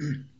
Mm-hmm. 0.00 0.22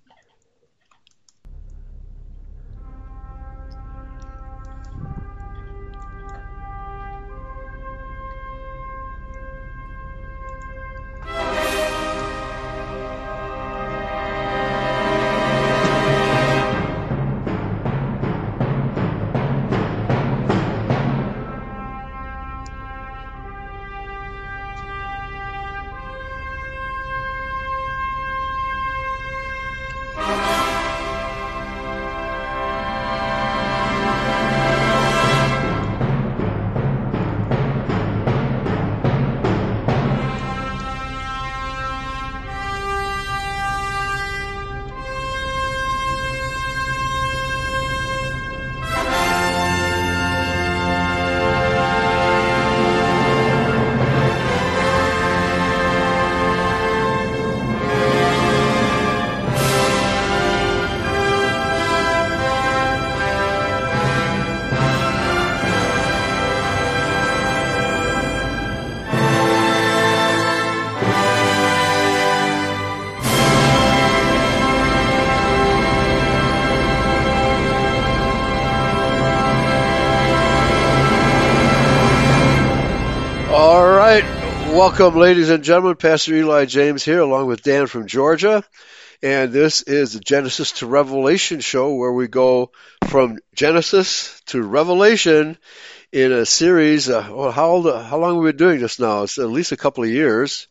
Welcome, 84.81 85.17
ladies 85.17 85.51
and 85.51 85.63
gentlemen. 85.63 85.97
Pastor 85.97 86.35
Eli 86.35 86.65
James 86.65 87.05
here, 87.05 87.21
along 87.21 87.49
with 87.49 87.63
Dan 87.63 87.87
from 87.87 88.07
Georgia. 88.07 88.65
And 89.23 89.53
this 89.53 89.83
is 89.83 90.15
the 90.15 90.21
Genesis 90.21 90.73
to 90.79 90.87
Revelation 90.87 91.61
show 91.61 91.93
where 91.97 92.11
we 92.11 92.29
go 92.29 92.71
from 93.07 93.37
Genesis 93.55 94.41
to 94.47 94.63
Revelation 94.63 95.59
in 96.13 96.33
a 96.33 96.47
series. 96.47 97.11
Uh, 97.11 97.29
well, 97.31 97.53
how 97.53 97.69
old, 97.73 97.85
how 97.95 98.17
long 98.17 98.37
have 98.37 98.43
we 98.43 98.53
been 98.53 98.57
doing 98.57 98.81
this 98.81 98.99
now? 98.99 99.25
It's 99.25 99.37
at 99.37 99.51
least 99.51 99.73
a 99.73 99.77
couple 99.77 100.03
of 100.03 100.09
years. 100.09 100.67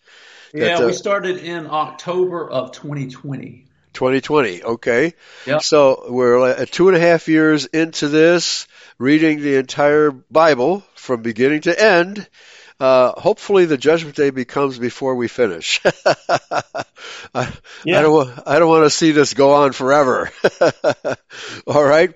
Yeah, 0.55 0.77
that, 0.77 0.81
uh, 0.81 0.88
we 0.88 0.94
started 0.94 1.38
in 1.38 1.67
October 1.67 2.49
of 2.49 2.71
2020. 2.71 3.67
2020, 3.94 4.63
okay. 4.63 5.13
Yep. 5.45 5.61
So 5.61 6.05
we're 6.09 6.66
two 6.66 6.88
and 6.88 6.97
a 6.97 6.99
half 6.99 7.27
years 7.27 7.67
into 7.67 8.07
this, 8.07 8.66
reading 8.97 9.41
the 9.41 9.57
entire 9.57 10.09
Bible 10.09 10.83
from 10.95 11.21
beginning 11.21 11.61
to 11.61 11.79
end 11.79 12.27
uh, 12.80 13.19
hopefully 13.19 13.66
the 13.66 13.77
judgment 13.77 14.16
day 14.16 14.30
becomes 14.30 14.80
before 14.80 15.16
we 15.16 15.27
finish. 15.27 15.81
I, 17.33 17.52
yeah. 17.83 17.99
I, 17.99 18.02
don't. 18.02 18.47
I 18.47 18.59
don't 18.59 18.69
want 18.69 18.85
to 18.85 18.89
see 18.89 19.11
this 19.11 19.33
go 19.33 19.53
on 19.53 19.73
forever. 19.73 20.31
All 21.67 21.84
right. 21.84 22.13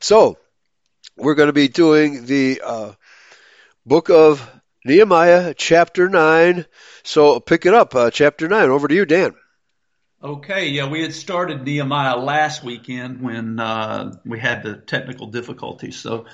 So 0.00 0.38
we're 1.16 1.34
going 1.34 1.48
to 1.48 1.52
be 1.52 1.68
doing 1.68 2.24
the 2.24 2.62
uh, 2.64 2.92
book 3.84 4.08
of 4.08 4.48
Nehemiah, 4.84 5.54
chapter 5.54 6.08
nine. 6.08 6.64
So 7.02 7.40
pick 7.40 7.66
it 7.66 7.74
up, 7.74 7.94
uh, 7.94 8.10
chapter 8.10 8.48
nine. 8.48 8.70
Over 8.70 8.88
to 8.88 8.94
you, 8.94 9.04
Dan. 9.04 9.34
Okay, 10.20 10.70
yeah, 10.70 10.88
we 10.88 11.02
had 11.02 11.14
started 11.14 11.64
Nehemiah 11.64 12.16
last 12.16 12.64
weekend 12.64 13.22
when 13.22 13.60
uh, 13.60 14.16
we 14.24 14.40
had 14.40 14.64
the 14.64 14.74
technical 14.74 15.28
difficulties, 15.28 15.94
so 15.94 16.26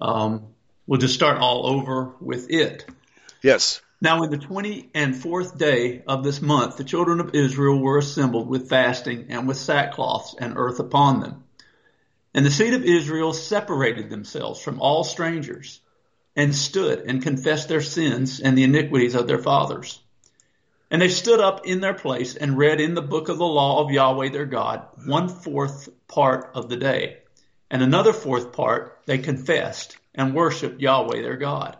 um, 0.00 0.46
we'll 0.86 1.00
just 1.00 1.14
start 1.14 1.38
all 1.38 1.66
over 1.66 2.12
with 2.20 2.52
it. 2.52 2.86
Yes. 3.42 3.80
Now, 4.00 4.22
in 4.22 4.30
the 4.30 4.38
twenty 4.38 4.90
and 4.94 5.16
fourth 5.16 5.58
day 5.58 6.02
of 6.06 6.24
this 6.24 6.40
month, 6.40 6.76
the 6.76 6.84
children 6.84 7.20
of 7.20 7.34
Israel 7.34 7.78
were 7.80 7.98
assembled 7.98 8.48
with 8.48 8.68
fasting 8.68 9.26
and 9.30 9.46
with 9.46 9.58
sackcloths 9.58 10.34
and 10.38 10.54
earth 10.56 10.80
upon 10.80 11.20
them. 11.20 11.44
And 12.34 12.46
the 12.46 12.50
seed 12.50 12.74
of 12.74 12.84
Israel 12.84 13.32
separated 13.32 14.10
themselves 14.10 14.60
from 14.60 14.80
all 14.80 15.04
strangers 15.04 15.80
and 16.34 16.54
stood 16.54 17.00
and 17.00 17.22
confessed 17.22 17.68
their 17.68 17.82
sins 17.82 18.40
and 18.40 18.56
the 18.56 18.64
iniquities 18.64 19.14
of 19.14 19.26
their 19.26 19.38
fathers. 19.38 20.00
And 20.90 21.00
they 21.00 21.08
stood 21.08 21.40
up 21.40 21.66
in 21.66 21.80
their 21.80 21.94
place 21.94 22.36
and 22.36 22.58
read 22.58 22.80
in 22.80 22.94
the 22.94 23.02
book 23.02 23.28
of 23.28 23.38
the 23.38 23.44
law 23.44 23.84
of 23.84 23.90
Yahweh 23.90 24.30
their 24.30 24.46
God 24.46 24.86
one 25.04 25.28
fourth 25.28 25.88
part 26.08 26.50
of 26.54 26.68
the 26.68 26.76
day. 26.76 27.18
And 27.70 27.82
another 27.82 28.12
fourth 28.12 28.52
part 28.52 28.98
they 29.06 29.18
confessed 29.18 29.96
and 30.14 30.34
worshiped 30.34 30.80
Yahweh 30.80 31.22
their 31.22 31.36
God 31.36 31.76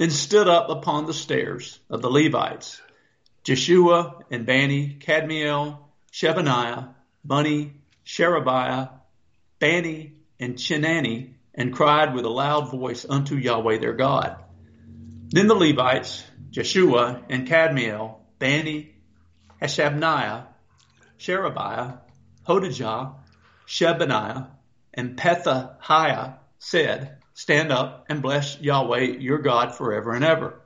then 0.00 0.10
stood 0.10 0.48
up 0.48 0.70
upon 0.70 1.04
the 1.04 1.12
stairs 1.12 1.78
of 1.90 2.00
the 2.00 2.08
Levites, 2.08 2.80
Jeshua 3.44 4.24
and 4.30 4.46
Bani, 4.46 4.96
Kadmiel, 4.98 5.76
Shebaniah, 6.10 6.94
Bunni, 7.22 7.74
Sherebiah, 8.02 8.88
Bani, 9.58 10.14
and 10.38 10.54
Chenani, 10.54 11.34
and 11.54 11.74
cried 11.74 12.14
with 12.14 12.24
a 12.24 12.30
loud 12.30 12.70
voice 12.70 13.04
unto 13.06 13.36
Yahweh 13.36 13.76
their 13.76 13.92
God. 13.92 14.42
Then 15.28 15.48
the 15.48 15.54
Levites, 15.54 16.24
Jeshua 16.48 17.20
and 17.28 17.46
Kadmiel, 17.46 18.20
Bani, 18.38 18.94
Hashabniah, 19.60 20.46
Sherebiah, 21.18 21.98
Hodijah, 22.48 23.16
Shebaniah, 23.66 24.46
and 24.94 25.18
Pethahiah 25.18 26.38
said, 26.58 27.19
Stand 27.40 27.72
up 27.72 28.04
and 28.10 28.20
bless 28.20 28.60
Yahweh 28.60 29.16
your 29.18 29.38
God 29.38 29.74
forever 29.74 30.12
and 30.12 30.22
ever. 30.22 30.60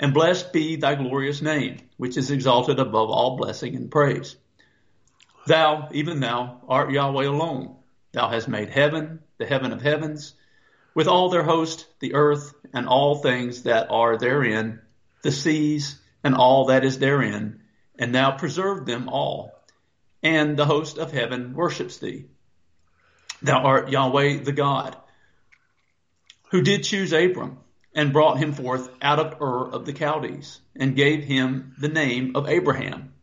And 0.00 0.14
blessed 0.14 0.50
be 0.50 0.76
thy 0.76 0.94
glorious 0.94 1.42
name, 1.42 1.76
which 1.98 2.16
is 2.16 2.30
exalted 2.30 2.78
above 2.78 3.10
all 3.10 3.36
blessing 3.36 3.76
and 3.76 3.90
praise. 3.90 4.34
Thou, 5.46 5.90
even 5.92 6.20
thou, 6.20 6.62
art 6.66 6.90
Yahweh 6.90 7.26
alone. 7.26 7.76
Thou 8.12 8.30
hast 8.30 8.48
made 8.48 8.70
heaven, 8.70 9.20
the 9.36 9.44
heaven 9.44 9.72
of 9.72 9.82
heavens, 9.82 10.32
with 10.94 11.06
all 11.06 11.28
their 11.28 11.42
host, 11.42 11.86
the 12.00 12.14
earth, 12.14 12.54
and 12.72 12.88
all 12.88 13.16
things 13.16 13.64
that 13.64 13.90
are 13.90 14.16
therein, 14.16 14.80
the 15.20 15.30
seas, 15.30 16.00
and 16.24 16.34
all 16.34 16.68
that 16.68 16.86
is 16.86 16.98
therein, 16.98 17.60
and 17.98 18.14
thou 18.14 18.30
preserved 18.30 18.86
them 18.86 19.10
all. 19.10 19.52
And 20.22 20.56
the 20.56 20.64
host 20.64 20.96
of 20.96 21.12
heaven 21.12 21.52
worships 21.52 21.98
thee. 21.98 22.24
Thou 23.42 23.58
art 23.64 23.90
Yahweh 23.90 24.44
the 24.44 24.52
God 24.52 24.96
who 26.50 26.62
did 26.62 26.84
choose 26.84 27.12
Abram 27.12 27.58
and 27.94 28.12
brought 28.12 28.38
him 28.38 28.52
forth 28.52 28.88
out 29.02 29.18
of 29.18 29.40
Ur 29.40 29.70
of 29.70 29.86
the 29.86 29.94
Chaldees 29.94 30.60
and 30.74 30.94
gave 30.94 31.24
him 31.24 31.74
the 31.78 31.88
name 31.88 32.36
of 32.36 32.48
Abraham 32.48 33.14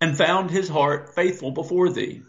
and 0.00 0.16
found 0.16 0.50
his 0.50 0.68
heart 0.68 1.14
faithful 1.14 1.50
before 1.50 1.90
thee 1.90 2.22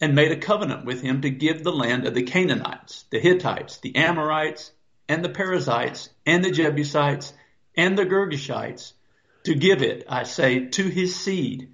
and 0.00 0.14
made 0.14 0.32
a 0.32 0.36
covenant 0.36 0.84
with 0.84 1.02
him 1.02 1.20
to 1.20 1.30
give 1.30 1.62
the 1.62 1.72
land 1.72 2.06
of 2.06 2.14
the 2.14 2.22
Canaanites, 2.22 3.04
the 3.10 3.18
Hittites, 3.18 3.78
the 3.78 3.96
Amorites, 3.96 4.72
and 5.08 5.24
the 5.24 5.28
Perizzites, 5.28 6.08
and 6.24 6.44
the 6.44 6.50
Jebusites, 6.50 7.32
and 7.76 7.98
the 7.98 8.06
Girgashites, 8.06 8.92
to 9.44 9.54
give 9.54 9.82
it, 9.82 10.04
I 10.08 10.22
say, 10.22 10.66
to 10.66 10.84
his 10.84 11.16
seed, 11.16 11.72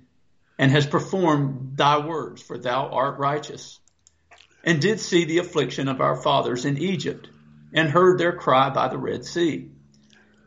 and 0.58 0.70
has 0.70 0.87
performed 0.87 1.76
thy 1.76 2.05
words, 2.05 2.43
for 2.43 2.58
thou 2.58 2.88
art 2.88 3.19
righteous, 3.19 3.79
and 4.64 4.81
did 4.81 4.99
see 4.99 5.25
the 5.25 5.38
affliction 5.38 5.88
of 5.88 6.00
our 6.00 6.17
fathers 6.17 6.64
in 6.64 6.79
Egypt, 6.79 7.29
and 7.76 7.90
heard 7.90 8.19
their 8.19 8.32
cry 8.32 8.70
by 8.70 8.88
the 8.88 8.99
Red 8.99 9.25
Sea, 9.25 9.70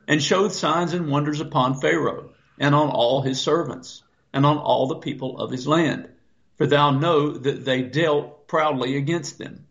and 0.07 0.21
showed 0.21 0.51
signs 0.51 0.93
and 0.93 1.11
wonders 1.11 1.39
upon 1.39 1.79
Pharaoh, 1.79 2.31
and 2.59 2.73
on 2.73 2.89
all 2.89 3.21
his 3.21 3.39
servants, 3.39 4.01
and 4.33 4.45
on 4.45 4.57
all 4.57 4.87
the 4.87 4.95
people 4.95 5.37
of 5.37 5.51
his 5.51 5.67
land. 5.67 6.09
For 6.57 6.65
thou 6.65 6.89
know 6.91 7.37
that 7.37 7.63
they 7.63 7.83
dealt 7.83 8.47
proudly 8.47 8.97
against 8.97 9.37
them. 9.37 9.67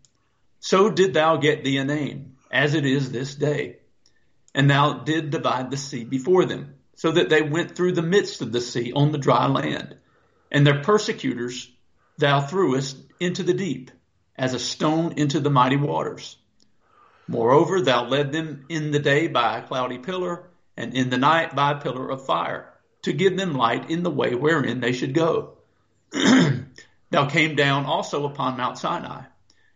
So 0.61 0.89
did 0.89 1.13
thou 1.13 1.35
get 1.35 1.63
thee 1.65 1.77
a 1.77 1.83
name, 1.83 2.37
as 2.49 2.73
it 2.73 2.85
is 2.85 3.11
this 3.11 3.35
day. 3.35 3.79
And 4.55 4.69
thou 4.69 5.03
did 5.03 5.29
divide 5.29 5.69
the 5.69 5.77
sea 5.77 6.05
before 6.05 6.45
them, 6.45 6.75
so 6.95 7.11
that 7.11 7.29
they 7.29 7.41
went 7.41 7.75
through 7.75 7.91
the 7.91 8.01
midst 8.01 8.41
of 8.41 8.53
the 8.53 8.61
sea 8.61 8.93
on 8.93 9.11
the 9.11 9.17
dry 9.17 9.47
land. 9.47 9.97
And 10.49 10.65
their 10.65 10.81
persecutors 10.81 11.69
thou 12.17 12.39
threwest 12.39 12.97
into 13.19 13.43
the 13.43 13.53
deep, 13.53 13.91
as 14.37 14.53
a 14.53 14.59
stone 14.59 15.13
into 15.17 15.41
the 15.41 15.49
mighty 15.49 15.77
waters. 15.77 16.37
Moreover, 17.29 17.79
thou 17.79 18.07
led 18.07 18.31
them 18.31 18.65
in 18.69 18.89
the 18.89 18.97
day 18.97 19.27
by 19.27 19.59
a 19.59 19.61
cloudy 19.61 19.99
pillar, 19.99 20.49
and 20.75 20.95
in 20.95 21.11
the 21.11 21.17
night 21.19 21.55
by 21.55 21.73
a 21.73 21.79
pillar 21.79 22.09
of 22.09 22.25
fire, 22.25 22.73
to 23.03 23.13
give 23.13 23.37
them 23.37 23.53
light 23.53 23.91
in 23.91 24.01
the 24.01 24.09
way 24.09 24.33
wherein 24.33 24.79
they 24.79 24.93
should 24.93 25.13
go. 25.13 25.59
thou 27.11 27.27
came 27.27 27.55
down 27.55 27.85
also 27.85 28.25
upon 28.25 28.57
Mount 28.57 28.79
Sinai, 28.79 29.25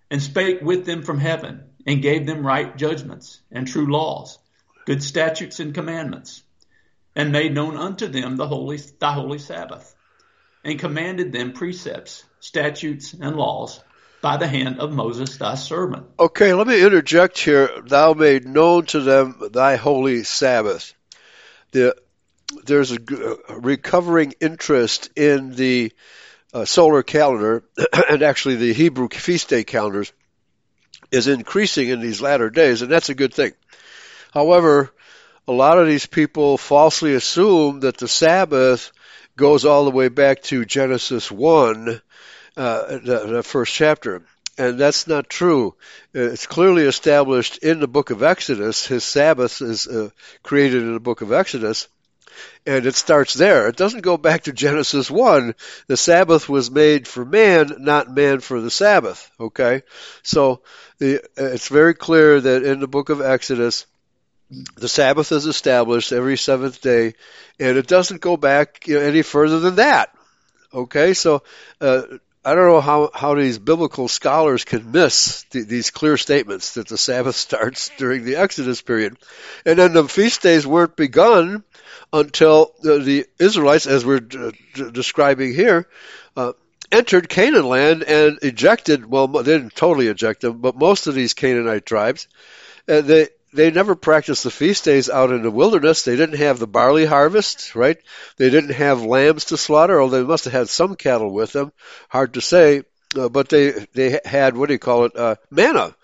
and 0.09 0.19
spake 0.19 0.63
with 0.63 0.88
them 0.88 1.03
from 1.03 1.19
heaven, 1.19 1.65
and 1.85 2.01
gave 2.01 2.25
them 2.25 2.44
right 2.44 2.75
judgments, 2.75 3.39
and 3.51 3.67
true 3.67 3.85
laws, 3.85 4.39
good 4.88 5.03
statutes 5.03 5.59
and 5.59 5.75
commandments, 5.75 6.41
and 7.15 7.31
made 7.31 7.53
known 7.53 7.77
unto 7.77 8.07
them 8.07 8.35
the 8.35 8.47
holy, 8.47 8.77
thy 8.97 9.13
holy 9.13 9.38
Sabbath, 9.38 9.95
and 10.63 10.79
commanded 10.79 11.31
them 11.31 11.53
precepts, 11.53 12.25
statutes, 12.39 13.13
and 13.13 13.35
laws, 13.35 13.79
by 14.24 14.38
the 14.38 14.48
hand 14.48 14.80
of 14.80 14.94
Moses 14.94 15.36
thy 15.36 15.56
servant. 15.56 16.06
Okay, 16.18 16.54
let 16.54 16.66
me 16.66 16.81
interject 16.81 17.38
here. 17.38 17.70
Thou 17.86 18.14
made 18.14 18.48
known 18.48 18.86
to 18.86 19.02
them 19.02 19.36
thy 19.52 19.75
holy 19.75 20.24
Sabbath. 20.24 20.94
The, 21.72 21.98
there's 22.66 22.94
a, 22.94 23.00
recovering 23.50 24.34
interest 24.40 25.10
in 25.18 25.54
the 25.54 25.92
uh, 26.54 26.64
solar 26.64 27.04
calendar, 27.04 27.66
and 28.10 28.24
actually 28.24 28.56
the 28.56 28.74
Hebrew 28.74 29.10
feast 29.10 29.50
day 29.50 29.66
calendars, 29.66 30.14
is 31.12 31.28
increasing 31.28 31.90
in 31.90 32.00
these 32.00 32.22
latter 32.22 32.50
days, 32.50 32.81
and 32.81 32.90
that's 32.90 33.10
a 33.10 33.16
good 33.16 33.34
thing. 33.34 33.52
However, 34.34 34.90
a 35.50 35.52
lot 35.52 35.80
of 35.80 35.88
these 35.88 36.06
people 36.06 36.58
falsely 36.58 37.14
assume 37.14 37.81
that 37.81 37.98
the 37.98 38.08
Sabbath 38.08 38.94
goes 39.36 39.66
all 39.66 39.84
the 39.84 39.92
way 39.92 40.08
back 40.08 40.44
to 40.44 40.64
Genesis 40.64 41.30
1 41.30 42.02
uh, 42.57 42.97
the, 42.97 43.25
the 43.27 43.44
first 43.44 43.73
chapter. 43.73 44.23
And 44.57 44.77
that's 44.77 45.07
not 45.07 45.29
true. 45.29 45.75
It's 46.13 46.45
clearly 46.45 46.83
established 46.83 47.57
in 47.57 47.79
the 47.79 47.88
book 47.88 48.11
of 48.11 48.21
Exodus. 48.21 48.85
His 48.85 49.03
Sabbath 49.03 49.61
is 49.61 49.88
uh, 49.88 50.09
created 50.44 50.83
in 50.83 50.94
the 50.94 51.00
book 51.00 51.21
of 51.21 51.31
Exodus. 51.31 51.88
And 52.65 52.85
it 52.85 52.95
starts 52.95 53.33
there. 53.33 53.67
It 53.67 53.75
doesn't 53.75 54.01
go 54.01 54.17
back 54.17 54.44
to 54.44 54.53
Genesis 54.53 55.09
1. 55.09 55.55
The 55.88 55.97
Sabbath 55.97 56.47
was 56.50 56.69
made 56.69 57.07
for 57.07 57.25
man, 57.25 57.77
not 57.79 58.13
man 58.13 58.39
for 58.39 58.61
the 58.61 58.71
Sabbath. 58.71 59.29
Okay? 59.39 59.81
So 60.21 60.61
the, 61.00 61.23
it's 61.35 61.67
very 61.67 61.95
clear 61.95 62.39
that 62.39 62.63
in 62.63 62.79
the 62.79 62.88
book 62.88 63.09
of 63.09 63.21
Exodus, 63.21 63.85
the 64.75 64.89
Sabbath 64.89 65.31
is 65.31 65.45
established 65.45 66.11
every 66.11 66.38
seventh 66.38 66.81
day, 66.81 67.15
and 67.59 67.77
it 67.77 67.88
doesn't 67.88 68.21
go 68.21 68.38
back 68.38 68.88
you 68.88 68.95
know, 68.95 69.01
any 69.01 69.21
further 69.21 69.59
than 69.59 69.75
that. 69.75 70.13
Okay, 70.73 71.13
so 71.13 71.44
uh, 71.81 72.03
I 72.45 72.56
don't 72.56 72.68
know 72.68 72.81
how, 72.81 73.10
how 73.13 73.36
these 73.36 73.57
biblical 73.57 74.10
scholars 74.10 74.66
can 74.66 74.92
miss 74.92 75.44
th- 75.51 75.66
these 75.66 75.92
clear 75.92 76.18
statements 76.18 76.74
that 76.74 76.88
the 76.88 76.98
Sabbath 76.98 77.36
starts 77.48 77.90
during 77.98 78.25
the 78.25 78.36
Exodus 78.36 78.81
period. 78.81 79.18
And 79.66 79.80
then 79.80 79.94
the 79.94 80.07
feast 80.07 80.42
days 80.42 80.68
weren't 80.68 80.95
begun 80.95 81.63
until 82.12 82.74
the, 82.81 83.00
the 83.00 83.25
Israelites, 83.40 83.88
as 83.88 84.06
we're 84.06 84.19
d- 84.19 84.51
d- 84.74 84.92
describing 84.92 85.54
here, 85.54 85.88
uh, 86.36 86.54
entered 86.92 87.30
Canaan 87.30 87.66
land 87.66 88.04
and 88.04 88.40
ejected, 88.42 89.06
well, 89.06 89.28
they 89.28 89.44
didn't 89.57 89.75
totally 89.75 90.07
eject 90.07 90.42
them, 90.42 90.60
but 90.60 90.75
most 90.75 91.07
of 91.07 91.16
these 91.16 91.34
Canaanite 91.34 91.86
tribes, 91.86 92.28
uh, 92.88 93.01
they, 93.01 93.30
they 93.53 93.71
never 93.71 93.95
practiced 93.95 94.44
the 94.44 94.51
feast 94.51 94.85
days 94.85 95.09
out 95.09 95.31
in 95.31 95.44
the 95.44 95.51
wilderness. 95.51 96.03
They 96.03 96.15
didn't 96.15 96.38
have 96.38 96.59
the 96.59 96.67
barley 96.67 97.05
harvest, 97.05 97.75
right? 97.75 97.97
They 98.38 98.50
didn't 98.50 98.73
have 98.73 99.03
lambs 99.03 99.45
to 99.45 99.57
slaughter, 99.57 100.01
although 100.01 100.21
they 100.21 100.27
must 100.27 100.45
have 100.45 100.53
had 100.53 100.69
some 100.69 100.95
cattle 100.95 101.31
with 101.31 101.53
them. 101.53 101.71
Hard 102.09 102.33
to 102.33 102.41
say, 102.41 102.83
uh, 103.17 103.29
but 103.29 103.50
they 103.50 103.71
they 103.94 104.19
had 104.25 104.57
what 104.57 104.67
do 104.67 104.73
you 104.73 104.79
call 104.79 105.05
it? 105.05 105.15
Uh, 105.15 105.35
manna. 105.50 105.95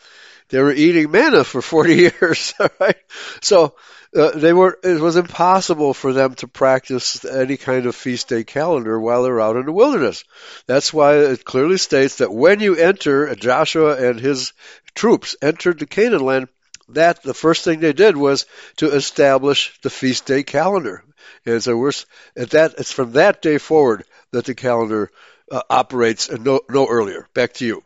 They 0.49 0.59
were 0.61 0.71
eating 0.71 1.11
manna 1.11 1.43
for 1.43 1.61
40 1.73 1.95
years, 1.95 2.53
right? 2.79 2.97
So 3.41 3.75
uh, 4.15 4.31
they 4.31 4.53
were. 4.53 4.77
It 4.83 4.99
was 4.99 5.15
impossible 5.15 5.93
for 5.93 6.13
them 6.13 6.35
to 6.35 6.47
practice 6.47 7.23
any 7.25 7.57
kind 7.57 7.85
of 7.85 7.95
feast 7.95 8.29
day 8.29 8.43
calendar 8.43 8.99
while 8.99 9.23
they're 9.23 9.41
out 9.41 9.57
in 9.57 9.65
the 9.65 9.71
wilderness. 9.71 10.23
That's 10.65 10.93
why 10.93 11.17
it 11.17 11.45
clearly 11.45 11.77
states 11.77 12.17
that 12.17 12.33
when 12.33 12.59
you 12.59 12.75
enter, 12.75 13.35
Joshua 13.35 13.95
and 13.95 14.19
his 14.19 14.53
troops 14.95 15.35
entered 15.41 15.79
the 15.79 15.85
Canaan 15.85 16.25
land 16.25 16.47
that 16.93 17.23
the 17.23 17.33
first 17.33 17.63
thing 17.63 17.79
they 17.79 17.93
did 17.93 18.17
was 18.17 18.45
to 18.77 18.91
establish 18.91 19.79
the 19.81 19.89
feast 19.89 20.25
day 20.25 20.43
calendar. 20.43 21.03
And 21.45 21.61
so 21.61 21.77
we're 21.77 21.91
at 22.35 22.51
that. 22.51 22.75
It's 22.77 22.91
from 22.91 23.13
that 23.13 23.41
day 23.41 23.57
forward 23.57 24.03
that 24.31 24.45
the 24.45 24.55
calendar 24.55 25.11
uh, 25.51 25.61
operates, 25.69 26.29
and 26.29 26.43
no, 26.43 26.61
no 26.69 26.87
earlier. 26.87 27.27
Back 27.33 27.53
to 27.53 27.65
you. 27.65 27.83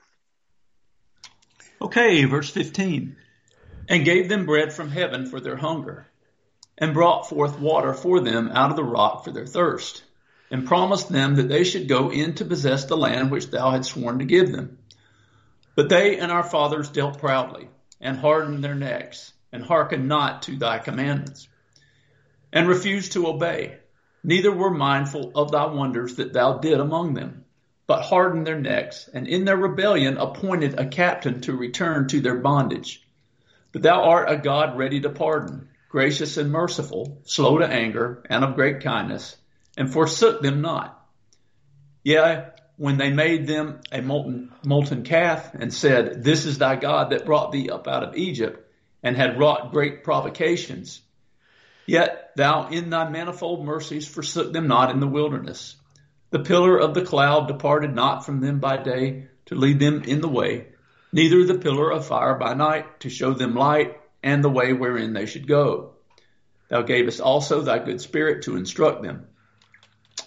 Okay, 1.81 2.23
verse 2.25 2.49
fifteen, 2.49 3.17
and 3.89 4.05
gave 4.05 4.29
them 4.29 4.45
bread 4.45 4.73
from 4.73 4.89
heaven 4.89 5.25
for 5.25 5.39
their 5.39 5.57
hunger, 5.57 6.07
and 6.77 6.93
brought 6.93 7.29
forth 7.29 7.59
water 7.59 7.93
for 7.93 8.21
them 8.21 8.49
out 8.53 8.69
of 8.69 8.75
the 8.75 8.83
rock 8.83 9.23
for 9.23 9.31
their 9.31 9.47
thirst, 9.47 10.03
and 10.49 10.67
promised 10.67 11.09
them 11.09 11.35
that 11.35 11.49
they 11.49 11.63
should 11.63 11.87
go 11.87 12.09
in 12.11 12.35
to 12.35 12.45
possess 12.45 12.85
the 12.85 12.97
land 12.97 13.31
which 13.31 13.49
thou 13.49 13.71
had 13.71 13.85
sworn 13.85 14.19
to 14.19 14.25
give 14.25 14.51
them. 14.51 14.77
But 15.75 15.89
they 15.89 16.17
and 16.17 16.31
our 16.31 16.43
fathers 16.43 16.89
dealt 16.89 17.19
proudly 17.19 17.67
and 18.03 18.17
hardened 18.17 18.63
their 18.63 18.75
necks, 18.75 19.33
and 19.51 19.63
hearkened 19.63 20.07
not 20.07 20.43
to 20.43 20.57
thy 20.57 20.77
commandments, 20.77 21.47
and 22.51 22.67
refused 22.67 23.13
to 23.13 23.27
obey, 23.27 23.77
neither 24.23 24.51
were 24.51 24.69
mindful 24.69 25.31
of 25.33 25.51
thy 25.51 25.65
wonders 25.65 26.15
that 26.15 26.33
thou 26.33 26.57
did 26.59 26.79
among 26.79 27.13
them, 27.13 27.45
but 27.87 28.03
hardened 28.03 28.45
their 28.45 28.59
necks, 28.59 29.09
and 29.13 29.27
in 29.27 29.45
their 29.45 29.57
rebellion 29.57 30.17
appointed 30.17 30.79
a 30.79 30.85
captain 30.85 31.41
to 31.41 31.55
return 31.55 32.07
to 32.07 32.21
their 32.21 32.37
bondage. 32.37 33.05
But 33.71 33.81
thou 33.81 34.03
art 34.03 34.29
a 34.29 34.37
God 34.37 34.77
ready 34.77 35.01
to 35.01 35.09
pardon, 35.09 35.69
gracious 35.89 36.37
and 36.37 36.51
merciful, 36.51 37.21
slow 37.23 37.57
to 37.57 37.67
anger, 37.67 38.23
and 38.29 38.43
of 38.43 38.55
great 38.55 38.81
kindness, 38.81 39.35
and 39.77 39.91
forsook 39.91 40.41
them 40.41 40.61
not. 40.61 40.99
Yea, 42.03 42.47
when 42.77 42.97
they 42.97 43.11
made 43.11 43.47
them 43.47 43.79
a 43.91 44.01
molten, 44.01 44.51
molten 44.65 45.03
calf 45.03 45.53
and 45.53 45.73
said, 45.73 46.23
This 46.23 46.45
is 46.45 46.57
thy 46.57 46.75
God 46.75 47.11
that 47.11 47.25
brought 47.25 47.51
thee 47.51 47.69
up 47.69 47.87
out 47.87 48.03
of 48.03 48.15
Egypt 48.15 48.71
and 49.03 49.15
had 49.15 49.37
wrought 49.37 49.71
great 49.71 50.03
provocations. 50.03 51.01
Yet 51.85 52.31
thou 52.35 52.69
in 52.69 52.89
thy 52.89 53.09
manifold 53.09 53.65
mercies 53.65 54.07
forsook 54.07 54.53
them 54.53 54.67
not 54.67 54.89
in 54.89 54.99
the 54.99 55.07
wilderness. 55.07 55.75
The 56.31 56.39
pillar 56.39 56.77
of 56.77 56.93
the 56.93 57.05
cloud 57.05 57.47
departed 57.47 57.93
not 57.93 58.25
from 58.25 58.39
them 58.39 58.59
by 58.59 58.77
day 58.77 59.27
to 59.47 59.55
lead 59.55 59.79
them 59.79 60.03
in 60.03 60.21
the 60.21 60.29
way, 60.29 60.69
neither 61.11 61.43
the 61.43 61.59
pillar 61.59 61.91
of 61.91 62.07
fire 62.07 62.35
by 62.35 62.53
night 62.53 63.01
to 63.01 63.09
show 63.09 63.33
them 63.33 63.53
light 63.53 63.99
and 64.23 64.43
the 64.43 64.49
way 64.49 64.73
wherein 64.73 65.13
they 65.13 65.25
should 65.25 65.47
go. 65.47 65.91
Thou 66.69 66.81
gavest 66.81 67.19
also 67.19 67.61
thy 67.61 67.79
good 67.79 68.01
spirit 68.01 68.43
to 68.43 68.55
instruct 68.55 69.03
them, 69.03 69.27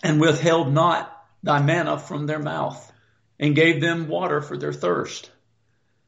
and 0.03 0.21
withheld 0.21 0.73
not 0.73 1.16
thy 1.47 1.63
manna 1.63 1.99
from 1.99 2.27
their 2.27 2.39
mouth, 2.39 2.93
and 3.39 3.55
gave 3.55 3.81
them 3.81 4.09
water 4.09 4.43
for 4.43 4.59
their 4.59 4.73
thirst. 4.73 5.31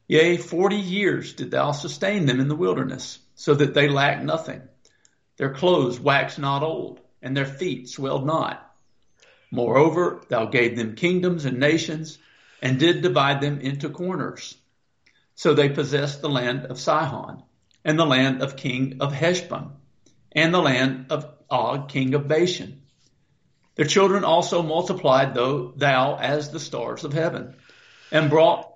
Yea, 0.08 0.36
forty 0.36 0.76
years 0.76 1.34
did 1.34 1.50
thou 1.50 1.72
sustain 1.72 2.26
them 2.26 2.40
in 2.40 2.48
the 2.48 2.56
wilderness, 2.56 3.18
so 3.34 3.54
that 3.54 3.72
they 3.72 3.88
lacked 3.88 4.24
nothing. 4.24 4.60
Their 5.36 5.54
clothes 5.54 6.00
waxed 6.00 6.38
not 6.38 6.62
old, 6.62 7.00
and 7.22 7.36
their 7.36 7.46
feet 7.46 7.88
swelled 7.88 8.26
not. 8.26 8.64
Moreover, 9.50 10.20
thou 10.28 10.46
gave 10.46 10.76
them 10.76 10.96
kingdoms 10.96 11.44
and 11.44 11.58
nations, 11.58 12.18
and 12.60 12.80
did 12.80 13.02
divide 13.02 13.40
them 13.40 13.60
into 13.60 13.88
corners. 13.88 14.56
So 15.36 15.54
they 15.54 15.68
possessed 15.68 16.20
the 16.20 16.28
land 16.28 16.66
of 16.66 16.80
Sihon, 16.80 17.44
and 17.84 17.96
the 17.96 18.06
land 18.06 18.42
of 18.42 18.56
king 18.56 18.96
of 19.00 19.12
Heshbon, 19.12 19.70
and 20.32 20.52
the 20.52 20.60
land 20.60 21.06
of 21.10 21.32
Og, 21.48 21.88
king 21.88 22.14
of 22.14 22.26
Bashan, 22.26 22.82
their 23.78 23.86
children 23.86 24.24
also 24.24 24.60
multiplied 24.60 25.34
though 25.34 25.72
thou 25.76 26.16
as 26.16 26.50
the 26.50 26.58
stars 26.58 27.04
of 27.04 27.12
heaven, 27.12 27.54
and 28.10 28.28
brought 28.28 28.74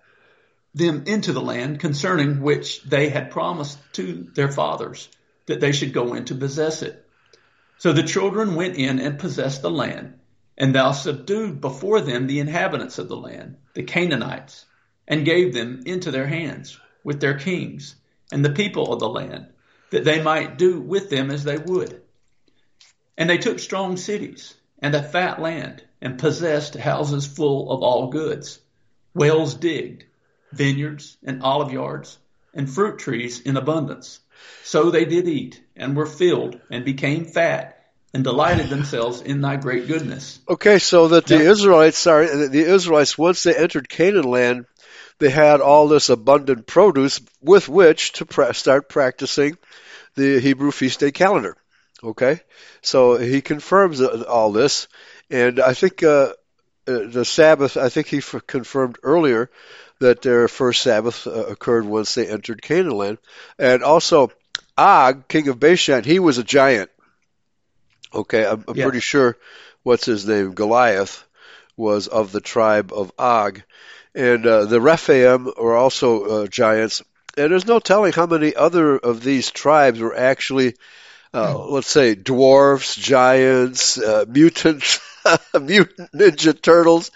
them 0.74 1.02
into 1.06 1.32
the 1.32 1.40
land 1.40 1.80
concerning 1.80 2.40
which 2.40 2.84
they 2.84 3.08
had 3.08 3.32
promised 3.32 3.80
to 3.94 4.30
their 4.34 4.52
fathers 4.52 5.08
that 5.46 5.60
they 5.60 5.72
should 5.72 5.92
go 5.92 6.14
in 6.14 6.24
to 6.26 6.36
possess 6.36 6.82
it. 6.82 7.04
So 7.78 7.92
the 7.92 8.04
children 8.04 8.54
went 8.54 8.76
in 8.76 9.00
and 9.00 9.18
possessed 9.18 9.60
the 9.60 9.72
land, 9.72 10.20
and 10.56 10.72
thou 10.72 10.92
subdued 10.92 11.60
before 11.60 12.00
them 12.00 12.28
the 12.28 12.38
inhabitants 12.38 12.98
of 13.00 13.08
the 13.08 13.16
land, 13.16 13.56
the 13.74 13.82
Canaanites, 13.82 14.66
and 15.08 15.24
gave 15.24 15.52
them 15.52 15.82
into 15.84 16.12
their 16.12 16.28
hands 16.28 16.78
with 17.02 17.20
their 17.20 17.36
kings 17.36 17.96
and 18.30 18.44
the 18.44 18.52
people 18.52 18.92
of 18.92 19.00
the 19.00 19.08
land, 19.08 19.48
that 19.90 20.04
they 20.04 20.22
might 20.22 20.58
do 20.58 20.80
with 20.80 21.10
them 21.10 21.32
as 21.32 21.42
they 21.42 21.58
would. 21.58 22.02
And 23.18 23.28
they 23.28 23.38
took 23.38 23.58
strong 23.58 23.96
cities 23.96 24.54
and 24.82 24.94
a 24.94 25.02
fat 25.02 25.40
land, 25.40 25.82
and 26.02 26.18
possessed 26.18 26.74
houses 26.74 27.26
full 27.26 27.70
of 27.70 27.82
all 27.82 28.08
goods, 28.08 28.60
wells 29.14 29.54
digged, 29.54 30.04
vineyards 30.52 31.16
and 31.24 31.42
olive 31.42 31.72
yards, 31.72 32.18
and 32.52 32.68
fruit 32.68 32.98
trees 32.98 33.40
in 33.40 33.56
abundance. 33.56 34.20
So 34.64 34.90
they 34.90 35.04
did 35.04 35.28
eat, 35.28 35.62
and 35.76 35.96
were 35.96 36.06
filled, 36.06 36.60
and 36.68 36.84
became 36.84 37.24
fat, 37.24 37.78
and 38.12 38.24
delighted 38.24 38.68
themselves 38.68 39.22
in 39.22 39.40
thy 39.40 39.56
great 39.56 39.86
goodness. 39.86 40.40
Okay, 40.48 40.78
so 40.78 41.08
that 41.08 41.26
the 41.26 41.38
now, 41.38 41.44
Israelites, 41.44 41.98
sorry, 41.98 42.48
the 42.48 42.64
Israelites, 42.64 43.16
once 43.16 43.44
they 43.44 43.54
entered 43.54 43.88
Canaan 43.88 44.24
land, 44.24 44.66
they 45.18 45.30
had 45.30 45.60
all 45.60 45.86
this 45.88 46.10
abundant 46.10 46.66
produce 46.66 47.20
with 47.40 47.68
which 47.68 48.12
to 48.14 48.26
pra- 48.26 48.52
start 48.52 48.88
practicing 48.88 49.56
the 50.16 50.40
Hebrew 50.40 50.72
feast 50.72 51.00
day 51.00 51.12
calendar. 51.12 51.56
Okay, 52.04 52.40
so 52.80 53.16
he 53.16 53.40
confirms 53.40 54.00
all 54.00 54.50
this, 54.50 54.88
and 55.30 55.60
I 55.60 55.72
think 55.72 56.02
uh, 56.02 56.32
uh, 56.88 57.06
the 57.06 57.24
Sabbath, 57.24 57.76
I 57.76 57.88
think 57.90 58.08
he 58.08 58.20
confirmed 58.46 58.98
earlier 59.04 59.50
that 60.00 60.20
their 60.20 60.48
first 60.48 60.82
Sabbath 60.82 61.26
uh, 61.26 61.30
occurred 61.30 61.84
once 61.84 62.14
they 62.14 62.26
entered 62.26 62.60
Canaan 62.60 62.96
land. 62.96 63.18
And 63.56 63.84
also, 63.84 64.32
Og, 64.76 65.28
king 65.28 65.46
of 65.46 65.60
Bashan, 65.60 66.02
he 66.02 66.18
was 66.18 66.38
a 66.38 66.44
giant. 66.44 66.90
Okay, 68.12 68.44
I'm, 68.44 68.64
I'm 68.66 68.74
pretty 68.74 69.00
sure 69.00 69.36
what's 69.84 70.04
his 70.04 70.26
name, 70.26 70.54
Goliath, 70.54 71.24
was 71.76 72.08
of 72.08 72.32
the 72.32 72.40
tribe 72.40 72.92
of 72.92 73.12
Og. 73.18 73.62
And 74.14 74.44
uh, 74.44 74.64
the 74.64 74.80
Rephaim 74.80 75.50
were 75.56 75.76
also 75.76 76.24
uh, 76.24 76.46
giants. 76.48 77.02
And 77.36 77.50
there's 77.50 77.66
no 77.66 77.78
telling 77.78 78.12
how 78.12 78.26
many 78.26 78.54
other 78.54 78.96
of 78.98 79.22
these 79.22 79.50
tribes 79.50 80.00
were 80.00 80.16
actually, 80.16 80.74
uh, 81.34 81.66
let's 81.66 81.88
say, 81.88 82.14
dwarfs, 82.14 82.94
giants, 82.96 83.98
uh, 83.98 84.24
mutants, 84.28 85.00
mutant 85.60 86.12
ninja 86.12 86.60
turtles. 86.60 87.10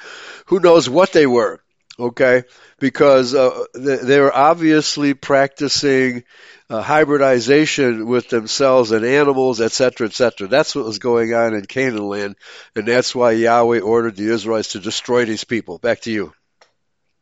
Who 0.46 0.60
knows 0.60 0.88
what 0.88 1.12
they 1.12 1.26
were? 1.26 1.60
Okay, 1.98 2.44
because 2.78 3.34
uh, 3.34 3.64
they, 3.74 3.96
they 3.96 4.20
were 4.20 4.34
obviously 4.34 5.14
practicing 5.14 6.24
uh, 6.68 6.82
hybridization 6.82 8.06
with 8.06 8.28
themselves 8.28 8.90
and 8.90 9.04
animals, 9.04 9.60
etc., 9.60 10.08
etc. 10.08 10.48
That's 10.48 10.74
what 10.74 10.84
was 10.84 10.98
going 10.98 11.32
on 11.32 11.54
in 11.54 11.64
Canaan 11.64 12.06
land, 12.06 12.36
and 12.74 12.86
that's 12.86 13.14
why 13.14 13.32
Yahweh 13.32 13.80
ordered 13.80 14.16
the 14.16 14.30
Israelites 14.30 14.72
to 14.72 14.80
destroy 14.80 15.24
these 15.24 15.44
people. 15.44 15.78
Back 15.78 16.00
to 16.02 16.12
you. 16.12 16.34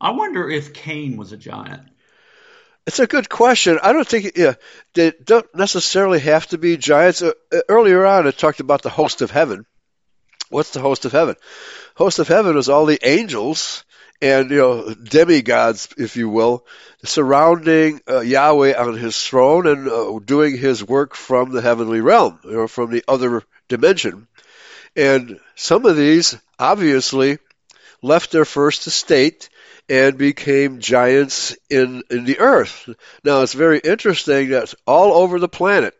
I 0.01 0.11
wonder 0.11 0.51
if 0.51 0.75
Cain 0.75 1.17
was 1.17 1.33
a 1.33 1.37
giant. 1.37 1.83
It's 2.87 2.99
a 2.99 3.07
good 3.07 3.29
question. 3.29 3.79
I 3.83 3.93
don't 3.93 4.07
think 4.07 4.37
yeah, 4.37 4.55
they 4.93 5.13
don't 5.13 5.47
necessarily 5.55 6.21
have 6.21 6.47
to 6.49 6.59
be 6.59 6.77
giants. 6.77 7.23
Uh, 7.23 7.33
earlier 7.69 8.05
on, 8.05 8.27
it 8.27 8.37
talked 8.37 8.61
about 8.61 8.83
the 8.83 8.91
host 8.91 9.23
of 9.23 9.31
heaven. 9.31 9.65
What's 10.51 10.71
the 10.71 10.81
host 10.81 11.07
of 11.07 11.13
heaven? 11.13 11.37
Host 11.95 12.19
of 12.19 12.29
heaven 12.29 12.59
is 12.59 12.69
all 12.69 12.85
the 12.85 12.99
angels 13.03 13.85
and 14.21 14.51
you 14.51 14.59
know 14.59 14.95
demigods, 14.95 15.89
if 15.97 16.17
you 16.17 16.29
will, 16.29 16.67
surrounding 17.05 18.01
uh, 18.09 18.21
Yahweh 18.21 18.75
on 18.75 18.99
His 18.99 19.21
throne 19.21 19.67
and 19.67 19.89
uh, 19.89 20.19
doing 20.23 20.57
His 20.57 20.85
work 20.85 21.15
from 21.15 21.53
the 21.53 21.63
heavenly 21.63 22.01
realm, 22.01 22.39
you 22.45 22.53
know, 22.53 22.69
from 22.69 22.91
the 22.91 23.05
other 23.09 23.43
dimension. 23.69 24.29
And 24.95 25.41
some 25.57 25.87
of 25.87 25.97
these 25.97 26.37
obviously 26.59 27.39
left 28.03 28.31
their 28.31 28.45
first 28.45 28.87
estate 28.87 29.49
and 29.89 30.17
became 30.17 30.81
giants 30.81 31.57
in 31.69 32.03
in 32.11 32.25
the 32.25 32.39
earth. 32.39 32.89
Now 33.23 33.43
it's 33.43 33.53
very 33.53 33.79
interesting 33.79 34.51
that 34.51 34.75
all 34.87 35.13
over 35.13 35.39
the 35.39 35.49
planet, 35.49 35.95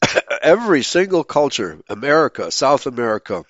every 0.42 0.82
single 0.82 1.24
culture, 1.24 1.80
America, 1.88 2.50
South 2.50 2.86
America, 2.86 3.44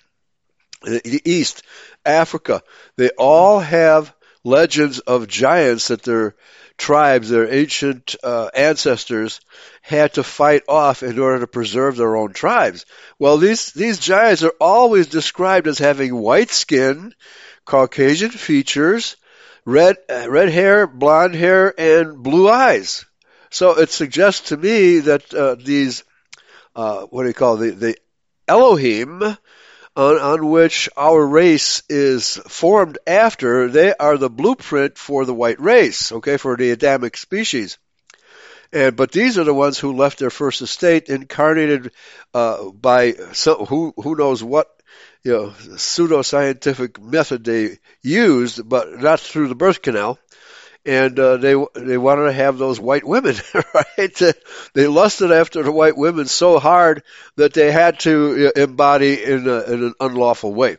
the 0.83 1.21
East, 1.25 1.63
Africa, 2.05 2.61
they 2.97 3.09
all 3.17 3.59
have 3.59 4.13
legends 4.43 4.99
of 4.99 5.27
giants 5.27 5.89
that 5.89 6.03
their 6.03 6.35
tribes, 6.77 7.29
their 7.29 7.53
ancient 7.53 8.15
uh, 8.23 8.49
ancestors, 8.55 9.39
had 9.81 10.13
to 10.13 10.23
fight 10.23 10.63
off 10.67 11.03
in 11.03 11.19
order 11.19 11.39
to 11.39 11.47
preserve 11.47 11.95
their 11.95 12.15
own 12.15 12.33
tribes. 12.33 12.85
Well, 13.19 13.37
these 13.37 13.71
these 13.71 13.99
giants 13.99 14.43
are 14.43 14.53
always 14.59 15.07
described 15.07 15.67
as 15.67 15.77
having 15.77 16.15
white 16.15 16.49
skin, 16.49 17.13
Caucasian 17.65 18.31
features, 18.31 19.15
red 19.65 19.97
uh, 20.09 20.29
red 20.29 20.49
hair, 20.49 20.87
blonde 20.87 21.35
hair, 21.35 21.73
and 21.79 22.21
blue 22.21 22.49
eyes. 22.49 23.05
So 23.49 23.79
it 23.79 23.89
suggests 23.89 24.49
to 24.49 24.57
me 24.57 24.99
that 24.99 25.33
uh, 25.33 25.55
these 25.55 26.03
uh, 26.75 27.01
what 27.03 27.23
do 27.23 27.27
you 27.27 27.33
call 27.33 27.57
the 27.57 27.71
the 27.71 27.97
Elohim 28.47 29.21
on, 29.95 30.17
on 30.17 30.49
which 30.49 30.89
our 30.95 31.25
race 31.25 31.83
is 31.89 32.37
formed 32.47 32.97
after, 33.05 33.67
they 33.67 33.93
are 33.93 34.17
the 34.17 34.29
blueprint 34.29 34.97
for 34.97 35.25
the 35.25 35.33
white 35.33 35.59
race, 35.59 36.11
okay, 36.11 36.37
for 36.37 36.55
the 36.55 36.71
Adamic 36.71 37.17
species. 37.17 37.77
And 38.73 38.95
but 38.95 39.11
these 39.11 39.37
are 39.37 39.43
the 39.43 39.53
ones 39.53 39.77
who 39.77 39.97
left 39.97 40.19
their 40.19 40.29
first 40.29 40.61
estate, 40.61 41.09
incarnated 41.09 41.91
uh, 42.33 42.69
by 42.69 43.13
some, 43.33 43.65
who 43.65 43.93
who 43.97 44.15
knows 44.15 44.41
what 44.41 44.80
you 45.23 45.31
know 45.31 45.49
pseudoscientific 45.49 46.99
method 47.01 47.43
they 47.43 47.77
used, 48.01 48.67
but 48.67 48.99
not 48.99 49.19
through 49.19 49.47
the 49.47 49.55
birth 49.55 49.81
canal 49.81 50.17
and 50.85 51.19
uh, 51.19 51.37
they 51.37 51.53
they 51.75 51.97
wanted 51.97 52.25
to 52.25 52.33
have 52.33 52.57
those 52.57 52.79
white 52.79 53.05
women, 53.05 53.35
right? 53.73 54.21
They 54.73 54.87
lusted 54.87 55.31
after 55.31 55.63
the 55.63 55.71
white 55.71 55.97
women 55.97 56.25
so 56.25 56.59
hard 56.59 57.03
that 57.35 57.53
they 57.53 57.71
had 57.71 57.99
to 58.01 58.47
uh, 58.47 58.61
embody 58.61 59.23
in, 59.23 59.47
a, 59.47 59.61
in 59.61 59.83
an 59.83 59.93
unlawful 59.99 60.53
way. 60.53 60.77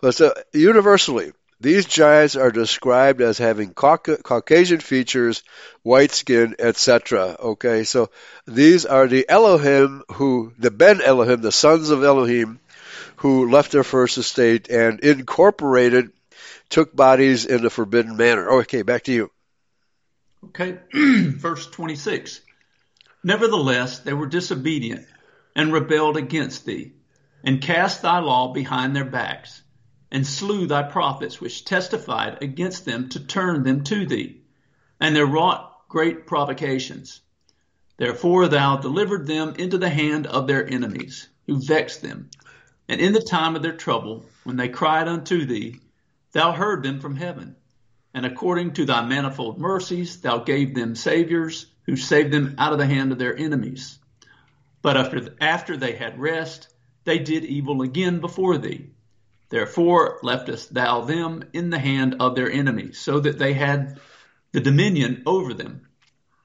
But 0.00 0.14
so, 0.14 0.34
universally, 0.52 1.32
these 1.60 1.86
giants 1.86 2.36
are 2.36 2.50
described 2.50 3.20
as 3.20 3.38
having 3.38 3.72
Caucasian 3.72 4.80
features, 4.80 5.42
white 5.82 6.10
skin, 6.10 6.56
etc. 6.58 7.36
Okay, 7.38 7.84
so 7.84 8.10
these 8.46 8.84
are 8.84 9.06
the 9.06 9.24
Elohim 9.28 10.02
who, 10.14 10.52
the 10.58 10.72
Ben 10.72 11.00
Elohim, 11.00 11.40
the 11.40 11.52
sons 11.52 11.90
of 11.90 12.02
Elohim, 12.02 12.58
who 13.22 13.48
left 13.48 13.70
their 13.70 13.84
first 13.84 14.18
estate 14.18 14.68
and 14.68 14.98
incorporated 14.98 16.10
took 16.68 16.94
bodies 16.94 17.46
in 17.46 17.64
a 17.64 17.70
forbidden 17.70 18.16
manner. 18.16 18.50
Okay, 18.50 18.82
back 18.82 19.04
to 19.04 19.12
you. 19.12 19.30
Okay, 20.46 20.78
verse 20.92 21.68
26. 21.68 22.40
Nevertheless, 23.22 24.00
they 24.00 24.12
were 24.12 24.26
disobedient 24.26 25.06
and 25.54 25.72
rebelled 25.72 26.16
against 26.16 26.66
thee, 26.66 26.94
and 27.44 27.62
cast 27.62 28.02
thy 28.02 28.18
law 28.18 28.52
behind 28.52 28.96
their 28.96 29.04
backs, 29.04 29.62
and 30.10 30.26
slew 30.26 30.66
thy 30.66 30.82
prophets 30.82 31.40
which 31.40 31.64
testified 31.64 32.42
against 32.42 32.84
them 32.84 33.08
to 33.10 33.20
turn 33.20 33.62
them 33.62 33.84
to 33.84 34.04
thee. 34.04 34.42
And 34.98 35.14
they 35.14 35.22
wrought 35.22 35.88
great 35.88 36.26
provocations. 36.26 37.20
Therefore 37.98 38.48
thou 38.48 38.78
delivered 38.78 39.28
them 39.28 39.54
into 39.58 39.78
the 39.78 39.90
hand 39.90 40.26
of 40.26 40.48
their 40.48 40.68
enemies, 40.68 41.28
who 41.46 41.64
vexed 41.64 42.02
them. 42.02 42.28
And 42.88 43.00
in 43.00 43.12
the 43.12 43.20
time 43.20 43.56
of 43.56 43.62
their 43.62 43.76
trouble, 43.76 44.26
when 44.44 44.56
they 44.56 44.68
cried 44.68 45.08
unto 45.08 45.44
thee, 45.44 45.80
Thou 46.32 46.52
heard 46.52 46.82
them 46.82 47.00
from 47.00 47.16
heaven, 47.16 47.56
and 48.14 48.26
according 48.26 48.72
to 48.74 48.84
thy 48.84 49.04
manifold 49.06 49.58
mercies, 49.58 50.20
thou 50.20 50.38
gave 50.38 50.74
them 50.74 50.94
saviors 50.94 51.66
who 51.84 51.96
saved 51.96 52.32
them 52.32 52.54
out 52.58 52.72
of 52.72 52.78
the 52.78 52.86
hand 52.86 53.12
of 53.12 53.18
their 53.18 53.36
enemies. 53.36 53.98
But 54.82 54.96
after, 54.96 55.34
after 55.40 55.76
they 55.76 55.92
had 55.92 56.18
rest, 56.18 56.68
they 57.04 57.18
did 57.18 57.44
evil 57.44 57.82
again 57.82 58.20
before 58.20 58.58
thee. 58.58 58.90
Therefore 59.48 60.18
leftest 60.22 60.72
thou 60.72 61.02
them 61.02 61.44
in 61.52 61.70
the 61.70 61.78
hand 61.78 62.16
of 62.20 62.34
their 62.34 62.50
enemies, 62.50 62.98
so 62.98 63.20
that 63.20 63.38
they 63.38 63.52
had 63.52 64.00
the 64.52 64.60
dominion 64.60 65.22
over 65.26 65.52
them. 65.54 65.88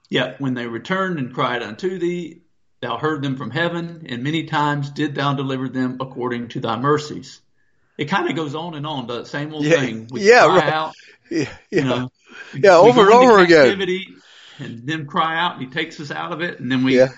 Yet 0.09 0.39
when 0.39 0.53
they 0.53 0.67
returned 0.67 1.19
and 1.19 1.33
cried 1.33 1.63
unto 1.63 1.97
thee, 1.97 2.41
thou 2.81 2.97
heard 2.97 3.21
them 3.21 3.35
from 3.35 3.51
heaven, 3.51 4.05
and 4.09 4.23
many 4.23 4.43
times 4.43 4.89
did 4.89 5.15
thou 5.15 5.33
deliver 5.33 5.69
them 5.69 5.97
according 5.99 6.49
to 6.49 6.59
thy 6.59 6.77
mercies 6.77 7.41
it 7.97 8.05
kind 8.05 8.29
of 8.29 8.35
goes 8.35 8.55
on 8.55 8.75
and 8.75 8.85
on, 8.85 9.07
the 9.07 9.25
same 9.25 9.53
old 9.53 9.65
yeah, 9.65 9.79
thing. 9.79 10.07
We 10.11 10.21
yeah, 10.21 10.45
right. 10.45 10.71
out, 10.71 10.93
yeah, 11.29 11.49
yeah. 11.71 11.81
You 11.81 11.83
know, 11.83 12.11
yeah, 12.53 12.77
over 12.77 13.01
and 13.01 13.11
over 13.11 13.39
again. 13.39 13.81
And 14.59 14.87
then 14.87 15.05
cry 15.05 15.39
out, 15.39 15.57
and 15.57 15.61
he 15.65 15.69
takes 15.71 15.99
us 15.99 16.09
out 16.11 16.31
of 16.31 16.41
it, 16.41 16.59
and 16.59 16.71
then 16.71 16.83
we 16.83 16.97
yeah. 16.97 17.09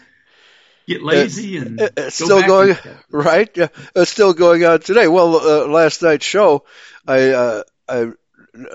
get 0.88 1.02
lazy 1.02 1.58
it's, 1.58 1.66
and 1.66 1.82
it's 1.98 2.16
still 2.16 2.46
going 2.46 2.76
right. 3.12 3.50
Yeah, 3.56 3.68
it's 3.96 4.12
still 4.12 4.34
going 4.34 4.66
on 4.66 4.80
today. 4.80 5.08
Well, 5.08 5.36
uh, 5.36 5.68
last 5.68 6.02
night's 6.02 6.26
show, 6.26 6.66
I 7.08 7.30
uh, 7.30 7.64
I 7.88 8.12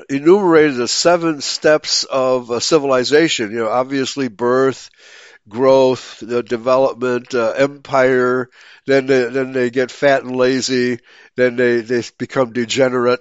enumerated 0.09 0.77
the 0.77 0.89
seven 0.89 1.41
steps 1.41 2.05
of 2.05 2.51
uh, 2.51 2.61
civilization. 2.61 3.51
You 3.51 3.59
know, 3.59 3.69
obviously 3.69 4.29
birth, 4.29 4.91
growth, 5.49 6.21
the 6.21 6.43
development, 6.43 7.35
uh, 7.35 7.51
empire. 7.57 8.51
Then 8.87 9.07
they, 9.07 9.25
then 9.29 9.53
they 9.53 9.71
get 9.71 9.91
fat 9.91 10.23
and 10.23 10.37
lazy. 10.37 10.99
Then 11.37 11.57
they, 11.57 11.81
they 11.81 12.03
become 12.19 12.53
degenerate 12.53 13.21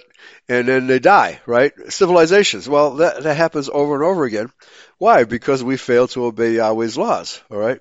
and 0.50 0.68
then 0.68 0.88
they 0.88 1.00
die, 1.00 1.42
right? 1.46 1.74
Civilizations. 1.90 2.68
Well, 2.68 2.96
that, 2.96 3.24
that 3.24 3.38
happens 3.38 3.70
over 3.70 3.96
and 3.96 4.04
over 4.04 4.24
again. 4.26 4.52
Why? 4.98 5.24
Because 5.24 5.64
we 5.64 5.78
fail 5.78 6.08
to 6.10 6.26
obey 6.26 6.56
Yahweh's 6.56 6.98
laws, 6.98 7.42
all 7.50 7.58
right? 7.58 7.80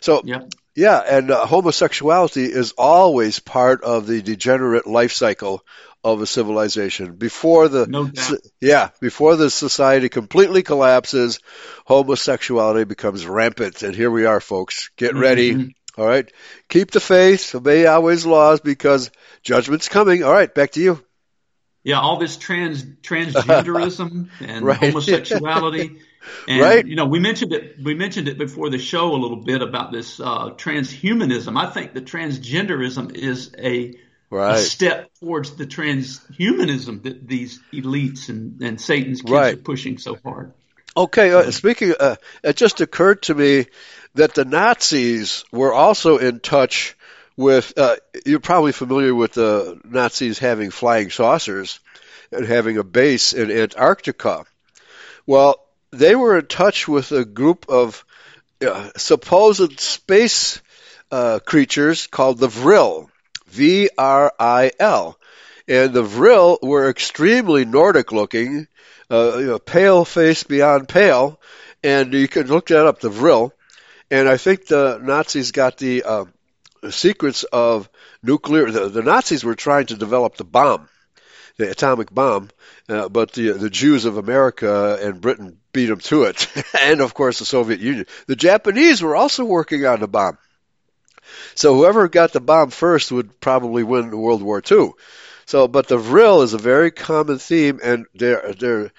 So, 0.00 0.22
yeah, 0.24 0.42
yeah 0.74 0.98
and 0.98 1.30
uh, 1.30 1.46
homosexuality 1.46 2.44
is 2.44 2.72
always 2.72 3.38
part 3.38 3.82
of 3.82 4.06
the 4.06 4.22
degenerate 4.22 4.86
life 4.86 5.12
cycle 5.12 5.62
of 6.02 6.22
a 6.22 6.26
civilization. 6.26 7.16
Before 7.16 7.68
the 7.68 7.86
no 7.86 8.10
yeah, 8.60 8.90
before 9.00 9.36
the 9.36 9.50
society 9.50 10.08
completely 10.08 10.62
collapses, 10.62 11.40
homosexuality 11.86 12.84
becomes 12.84 13.26
rampant, 13.26 13.82
and 13.82 13.94
here 13.94 14.10
we 14.10 14.24
are, 14.24 14.40
folks. 14.40 14.90
Get 14.96 15.12
mm-hmm. 15.12 15.20
ready. 15.20 15.76
All 15.98 16.06
right, 16.06 16.30
keep 16.68 16.92
the 16.92 17.00
faith, 17.00 17.54
obey 17.54 17.82
Yahweh's 17.82 18.24
laws, 18.24 18.60
because 18.60 19.10
judgment's 19.42 19.88
coming. 19.88 20.22
All 20.22 20.32
right, 20.32 20.52
back 20.54 20.70
to 20.72 20.80
you. 20.80 21.04
Yeah, 21.82 21.98
all 22.00 22.18
this 22.18 22.36
trans 22.36 22.84
transgenderism 22.84 24.28
and 24.40 24.64
right. 24.64 24.78
homosexuality. 24.78 25.98
And, 26.46 26.60
right. 26.60 26.86
You 26.86 26.96
know, 26.96 27.06
we 27.06 27.18
mentioned 27.18 27.54
it. 27.54 27.76
We 27.82 27.94
mentioned 27.94 28.28
it 28.28 28.36
before 28.36 28.68
the 28.68 28.78
show 28.78 29.12
a 29.12 29.16
little 29.16 29.38
bit 29.38 29.62
about 29.62 29.90
this 29.90 30.20
uh, 30.20 30.50
transhumanism. 30.50 31.58
I 31.58 31.70
think 31.70 31.94
the 31.94 32.02
transgenderism 32.02 33.14
is 33.14 33.54
a 33.58 33.94
right. 34.30 34.56
a 34.56 34.58
step 34.58 35.10
towards 35.20 35.56
the 35.56 35.66
transhumanism 35.66 37.02
that 37.02 37.26
these 37.26 37.60
elites 37.72 38.28
and, 38.28 38.60
and 38.62 38.80
Satan's 38.80 39.20
kids 39.20 39.32
right. 39.32 39.54
are 39.54 39.58
pushing 39.58 39.98
so 39.98 40.16
hard. 40.24 40.52
Okay, 40.96 41.32
uh, 41.32 41.50
speaking, 41.50 41.94
uh, 41.98 42.16
it 42.42 42.56
just 42.56 42.80
occurred 42.80 43.22
to 43.22 43.34
me 43.34 43.66
that 44.14 44.34
the 44.34 44.44
Nazis 44.44 45.44
were 45.52 45.72
also 45.72 46.18
in 46.18 46.40
touch 46.40 46.96
with. 47.36 47.72
Uh, 47.76 47.96
you're 48.26 48.40
probably 48.40 48.72
familiar 48.72 49.14
with 49.14 49.34
the 49.34 49.80
Nazis 49.84 50.38
having 50.38 50.70
flying 50.70 51.10
saucers 51.10 51.78
and 52.32 52.44
having 52.44 52.76
a 52.76 52.84
base 52.84 53.32
in 53.32 53.50
Antarctica. 53.50 54.44
Well, 55.26 55.64
they 55.92 56.14
were 56.14 56.38
in 56.38 56.46
touch 56.46 56.88
with 56.88 57.12
a 57.12 57.24
group 57.24 57.66
of 57.68 58.04
uh, 58.60 58.90
supposed 58.96 59.80
space 59.80 60.60
uh, 61.10 61.40
creatures 61.44 62.06
called 62.06 62.38
the 62.38 62.48
Vril, 62.48 63.09
V 63.50 63.90
R 63.96 64.32
I 64.38 64.70
L. 64.78 65.18
And 65.68 65.92
the 65.92 66.02
Vril 66.02 66.58
were 66.62 66.88
extremely 66.88 67.64
Nordic 67.64 68.12
looking, 68.12 68.66
uh, 69.10 69.36
you 69.38 69.46
know, 69.46 69.58
pale 69.58 70.04
face 70.04 70.42
beyond 70.42 70.88
pale. 70.88 71.40
And 71.82 72.12
you 72.12 72.28
can 72.28 72.48
look 72.48 72.68
that 72.68 72.86
up, 72.86 73.00
the 73.00 73.10
Vril. 73.10 73.52
And 74.10 74.28
I 74.28 74.36
think 74.36 74.66
the 74.66 74.98
Nazis 75.00 75.52
got 75.52 75.76
the 75.76 76.02
uh, 76.02 76.24
secrets 76.90 77.44
of 77.44 77.88
nuclear. 78.22 78.70
The, 78.70 78.88
the 78.88 79.02
Nazis 79.02 79.44
were 79.44 79.54
trying 79.54 79.86
to 79.86 79.96
develop 79.96 80.36
the 80.36 80.44
bomb, 80.44 80.88
the 81.56 81.70
atomic 81.70 82.12
bomb, 82.12 82.50
uh, 82.88 83.08
but 83.08 83.32
the 83.32 83.52
the 83.52 83.70
Jews 83.70 84.04
of 84.04 84.16
America 84.16 84.98
and 85.00 85.20
Britain 85.20 85.58
beat 85.72 85.86
them 85.86 86.00
to 86.00 86.24
it, 86.24 86.48
and 86.80 87.00
of 87.00 87.14
course 87.14 87.38
the 87.38 87.44
Soviet 87.44 87.80
Union. 87.80 88.06
The 88.26 88.36
Japanese 88.36 89.02
were 89.02 89.14
also 89.14 89.44
working 89.44 89.86
on 89.86 90.00
the 90.00 90.08
bomb. 90.08 90.38
So 91.54 91.74
whoever 91.74 92.08
got 92.08 92.32
the 92.32 92.40
bomb 92.40 92.70
first 92.70 93.12
would 93.12 93.40
probably 93.40 93.82
win 93.82 94.16
World 94.16 94.42
War 94.42 94.62
II. 94.70 94.92
So, 95.46 95.66
but 95.66 95.88
the 95.88 95.98
vril 95.98 96.42
is 96.42 96.54
a 96.54 96.58
very 96.58 96.90
common 96.92 97.38
theme, 97.38 97.80
and 97.82 98.06
they're 98.14 98.54
they're 98.58 98.92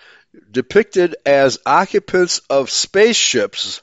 depicted 0.52 1.16
as 1.26 1.60
occupants 1.66 2.40
of 2.50 2.70
spaceships, 2.70 3.82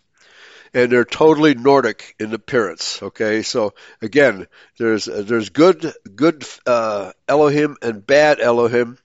and 0.75 0.93
they're 0.93 1.05
totally 1.05 1.55
Nordic 1.55 2.14
in 2.19 2.35
appearance. 2.35 3.02
Okay, 3.02 3.43
so 3.43 3.73
again, 4.02 4.47
there's 4.78 5.07
there's 5.07 5.49
good 5.49 5.95
good 6.14 6.45
uh, 6.67 7.12
Elohim 7.26 7.76
and 7.81 8.07
bad 8.07 8.40
Elohim. 8.40 8.99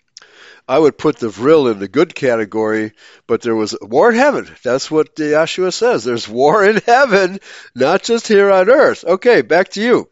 I 0.73 0.79
would 0.79 0.97
put 0.97 1.17
the 1.17 1.29
vril 1.29 1.67
in 1.67 1.77
the 1.77 1.87
good 1.87 2.15
category, 2.15 2.93
but 3.27 3.43
there 3.43 3.55
was 3.55 3.77
war 3.79 4.09
in 4.09 4.15
heaven. 4.15 4.49
That's 4.63 4.89
what 4.89 5.15
Yeshua 5.17 5.71
says. 5.71 6.03
There's 6.03 6.27
war 6.27 6.65
in 6.65 6.77
heaven, 6.77 7.37
not 7.75 8.01
just 8.01 8.27
here 8.27 8.51
on 8.51 8.71
earth. 8.71 9.05
Okay, 9.05 9.43
back 9.43 9.69
to 9.73 9.81
you. 9.83 10.09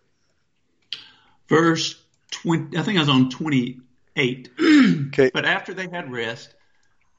Verse 1.49 1.99
20, 2.29 2.77
I 2.77 2.83
think 2.83 2.97
I 2.97 2.99
was 2.99 3.09
on 3.09 3.31
28. 3.31 4.49
okay. 5.07 5.31
But 5.33 5.45
after 5.45 5.73
they 5.73 5.89
had 5.89 6.11
rest, 6.11 6.53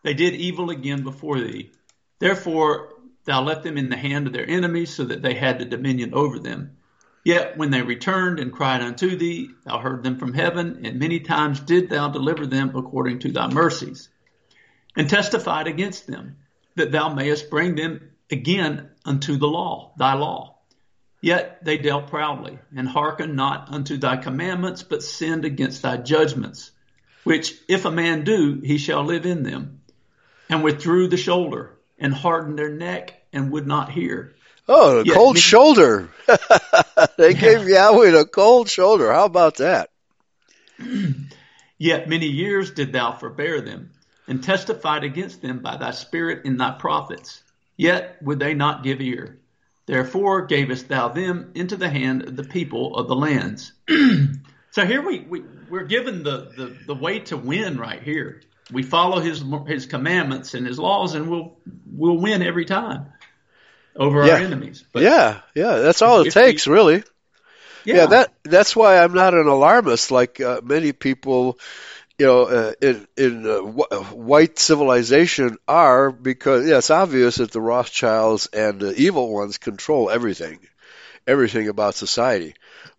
they 0.05 0.15
did 0.15 0.35
evil 0.35 0.71
again 0.71 1.03
before 1.03 1.41
thee. 1.41 1.73
Therefore, 2.21 2.91
thou 3.25 3.43
left 3.43 3.65
them 3.65 3.77
in 3.77 3.89
the 3.89 3.97
hand 3.97 4.29
of 4.29 4.33
their 4.33 4.49
enemies 4.49 4.95
so 4.95 5.07
that 5.07 5.21
they 5.21 5.35
had 5.35 5.59
the 5.59 5.65
dominion 5.65 6.15
over 6.15 6.39
them. 6.39 6.77
Yet 7.25 7.57
when 7.57 7.71
they 7.71 7.83
returned 7.83 8.41
and 8.41 8.53
cried 8.53 8.83
unto 8.83 9.17
thee, 9.17 9.51
thou 9.65 9.79
heard 9.79 10.03
them 10.03 10.19
from 10.19 10.35
heaven, 10.35 10.81
and 10.85 10.99
many 10.99 11.21
times 11.21 11.61
did 11.61 11.89
thou 11.89 12.09
deliver 12.09 12.47
them 12.47 12.75
according 12.75 13.21
to 13.21 13.31
thy 13.31 13.49
mercies, 13.49 14.09
and 14.97 15.09
testified 15.09 15.69
against 15.69 16.09
them, 16.09 16.39
that 16.75 16.91
thou 16.91 17.15
mayest 17.15 17.49
bring 17.49 17.77
them 17.77 18.11
again 18.31 18.91
unto 19.05 19.37
the 19.37 19.47
law, 19.47 19.93
thy 19.97 20.15
law. 20.15 20.59
Yet 21.21 21.65
they 21.65 21.79
dealt 21.79 22.09
proudly, 22.09 22.59
and 22.75 22.89
hearkened 22.89 23.37
not 23.37 23.73
unto 23.73 23.97
thy 23.99 24.17
commandments, 24.17 24.83
but 24.83 25.05
sinned 25.05 25.45
against 25.45 25.83
thy 25.83 25.99
judgments, 25.99 26.73
which 27.23 27.55
if 27.69 27.85
a 27.85 27.93
man 27.93 28.25
do, 28.25 28.61
he 28.65 28.79
shall 28.79 29.05
live 29.05 29.27
in 29.27 29.45
them, 29.45 29.83
and 30.49 30.65
withdrew 30.65 31.07
the 31.07 31.17
shoulder, 31.17 31.79
and 32.01 32.13
hardened 32.13 32.59
their 32.59 32.75
neck, 32.75 33.23
and 33.33 33.53
would 33.53 33.69
not 33.69 33.93
hear 33.93 34.35
Oh, 34.75 35.01
a 35.01 35.05
yeah, 35.05 35.13
cold 35.13 35.39
shoulder. 35.39 36.09
they 37.19 37.35
gave 37.35 37.69
Yahweh 37.69 38.19
a 38.19 38.25
cold 38.25 38.71
shoulder. 38.71 39.13
How 39.13 39.27
about 39.27 39.59
that? 39.59 39.91
Yet 41.79 42.09
many 42.09 42.29
years 42.29 42.71
did 42.71 42.91
thou 42.91 43.13
forbear 43.13 43.61
them, 43.61 43.91
and 44.27 44.43
testified 44.43 45.05
against 45.05 45.43
them 45.43 45.59
by 45.59 45.77
thy 45.77 45.91
spirit 45.91 46.47
in 46.47 46.57
thy 46.57 46.71
prophets. 46.71 47.43
Yet 47.77 48.17
would 48.23 48.39
they 48.39 48.55
not 48.55 48.83
give 48.83 49.03
ear. 49.03 49.41
Therefore 49.85 50.47
gavest 50.47 50.89
thou 50.89 51.09
them 51.09 51.53
into 51.55 51.77
the 51.77 51.91
hand 51.91 52.23
of 52.23 52.37
the 52.37 52.45
people 52.45 52.97
of 52.97 53.09
the 53.09 53.17
lands. 53.17 53.73
so 54.71 54.87
here 54.87 55.05
we, 55.05 55.21
we 55.21 55.43
we're 55.69 55.85
given 55.85 56.23
the, 56.23 56.51
the, 56.57 56.77
the 56.87 56.95
way 56.95 57.19
to 57.19 57.37
win 57.37 57.77
right 57.77 58.03
here. 58.03 58.41
We 58.73 58.85
follow 58.85 59.21
his 59.21 59.45
his 59.67 59.85
commandments 59.85 60.55
and 60.55 60.67
his 60.67 60.79
laws, 60.79 61.15
and 61.15 61.29
we'll 61.29 61.59
we'll 61.85 62.17
win 62.17 62.43
every 62.43 62.65
time 62.65 63.13
over 63.97 64.25
yeah. 64.25 64.35
our 64.35 64.39
enemies. 64.41 64.85
But 64.93 65.03
yeah, 65.03 65.41
yeah, 65.55 65.79
that's 65.79 66.03
all 66.03 66.21
it 66.21 66.33
takes, 66.33 66.67
we, 66.67 66.75
really. 66.75 67.05
Yeah. 67.85 67.95
yeah. 67.95 68.07
that 68.07 68.33
that's 68.45 68.77
why 68.77 68.99
I'm 68.99 69.15
not 69.15 69.35
an 69.35 69.47
alarmist 69.47 70.11
like 70.11 70.41
uh, 70.41 70.61
many 70.63 70.93
people, 70.93 71.59
you 72.19 72.27
know, 72.27 72.43
uh, 72.45 72.73
in 72.81 73.07
in 73.17 73.47
uh, 73.47 73.61
white 74.13 74.59
civilization 74.59 75.59
are 75.67 76.11
because 76.11 76.69
yeah, 76.69 76.79
it's 76.79 76.91
obvious 76.91 77.37
that 77.37 77.51
the 77.51 77.61
Rothschilds 77.61 78.47
and 78.47 78.81
the 78.81 78.95
evil 78.95 79.33
ones 79.33 79.59
control 79.59 80.11
everything, 80.11 80.61
everything 81.27 81.69
about 81.69 81.95
society. 81.95 82.55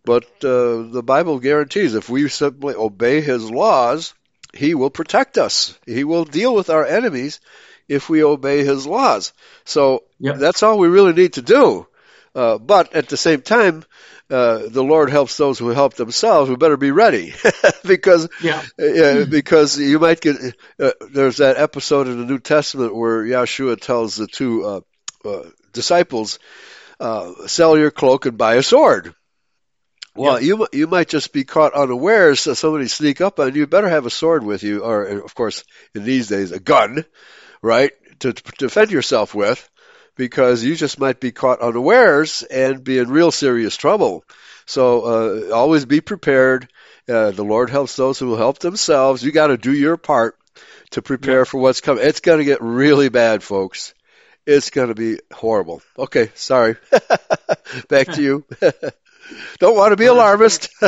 But 0.05 0.25
uh, 0.43 0.91
the 0.91 1.03
Bible 1.03 1.39
guarantees 1.39 1.95
if 1.95 2.09
we 2.09 2.27
simply 2.27 2.75
obey 2.75 3.21
His 3.21 3.49
laws, 3.49 4.13
He 4.53 4.75
will 4.75 4.89
protect 4.89 5.37
us. 5.37 5.77
He 5.85 6.03
will 6.03 6.25
deal 6.25 6.53
with 6.53 6.69
our 6.69 6.85
enemies 6.85 7.39
if 7.87 8.09
we 8.09 8.23
obey 8.23 8.63
his 8.63 8.87
laws. 8.87 9.33
So 9.65 10.03
yep. 10.19 10.37
that's 10.37 10.63
all 10.63 10.77
we 10.77 10.87
really 10.87 11.13
need 11.13 11.33
to 11.33 11.41
do. 11.41 11.87
Uh, 12.35 12.57
but 12.57 12.95
at 12.95 13.09
the 13.09 13.17
same 13.17 13.41
time, 13.41 13.83
uh, 14.29 14.63
the 14.67 14.83
Lord 14.83 15.09
helps 15.09 15.37
those 15.37 15.59
who 15.59 15.69
help 15.69 15.93
themselves. 15.93 16.49
We 16.49 16.55
better 16.55 16.77
be 16.77 16.91
ready 16.91 17.33
because 17.85 18.27
yeah. 18.41 18.63
uh, 18.79 19.25
because 19.25 19.77
you 19.77 19.99
might 19.99 20.21
get. 20.21 20.37
Uh, 20.79 20.91
there's 21.11 21.37
that 21.37 21.57
episode 21.57 22.07
in 22.07 22.19
the 22.19 22.25
New 22.25 22.39
Testament 22.39 22.95
where 22.95 23.23
Yeshua 23.23 23.79
tells 23.79 24.15
the 24.15 24.25
two 24.25 24.65
uh, 24.65 24.81
uh, 25.25 25.49
disciples, 25.73 26.39
"Sell 27.45 27.77
your 27.77 27.91
cloak 27.91 28.25
and 28.25 28.37
buy 28.37 28.55
a 28.55 28.63
sword." 28.63 29.13
Well, 30.15 30.41
yeah. 30.41 30.47
you 30.47 30.67
you 30.71 30.87
might 30.87 31.09
just 31.09 31.33
be 31.33 31.43
caught 31.43 31.73
unawares. 31.73 32.39
So 32.39 32.55
somebody 32.55 32.87
sneak 32.87 33.21
up 33.21 33.39
on 33.39 33.53
you. 33.53 33.61
You 33.61 33.67
better 33.67 33.89
have 33.89 34.07
a 34.07 34.11
sword 34.11 34.43
with 34.43 34.63
you, 34.63 34.83
or 34.83 35.03
of 35.03 35.35
course, 35.35 35.63
in 35.93 36.03
these 36.03 36.27
days, 36.27 36.51
a 36.51 36.59
gun 36.59 37.05
right, 37.63 37.91
to, 38.19 38.33
to 38.33 38.51
defend 38.59 38.91
yourself 38.91 39.33
with, 39.33 39.67
because 40.15 40.63
you 40.63 40.75
just 40.75 40.99
might 40.99 41.19
be 41.19 41.31
caught 41.31 41.61
unawares 41.61 42.43
and 42.43 42.83
be 42.83 42.99
in 42.99 43.09
real 43.09 43.31
serious 43.31 43.75
trouble. 43.75 44.23
So 44.67 45.01
uh, 45.01 45.55
always 45.55 45.85
be 45.85 46.01
prepared. 46.01 46.69
Uh, 47.09 47.31
the 47.31 47.43
Lord 47.43 47.69
helps 47.69 47.95
those 47.95 48.19
who 48.19 48.27
will 48.27 48.37
help 48.37 48.59
themselves. 48.59 49.23
You 49.23 49.31
got 49.31 49.47
to 49.47 49.57
do 49.57 49.73
your 49.73 49.97
part 49.97 50.37
to 50.91 51.01
prepare 51.01 51.39
yeah. 51.39 51.43
for 51.45 51.59
what's 51.59 51.81
coming. 51.81 52.05
It's 52.05 52.19
going 52.19 52.37
to 52.37 52.45
get 52.45 52.61
really 52.61 53.09
bad, 53.09 53.41
folks. 53.41 53.93
It's 54.45 54.69
going 54.69 54.89
to 54.89 54.95
be 54.95 55.19
horrible. 55.33 55.81
Okay, 55.97 56.31
sorry. 56.35 56.75
Back 57.89 58.07
to 58.07 58.21
you. 58.21 58.45
don't 59.59 59.75
want 59.75 59.91
to 59.91 59.97
be 59.97 60.05
alarmist. 60.05 60.69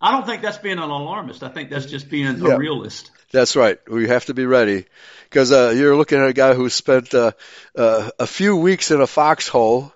I 0.00 0.12
don't 0.12 0.24
think 0.24 0.40
that's 0.40 0.58
being 0.58 0.78
an 0.78 0.90
alarmist. 0.90 1.42
I 1.42 1.48
think 1.48 1.68
that's 1.68 1.86
just 1.86 2.08
being 2.08 2.26
a 2.26 2.56
realist. 2.56 3.10
That's 3.32 3.54
right. 3.54 3.78
We 3.88 4.08
have 4.08 4.24
to 4.26 4.34
be 4.34 4.46
ready 4.46 4.86
because 5.24 5.52
uh, 5.52 5.74
you're 5.76 5.94
looking 5.94 6.18
at 6.18 6.28
a 6.28 6.32
guy 6.32 6.54
who 6.54 6.70
spent 6.70 7.14
uh, 7.14 7.32
uh, 7.76 8.10
a 8.18 8.26
few 8.26 8.56
weeks 8.56 8.90
in 8.90 9.00
a 9.00 9.06
foxhole 9.06 9.92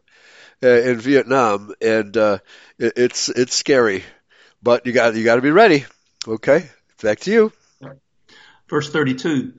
uh, 0.62 0.68
in 0.68 0.98
Vietnam, 0.98 1.74
and 1.80 2.16
uh, 2.16 2.38
it, 2.78 2.92
it's 2.96 3.28
it's 3.30 3.54
scary. 3.54 4.04
But 4.62 4.86
you 4.86 4.92
got 4.92 5.14
you 5.14 5.24
got 5.24 5.36
to 5.36 5.42
be 5.42 5.50
ready. 5.50 5.86
Okay, 6.28 6.68
back 7.02 7.20
to 7.20 7.32
you. 7.32 7.52
Verse 8.68 8.90
32. 8.90 9.52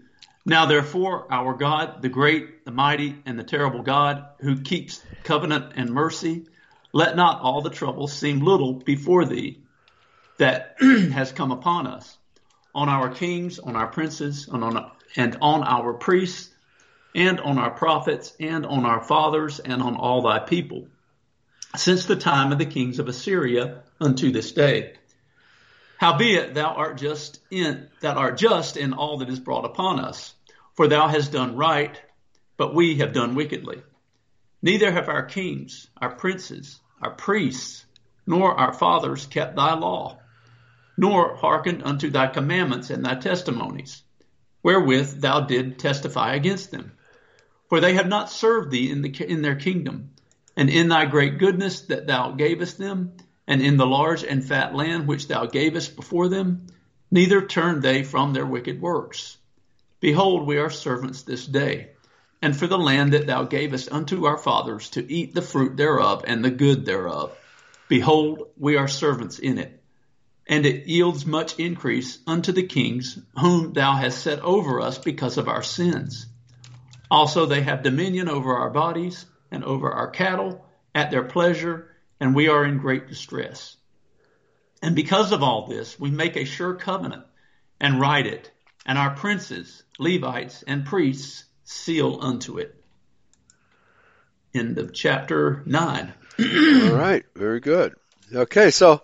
Now 0.45 0.67
therefore, 0.67 1.27
our 1.31 1.55
God, 1.55 2.01
the 2.01 2.09
great, 2.09 2.65
the 2.65 2.71
mighty, 2.71 3.15
and 3.25 3.37
the 3.37 3.43
terrible 3.43 3.81
God, 3.81 4.25
who 4.39 4.61
keeps 4.61 5.03
covenant 5.23 5.73
and 5.75 5.89
mercy, 5.89 6.45
let 6.93 7.15
not 7.15 7.41
all 7.41 7.61
the 7.61 7.69
trouble 7.71 8.07
seem 8.07 8.41
little 8.41 8.73
before 8.73 9.25
thee 9.25 9.64
that 10.37 10.75
has 11.13 11.31
come 11.31 11.51
upon 11.51 11.87
us 11.87 12.17
on 12.73 12.89
our 12.89 13.09
kings, 13.09 13.57
on 13.57 13.75
our 13.75 13.87
princes, 13.87 14.49
and 14.49 14.63
on, 14.63 14.91
and 15.15 15.37
on 15.41 15.63
our 15.63 15.93
priests, 15.93 16.53
and 17.15 17.39
on 17.39 17.57
our 17.57 17.71
prophets, 17.71 18.33
and 18.39 18.65
on 18.65 18.85
our 18.85 19.01
fathers, 19.01 19.59
and 19.59 19.81
on 19.81 19.95
all 19.95 20.21
thy 20.21 20.39
people, 20.39 20.87
since 21.77 22.05
the 22.05 22.17
time 22.17 22.51
of 22.51 22.57
the 22.57 22.65
kings 22.65 22.99
of 22.99 23.07
Assyria 23.07 23.83
unto 24.01 24.31
this 24.31 24.51
day. 24.51 24.95
Howbeit 25.97 26.53
thou 26.53 26.73
art 26.73 26.97
just 26.97 27.39
in 27.49 27.87
that 28.01 28.17
art 28.17 28.37
just 28.37 28.75
in 28.75 28.91
all 28.91 29.19
that 29.19 29.29
is 29.29 29.39
brought 29.39 29.63
upon 29.63 30.01
us, 30.01 30.33
for 30.73 30.89
thou 30.89 31.07
hast 31.07 31.31
done 31.31 31.55
right, 31.55 31.99
but 32.57 32.75
we 32.75 32.95
have 32.95 33.13
done 33.13 33.35
wickedly. 33.35 33.81
Neither 34.61 34.91
have 34.91 35.07
our 35.07 35.23
kings, 35.23 35.87
our 36.01 36.13
princes, 36.13 36.81
our 37.01 37.11
priests, 37.11 37.85
nor 38.27 38.53
our 38.53 38.73
fathers 38.73 39.25
kept 39.25 39.55
thy 39.55 39.75
law 39.75 40.19
nor 40.97 41.35
hearkened 41.35 41.83
unto 41.83 42.09
thy 42.09 42.27
commandments 42.27 42.89
and 42.89 43.03
thy 43.05 43.15
testimonies, 43.15 44.03
wherewith 44.63 45.19
thou 45.19 45.41
did 45.41 45.77
testify 45.77 46.33
against 46.33 46.71
them. 46.71 46.91
For 47.69 47.79
they 47.79 47.95
have 47.95 48.07
not 48.07 48.31
served 48.31 48.71
thee 48.71 48.89
in, 48.89 49.01
the, 49.01 49.09
in 49.23 49.41
their 49.41 49.55
kingdom, 49.55 50.11
and 50.55 50.69
in 50.69 50.87
thy 50.87 51.05
great 51.05 51.37
goodness 51.37 51.81
that 51.81 52.07
thou 52.07 52.31
gavest 52.31 52.77
them, 52.77 53.13
and 53.47 53.61
in 53.61 53.77
the 53.77 53.85
large 53.85 54.23
and 54.23 54.43
fat 54.43 54.73
land 54.73 55.07
which 55.07 55.27
thou 55.27 55.45
gavest 55.45 55.95
before 55.95 56.29
them, 56.29 56.67
neither 57.11 57.45
turned 57.45 57.81
they 57.81 58.03
from 58.03 58.33
their 58.33 58.45
wicked 58.45 58.81
works. 58.81 59.37
Behold, 59.99 60.47
we 60.47 60.57
are 60.57 60.69
servants 60.69 61.23
this 61.23 61.45
day, 61.45 61.89
and 62.41 62.55
for 62.55 62.67
the 62.67 62.77
land 62.77 63.13
that 63.13 63.27
thou 63.27 63.43
gavest 63.43 63.91
unto 63.91 64.25
our 64.25 64.37
fathers 64.37 64.89
to 64.91 65.11
eat 65.11 65.33
the 65.33 65.41
fruit 65.41 65.75
thereof 65.75 66.23
and 66.27 66.43
the 66.43 66.51
good 66.51 66.85
thereof. 66.85 67.35
Behold, 67.87 68.47
we 68.57 68.77
are 68.77 68.87
servants 68.87 69.39
in 69.39 69.57
it 69.57 69.74
and 70.47 70.65
it 70.65 70.87
yields 70.87 71.25
much 71.25 71.59
increase 71.59 72.19
unto 72.27 72.51
the 72.51 72.63
kings 72.63 73.17
whom 73.39 73.73
thou 73.73 73.93
hast 73.93 74.19
set 74.19 74.39
over 74.39 74.79
us 74.79 74.97
because 74.97 75.37
of 75.37 75.47
our 75.47 75.63
sins. 75.63 76.27
Also 77.09 77.45
they 77.45 77.61
have 77.61 77.83
dominion 77.83 78.29
over 78.29 78.55
our 78.55 78.69
bodies 78.69 79.25
and 79.51 79.63
over 79.63 79.91
our 79.91 80.09
cattle 80.09 80.65
at 80.93 81.11
their 81.11 81.23
pleasure, 81.23 81.89
and 82.19 82.35
we 82.35 82.47
are 82.47 82.65
in 82.65 82.77
great 82.77 83.07
distress. 83.07 83.75
And 84.81 84.95
because 84.95 85.31
of 85.31 85.41
all 85.41 85.67
this, 85.67 85.99
we 85.99 86.11
make 86.11 86.35
a 86.35 86.45
sure 86.45 86.75
covenant 86.75 87.25
and 87.79 87.99
write 87.99 88.27
it, 88.27 88.51
and 88.85 88.97
our 88.97 89.11
princes, 89.15 89.83
Levites, 89.99 90.63
and 90.67 90.85
priests 90.85 91.43
seal 91.63 92.19
unto 92.21 92.57
it. 92.59 92.75
End 94.53 94.77
of 94.77 94.93
chapter 94.93 95.63
9. 95.65 96.13
all 96.39 96.95
right, 96.95 97.25
very 97.35 97.59
good. 97.59 97.95
Okay, 98.33 98.71
so 98.71 99.03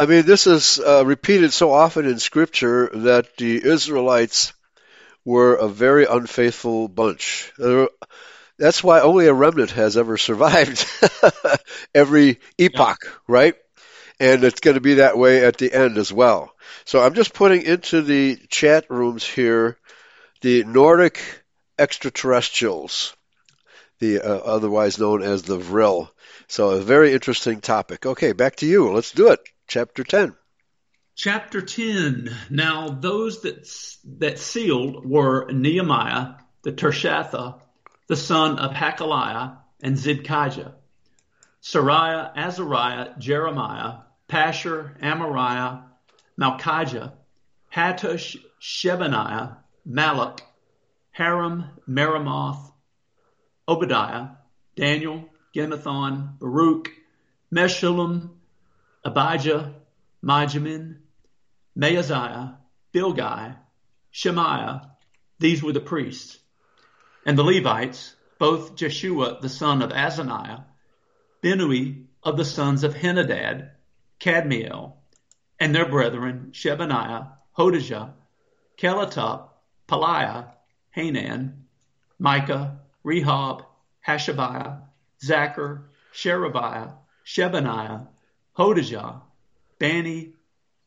I 0.00 0.06
mean, 0.06 0.24
this 0.24 0.46
is 0.46 0.78
uh, 0.78 1.04
repeated 1.04 1.52
so 1.52 1.72
often 1.72 2.06
in 2.06 2.20
Scripture 2.20 2.88
that 2.94 3.36
the 3.36 3.60
Israelites 3.64 4.52
were 5.24 5.54
a 5.56 5.66
very 5.66 6.04
unfaithful 6.04 6.86
bunch. 6.86 7.52
That's 8.58 8.84
why 8.84 9.00
only 9.00 9.26
a 9.26 9.34
remnant 9.34 9.72
has 9.72 9.96
ever 9.96 10.16
survived 10.16 10.86
every 11.94 12.38
epoch, 12.58 12.98
yeah. 13.02 13.10
right? 13.26 13.54
And 14.20 14.44
it's 14.44 14.60
going 14.60 14.74
to 14.74 14.80
be 14.80 14.94
that 14.94 15.18
way 15.18 15.44
at 15.44 15.58
the 15.58 15.72
end 15.72 15.98
as 15.98 16.12
well. 16.12 16.54
So 16.84 17.00
I'm 17.00 17.14
just 17.14 17.34
putting 17.34 17.62
into 17.62 18.00
the 18.00 18.36
chat 18.48 18.86
rooms 18.88 19.24
here 19.24 19.78
the 20.42 20.62
Nordic 20.62 21.20
extraterrestrials, 21.76 23.16
the 23.98 24.20
uh, 24.20 24.38
otherwise 24.38 25.00
known 25.00 25.22
as 25.22 25.42
the 25.42 25.58
Vril. 25.58 26.08
So 26.46 26.70
a 26.70 26.80
very 26.80 27.12
interesting 27.12 27.60
topic. 27.60 28.06
Okay, 28.06 28.30
back 28.30 28.56
to 28.56 28.66
you. 28.66 28.92
Let's 28.92 29.10
do 29.10 29.32
it 29.32 29.40
chapter 29.68 30.02
10. 30.02 30.34
Chapter 31.14 31.60
10. 31.60 32.34
Now, 32.50 32.88
those 32.88 33.42
that, 33.42 33.68
that 34.18 34.38
sealed 34.38 35.04
were 35.08 35.50
Nehemiah, 35.52 36.36
the 36.62 36.72
Tirshatha, 36.72 37.60
the 38.06 38.16
son 38.16 38.58
of 38.58 38.72
Hachaliah, 38.72 39.58
and 39.80 39.96
Zidkijah, 39.96 40.72
Seraiah, 41.62 42.32
Azariah, 42.34 43.10
Jeremiah, 43.18 43.98
Pashur, 44.28 44.98
Amariah, 45.00 45.82
Malchijah, 46.40 47.12
Hattush, 47.74 48.36
Shebaniah, 48.60 49.58
Malach, 49.86 50.40
Haram, 51.10 51.66
Meremoth, 51.88 52.72
Obadiah, 53.68 54.28
Daniel, 54.76 55.28
Ginnethon, 55.54 56.38
Baruch, 56.38 56.90
Meshullam, 57.52 58.37
Abijah, 59.08 59.74
Mijamin, 60.22 60.98
Maaziah, 61.76 62.58
Bilgai, 62.92 63.56
Shemaiah, 64.10 64.90
these 65.38 65.62
were 65.62 65.72
the 65.72 65.80
priests. 65.80 66.38
And 67.24 67.38
the 67.38 67.42
Levites, 67.42 68.14
both 68.38 68.76
Jeshua 68.76 69.38
the 69.40 69.48
son 69.48 69.80
of 69.82 69.90
Azaniah, 69.90 70.64
Binnui 71.42 72.04
of 72.22 72.36
the 72.36 72.44
sons 72.44 72.84
of 72.84 72.94
Henadad, 72.94 73.70
Kadmiel, 74.20 74.94
and 75.58 75.74
their 75.74 75.88
brethren 75.88 76.50
Shebaniah, 76.52 77.32
Hodijah, 77.56 78.12
Kelatop, 78.76 79.48
Pelaiah, 79.88 80.52
Hanan, 80.90 81.64
Micah, 82.18 82.80
Rehob, 83.04 83.64
Hashabiah, 84.06 84.82
Zaccur, 85.24 85.84
Sherebiah, 86.12 86.92
Shebaniah, 87.24 88.08
Hodijah, 88.58 89.20
Bani, 89.78 90.32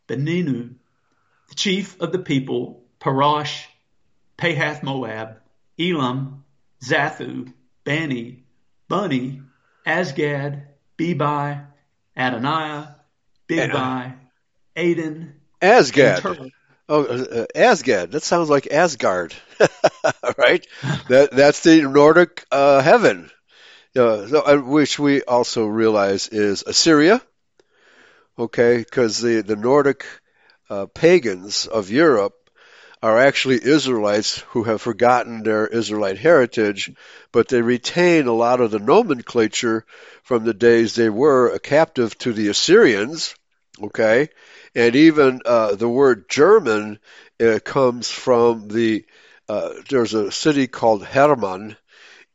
Beninu, 0.07 0.75
the 1.49 1.55
chief 1.55 1.99
of 2.01 2.12
the 2.12 2.19
people, 2.19 2.84
Parosh, 2.99 3.65
Pahath 4.38 4.84
Moab, 4.84 5.38
Elam, 5.79 6.43
Zatthu, 6.84 7.53
Bani, 7.86 8.43
Bunni, 8.89 9.41
Azgad, 9.88 10.63
Bebai, 10.97 11.65
Adonijah, 12.17 12.97
Bigbai, 13.47 14.15
Adin, 14.75 15.34
Azgad. 15.62 16.51
Oh, 16.89 17.03
uh, 17.03 17.05
uh, 17.05 17.45
Azgad. 17.55 18.12
That 18.12 18.23
sounds 18.23 18.49
like 18.49 18.67
Asgard, 18.71 19.34
right? 20.38 20.65
that 21.07 21.29
that's 21.31 21.62
the 21.62 21.84
Nordic 21.84 22.45
uh, 22.51 22.81
heaven, 22.81 23.29
uh, 23.95 24.57
which 24.57 24.99
we 24.99 25.23
also 25.23 25.65
realize 25.65 26.27
is 26.27 26.63
Assyria, 26.67 27.21
okay, 28.37 28.77
because 28.77 29.19
the, 29.19 29.41
the 29.41 29.55
Nordic 29.55 30.05
uh, 30.69 30.85
pagans 30.87 31.67
of 31.67 31.89
Europe 31.89 32.33
are 33.03 33.17
actually 33.17 33.63
Israelites 33.63 34.39
who 34.49 34.63
have 34.63 34.81
forgotten 34.81 35.43
their 35.43 35.65
Israelite 35.67 36.19
heritage, 36.19 36.91
but 37.31 37.47
they 37.47 37.61
retain 37.61 38.27
a 38.27 38.33
lot 38.33 38.61
of 38.61 38.71
the 38.71 38.79
nomenclature 38.79 39.85
from 40.23 40.43
the 40.43 40.53
days 40.53 40.93
they 40.95 41.09
were 41.09 41.49
a 41.49 41.59
captive 41.59 42.17
to 42.19 42.31
the 42.31 42.49
Assyrians, 42.49 43.35
okay, 43.81 44.29
and 44.75 44.95
even 44.95 45.41
uh, 45.45 45.75
the 45.75 45.89
word 45.89 46.29
German 46.29 46.99
uh, 47.39 47.59
comes 47.63 48.09
from 48.09 48.67
the 48.67 49.03
uh, 49.49 49.73
there's 49.89 50.13
a 50.13 50.31
city 50.31 50.67
called 50.67 51.03
Hermann 51.03 51.75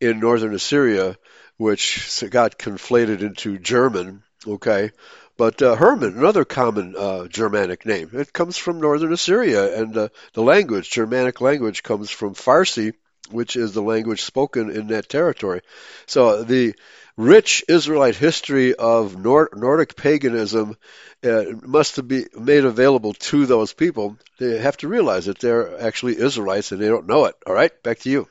in 0.00 0.20
northern 0.20 0.54
Assyria, 0.54 1.16
which 1.56 2.22
got 2.28 2.58
conflated 2.58 3.22
into 3.22 3.58
German, 3.58 4.22
okay, 4.46 4.90
but 5.36 5.60
uh, 5.60 5.76
Herman, 5.76 6.16
another 6.16 6.44
common 6.44 6.94
uh, 6.96 7.26
Germanic 7.28 7.84
name, 7.84 8.10
it 8.12 8.32
comes 8.32 8.56
from 8.56 8.80
northern 8.80 9.12
Assyria, 9.12 9.80
and 9.80 9.96
uh, 9.96 10.08
the 10.32 10.42
language, 10.42 10.90
Germanic 10.90 11.40
language, 11.40 11.82
comes 11.82 12.10
from 12.10 12.34
Farsi, 12.34 12.94
which 13.30 13.56
is 13.56 13.72
the 13.72 13.82
language 13.82 14.22
spoken 14.22 14.70
in 14.70 14.88
that 14.88 15.08
territory. 15.08 15.60
So 16.06 16.42
the 16.42 16.74
rich 17.16 17.64
Israelite 17.68 18.16
history 18.16 18.74
of 18.74 19.16
Nord- 19.16 19.50
Nordic 19.54 19.96
paganism 19.96 20.76
uh, 21.24 21.44
must 21.62 22.06
be 22.06 22.26
made 22.38 22.64
available 22.64 23.14
to 23.14 23.46
those 23.46 23.72
people. 23.72 24.18
They 24.38 24.58
have 24.58 24.76
to 24.78 24.88
realize 24.88 25.26
that 25.26 25.38
they're 25.38 25.80
actually 25.80 26.18
Israelites 26.18 26.72
and 26.72 26.80
they 26.80 26.88
don't 26.88 27.06
know 27.06 27.26
it. 27.26 27.34
All 27.46 27.54
right, 27.54 27.72
back 27.82 28.00
to 28.00 28.10
you. 28.10 28.28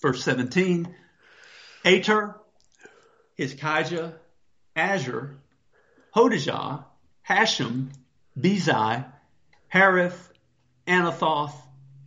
Verse 0.00 0.24
17 0.24 0.94
Ater, 1.84 2.36
Hizkijah, 3.38 4.14
Azzur, 4.76 5.36
Hodijah, 6.14 6.84
Hashum, 7.28 7.90
Bezai, 8.38 9.04
Harith, 9.68 10.32
Anathoth, 10.86 11.54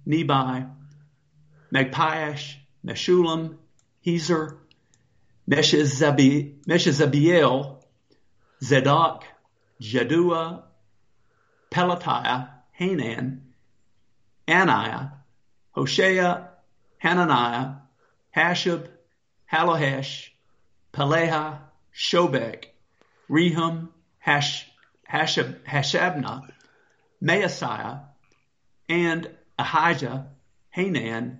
Nebai, 0.07 0.69
Magpiash, 1.73 2.55
Meshullam, 2.85 3.57
Hezir, 4.05 4.57
Meshezabeel, 5.49 6.55
Zadok, 8.61 9.23
Jaddua, 9.81 10.63
Pelatiah, 11.71 12.49
Hanan, 12.71 13.41
Anaiah, 14.47 15.11
Hoshea, 15.71 16.49
Hananiah, 16.97 17.75
Hashub, 18.35 18.87
Hallohesh, 19.51 20.29
Pileha, 20.93 21.59
Shobek, 21.95 22.65
Rehum, 23.29 23.89
Hash, 24.19 24.67
Hashab, 25.09 25.63
Hashabnah, 25.63 26.49
Maaseiah, 27.21 28.01
and 28.89 29.29
Ahijah, 29.57 30.27
Hanan, 30.69 31.39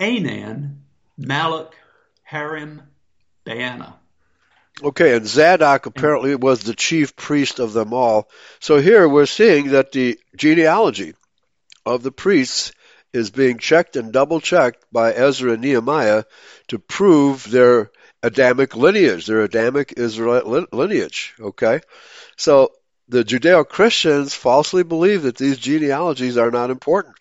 Anan, 0.00 0.82
Malach, 1.18 1.72
Harim, 2.22 2.82
Baanah. 3.46 3.94
Okay, 4.82 5.16
and 5.16 5.26
Zadok 5.26 5.86
apparently 5.86 6.34
was 6.34 6.60
the 6.60 6.74
chief 6.74 7.14
priest 7.14 7.60
of 7.60 7.72
them 7.72 7.92
all. 7.92 8.28
So 8.58 8.80
here 8.80 9.08
we're 9.08 9.26
seeing 9.26 9.68
that 9.68 9.92
the 9.92 10.18
genealogy 10.34 11.14
of 11.86 12.02
the 12.02 12.10
priests 12.10 12.72
is 13.12 13.30
being 13.30 13.58
checked 13.58 13.94
and 13.94 14.12
double 14.12 14.40
checked 14.40 14.84
by 14.90 15.12
Ezra 15.12 15.52
and 15.52 15.62
Nehemiah 15.62 16.24
to 16.68 16.80
prove 16.80 17.48
their 17.48 17.92
Adamic 18.24 18.74
lineage, 18.74 19.26
their 19.26 19.42
Adamic 19.42 19.92
Israelite 19.98 20.72
lineage. 20.72 21.34
Okay, 21.38 21.80
so 22.36 22.72
the 23.06 23.22
Judeo 23.22 23.68
Christians 23.68 24.32
falsely 24.32 24.82
believe 24.82 25.24
that 25.24 25.36
these 25.36 25.58
genealogies 25.58 26.38
are 26.38 26.50
not 26.50 26.70
important. 26.70 27.16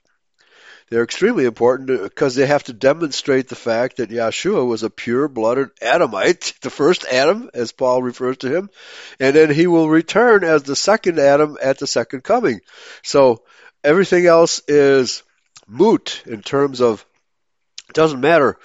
They're 0.89 1.03
extremely 1.03 1.43
important 1.43 1.89
uh, 1.89 2.03
because 2.03 2.35
they 2.35 2.45
have 2.45 2.63
to 2.65 2.73
demonstrate 2.73 3.49
the 3.49 3.55
fact 3.55 3.97
that 3.97 4.11
Yeshua 4.11 4.65
was 4.65 4.83
a 4.83 4.89
pure 4.89 5.27
blooded 5.27 5.71
Adamite, 5.81 6.53
the 6.61 6.69
first 6.69 7.03
Adam, 7.03 7.49
as 7.53 7.73
Paul 7.73 8.01
refers 8.01 8.37
to 8.37 8.55
him, 8.55 8.69
and 9.19 9.35
then 9.35 9.49
he 9.49 9.67
will 9.67 9.89
return 9.89 10.45
as 10.45 10.63
the 10.63 10.75
second 10.75 11.19
Adam 11.19 11.57
at 11.61 11.79
the 11.79 11.87
second 11.87 12.23
coming. 12.23 12.61
So 13.01 13.43
everything 13.83 14.25
else 14.25 14.61
is 14.69 15.23
moot 15.67 16.23
in 16.25 16.41
terms 16.41 16.79
of, 16.79 17.05
it 17.89 17.95
doesn't 17.95 18.21
matter 18.21 18.57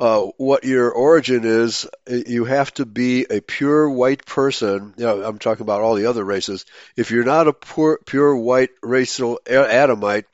uh, 0.00 0.22
what 0.38 0.64
your 0.64 0.90
origin 0.90 1.42
is, 1.44 1.86
you 2.08 2.46
have 2.46 2.72
to 2.72 2.86
be 2.86 3.26
a 3.28 3.42
pure 3.42 3.88
white 3.90 4.24
person. 4.24 4.94
You 4.96 5.04
know, 5.04 5.22
I'm 5.22 5.38
talking 5.38 5.62
about 5.62 5.82
all 5.82 5.94
the 5.94 6.06
other 6.06 6.24
races. 6.24 6.64
If 6.96 7.10
you're 7.10 7.22
not 7.22 7.48
a 7.48 7.98
pure, 8.06 8.34
white 8.34 8.70
racial 8.82 9.40
Adamite, 9.46 10.24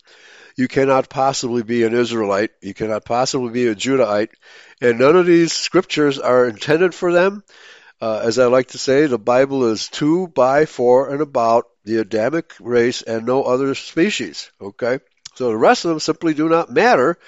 you 0.56 0.68
cannot 0.68 1.08
possibly 1.08 1.64
be 1.64 1.82
an 1.82 1.94
Israelite. 1.94 2.52
You 2.62 2.74
cannot 2.74 3.04
possibly 3.04 3.50
be 3.50 3.66
a 3.66 3.74
Judahite. 3.74 4.30
And 4.80 5.00
none 5.00 5.16
of 5.16 5.26
these 5.26 5.52
scriptures 5.52 6.20
are 6.20 6.46
intended 6.46 6.94
for 6.94 7.12
them. 7.12 7.42
Uh, 8.00 8.20
as 8.22 8.38
I 8.38 8.46
like 8.46 8.68
to 8.68 8.78
say, 8.78 9.06
the 9.06 9.18
Bible 9.18 9.72
is 9.72 9.88
to, 9.88 10.28
by, 10.28 10.66
for, 10.66 11.10
and 11.10 11.20
about 11.20 11.64
the 11.84 11.96
Adamic 11.96 12.52
race 12.60 13.02
and 13.02 13.26
no 13.26 13.42
other 13.42 13.74
species. 13.74 14.48
Okay? 14.60 15.00
So 15.36 15.48
the 15.48 15.56
rest 15.56 15.84
of 15.84 15.90
them 15.90 16.00
simply 16.00 16.34
do 16.34 16.48
not 16.48 16.70
matter. 16.70 17.18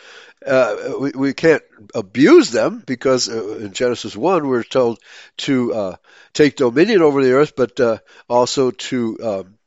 Uh, 0.45 0.95
we, 0.99 1.11
we 1.11 1.35
can't 1.35 1.63
abuse 1.95 2.51
them 2.51 2.83
because 2.87 3.29
uh, 3.29 3.59
in 3.59 3.73
Genesis 3.73 4.17
1 4.17 4.47
we're 4.47 4.63
told 4.63 4.99
to 5.39 5.75
uh, 5.75 5.97
take 6.33 6.57
dominion 6.57 7.03
over 7.03 7.23
the 7.23 7.33
earth, 7.33 7.55
but 7.57 7.79
uh, 7.81 7.99
also 8.29 8.71
to 8.71 9.19
um, 9.23 9.59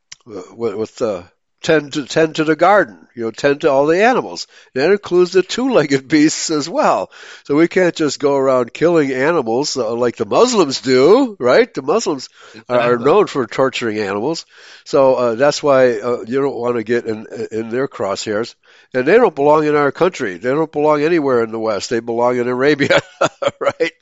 with, 0.56 0.75
with 0.75 1.01
uh, 1.01 1.23
tend 1.62 1.93
to 1.93 2.06
tend 2.06 2.36
to 2.36 2.43
the 2.43 2.56
garden, 2.56 3.08
you 3.15 3.24
know, 3.24 3.32
tend 3.32 3.62
to 3.62 3.69
all 3.69 3.86
the 3.86 4.04
animals. 4.04 4.47
And 4.74 4.84
that 4.84 4.91
includes 4.91 5.32
the 5.32 5.43
two-legged 5.43 6.08
beasts 6.08 6.50
as 6.50 6.67
well. 6.67 7.12
So 7.43 7.56
we 7.56 7.67
can't 7.67 7.95
just 7.95 8.19
go 8.19 8.36
around 8.36 8.74
killing 8.74 9.12
animals 9.12 9.78
uh, 9.78 9.93
like 9.93 10.15
the 10.15 10.26
Muslims 10.26 10.82
do, 10.82 11.36
right? 11.39 11.71
The 11.71 11.82
Muslims 11.82 12.30
exactly. 12.50 12.78
are 12.78 12.97
known 12.97 13.28
for 13.28 13.45
torturing 13.45 14.00
animals. 14.00 14.45
So 14.86 15.15
uh, 15.15 15.36
that's 15.36 15.62
why 15.62 16.00
uh, 16.00 16.24
you 16.26 16.41
don't 16.41 16.56
want 16.56 16.78
to 16.78 16.84
get 16.84 17.06
in 17.06 17.28
in 17.52 17.69
their 17.69 17.88
crosshairs. 17.88 18.56
And 18.93 19.08
they 19.08 19.17
don't 19.17 19.36
belong 19.36 19.65
in 19.65 19.76
our 19.76 19.91
country. 19.91 20.38
They 20.38 20.50
don't 20.50 20.71
belong 20.71 21.04
anywhere 21.04 21.43
in 21.43 21.52
the 21.52 21.60
West. 21.60 21.89
They 21.89 22.00
belong 22.00 22.38
in 22.38 22.47
Arabia, 22.47 23.00
right? 23.60 23.93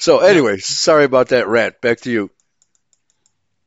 So 0.00 0.18
anyway, 0.18 0.58
sorry 0.58 1.04
about 1.04 1.28
that 1.28 1.48
rant. 1.48 1.80
Back 1.80 2.00
to 2.02 2.10
you. 2.10 2.30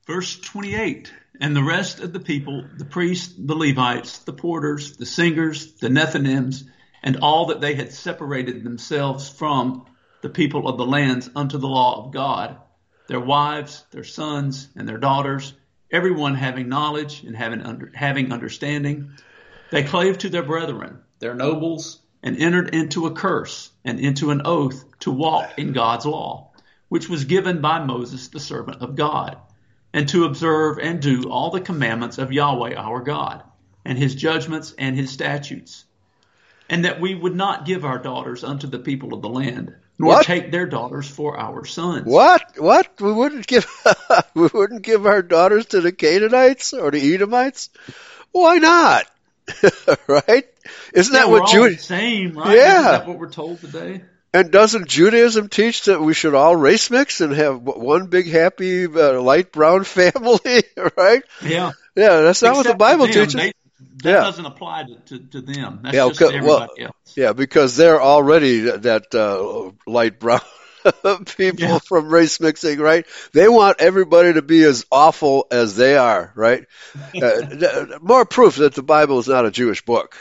Verse 0.05 0.39
28 0.39 1.11
and 1.39 1.55
the 1.55 1.63
rest 1.63 1.99
of 1.99 2.13
the 2.13 2.19
people, 2.19 2.65
the 2.77 2.85
priests, 2.85 3.33
the 3.37 3.55
Levites, 3.55 4.19
the 4.19 4.33
porters, 4.33 4.97
the 4.97 5.05
singers, 5.05 5.73
the 5.73 5.89
Nethinims, 5.89 6.63
and 7.03 7.17
all 7.17 7.47
that 7.47 7.61
they 7.61 7.75
had 7.75 7.93
separated 7.93 8.63
themselves 8.63 9.29
from 9.29 9.85
the 10.21 10.29
people 10.29 10.67
of 10.67 10.77
the 10.77 10.85
lands 10.85 11.29
unto 11.35 11.57
the 11.57 11.67
law 11.67 12.05
of 12.05 12.11
God, 12.11 12.57
their 13.07 13.19
wives, 13.19 13.85
their 13.91 14.03
sons, 14.03 14.67
and 14.75 14.87
their 14.87 14.97
daughters, 14.97 15.53
everyone 15.91 16.35
having 16.35 16.69
knowledge 16.69 17.23
and 17.23 17.35
having, 17.35 17.61
under, 17.61 17.91
having 17.93 18.31
understanding, 18.31 19.11
they 19.71 19.83
clave 19.83 20.17
to 20.19 20.29
their 20.29 20.43
brethren, 20.43 20.99
their 21.19 21.35
nobles, 21.35 21.99
and 22.23 22.37
entered 22.37 22.73
into 22.73 23.05
a 23.05 23.11
curse 23.11 23.71
and 23.85 23.99
into 23.99 24.31
an 24.31 24.41
oath 24.45 24.83
to 24.99 25.11
walk 25.11 25.51
in 25.57 25.71
God's 25.71 26.05
law, 26.05 26.51
which 26.89 27.07
was 27.07 27.25
given 27.25 27.61
by 27.61 27.83
Moses, 27.83 28.29
the 28.29 28.39
servant 28.39 28.81
of 28.81 28.95
God 28.95 29.37
and 29.93 30.07
to 30.09 30.25
observe 30.25 30.79
and 30.79 31.01
do 31.01 31.29
all 31.29 31.51
the 31.51 31.61
commandments 31.61 32.17
of 32.17 32.31
Yahweh 32.31 32.75
our 32.75 33.01
God, 33.01 33.43
and 33.85 33.97
his 33.97 34.15
judgments 34.15 34.73
and 34.77 34.95
his 34.95 35.11
statutes, 35.11 35.85
and 36.69 36.85
that 36.85 36.99
we 36.99 37.15
would 37.15 37.35
not 37.35 37.65
give 37.65 37.85
our 37.85 37.97
daughters 37.97 38.43
unto 38.43 38.67
the 38.67 38.79
people 38.79 39.13
of 39.13 39.21
the 39.21 39.29
land, 39.29 39.75
nor 39.97 40.15
what? 40.15 40.25
take 40.25 40.51
their 40.51 40.65
daughters 40.65 41.07
for 41.09 41.39
our 41.39 41.65
sons. 41.65 42.05
What? 42.05 42.43
What? 42.57 42.99
We 42.99 43.11
wouldn't 43.11 43.47
give 43.47 43.65
we 44.35 44.47
wouldn't 44.53 44.83
give 44.83 45.05
our 45.05 45.21
daughters 45.21 45.67
to 45.67 45.81
the 45.81 45.91
Canaanites 45.91 46.73
or 46.73 46.91
the 46.91 47.13
Edomites? 47.13 47.69
Why 48.31 48.57
not? 48.57 49.07
right? 50.07 50.45
Isn't 50.93 51.13
yeah, 51.13 51.21
that 51.21 51.29
what 51.29 51.49
Jewish? 51.49 51.81
Same, 51.81 52.37
right? 52.37 52.55
Yeah. 52.55 52.79
Isn't 52.79 52.91
that 52.91 53.07
what 53.07 53.19
we're 53.19 53.29
told 53.29 53.61
today? 53.61 54.01
And 54.37 54.51
doesn't 54.51 54.87
Judaism 54.87 55.49
teach 55.49 55.85
that 55.85 55.99
we 55.99 56.13
should 56.13 56.35
all 56.35 56.55
race 56.55 56.91
mix 56.91 57.21
and 57.21 57.33
have 57.33 57.59
one 57.59 58.05
big 58.05 58.27
happy 58.27 58.85
uh, 58.85 59.19
light 59.19 59.51
brown 59.51 59.83
family, 59.83 60.61
right? 60.95 61.23
Yeah. 61.41 61.71
Yeah, 61.95 62.21
that's 62.21 62.43
not 62.43 62.49
Except 62.49 62.55
what 62.55 62.67
the 62.67 62.75
Bible 62.75 63.05
them, 63.05 63.13
teaches. 63.13 63.33
They, 63.33 63.53
that 64.03 64.09
yeah. 64.11 64.21
doesn't 64.21 64.45
apply 64.45 64.83
to, 64.83 64.95
to, 64.95 65.19
to 65.29 65.41
them. 65.41 65.79
That's 65.81 65.95
yeah, 65.95 66.09
just 66.09 66.43
well, 66.43 66.67
else. 66.79 67.13
Yeah, 67.15 67.33
because 67.33 67.77
they're 67.77 67.99
already 67.99 68.59
that 68.59 69.15
uh, 69.15 69.71
light 69.91 70.19
brown 70.19 70.41
people 71.35 71.69
yeah. 71.69 71.79
from 71.79 72.09
race 72.09 72.39
mixing, 72.39 72.77
right? 72.77 73.07
They 73.33 73.49
want 73.49 73.81
everybody 73.81 74.33
to 74.33 74.43
be 74.43 74.61
as 74.61 74.85
awful 74.91 75.47
as 75.49 75.75
they 75.75 75.97
are, 75.97 76.31
right? 76.35 76.63
uh, 77.19 77.97
more 78.01 78.25
proof 78.25 78.57
that 78.57 78.75
the 78.75 78.83
Bible 78.83 79.17
is 79.17 79.27
not 79.27 79.47
a 79.47 79.51
Jewish 79.51 79.83
book 79.83 80.15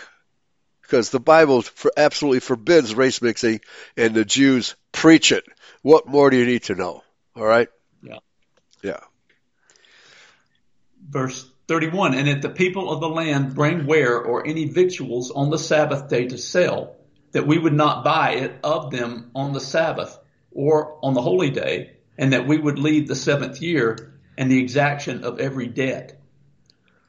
because 0.86 1.10
the 1.10 1.20
Bible 1.20 1.62
for, 1.62 1.90
absolutely 1.96 2.40
forbids 2.40 2.94
race 2.94 3.20
mixing, 3.20 3.60
and 3.96 4.14
the 4.14 4.24
Jews 4.24 4.76
preach 4.92 5.32
it. 5.32 5.44
What 5.82 6.06
more 6.06 6.30
do 6.30 6.36
you 6.36 6.46
need 6.46 6.64
to 6.64 6.74
know? 6.74 7.02
All 7.34 7.44
right. 7.44 7.68
Yeah. 8.02 8.18
Yeah. 8.82 9.00
Verse 11.08 11.48
31 11.68 12.14
And 12.14 12.28
if 12.28 12.40
the 12.40 12.50
people 12.50 12.90
of 12.90 13.00
the 13.00 13.08
land 13.08 13.54
bring 13.54 13.86
ware 13.86 14.18
or 14.18 14.46
any 14.46 14.66
victuals 14.66 15.30
on 15.30 15.50
the 15.50 15.58
Sabbath 15.58 16.08
day 16.08 16.28
to 16.28 16.38
sell, 16.38 16.96
that 17.32 17.46
we 17.46 17.58
would 17.58 17.74
not 17.74 18.04
buy 18.04 18.34
it 18.34 18.58
of 18.62 18.90
them 18.90 19.30
on 19.34 19.52
the 19.52 19.60
Sabbath 19.60 20.16
or 20.52 20.98
on 21.02 21.14
the 21.14 21.22
holy 21.22 21.50
day, 21.50 21.96
and 22.16 22.32
that 22.32 22.46
we 22.46 22.56
would 22.56 22.78
leave 22.78 23.08
the 23.08 23.14
seventh 23.14 23.60
year 23.60 24.14
and 24.38 24.50
the 24.50 24.60
exaction 24.60 25.24
of 25.24 25.40
every 25.40 25.66
debt. 25.66 26.20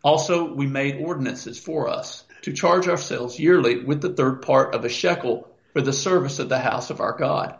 Also, 0.03 0.53
we 0.53 0.67
made 0.67 1.01
ordinances 1.01 1.59
for 1.59 1.87
us 1.87 2.23
to 2.41 2.53
charge 2.53 2.87
ourselves 2.87 3.39
yearly 3.39 3.83
with 3.83 4.01
the 4.01 4.13
third 4.13 4.41
part 4.41 4.75
of 4.75 4.85
a 4.85 4.89
shekel 4.89 5.49
for 5.73 5.81
the 5.81 5.93
service 5.93 6.39
of 6.39 6.49
the 6.49 6.59
house 6.59 6.89
of 6.89 7.01
our 7.01 7.17
God, 7.17 7.59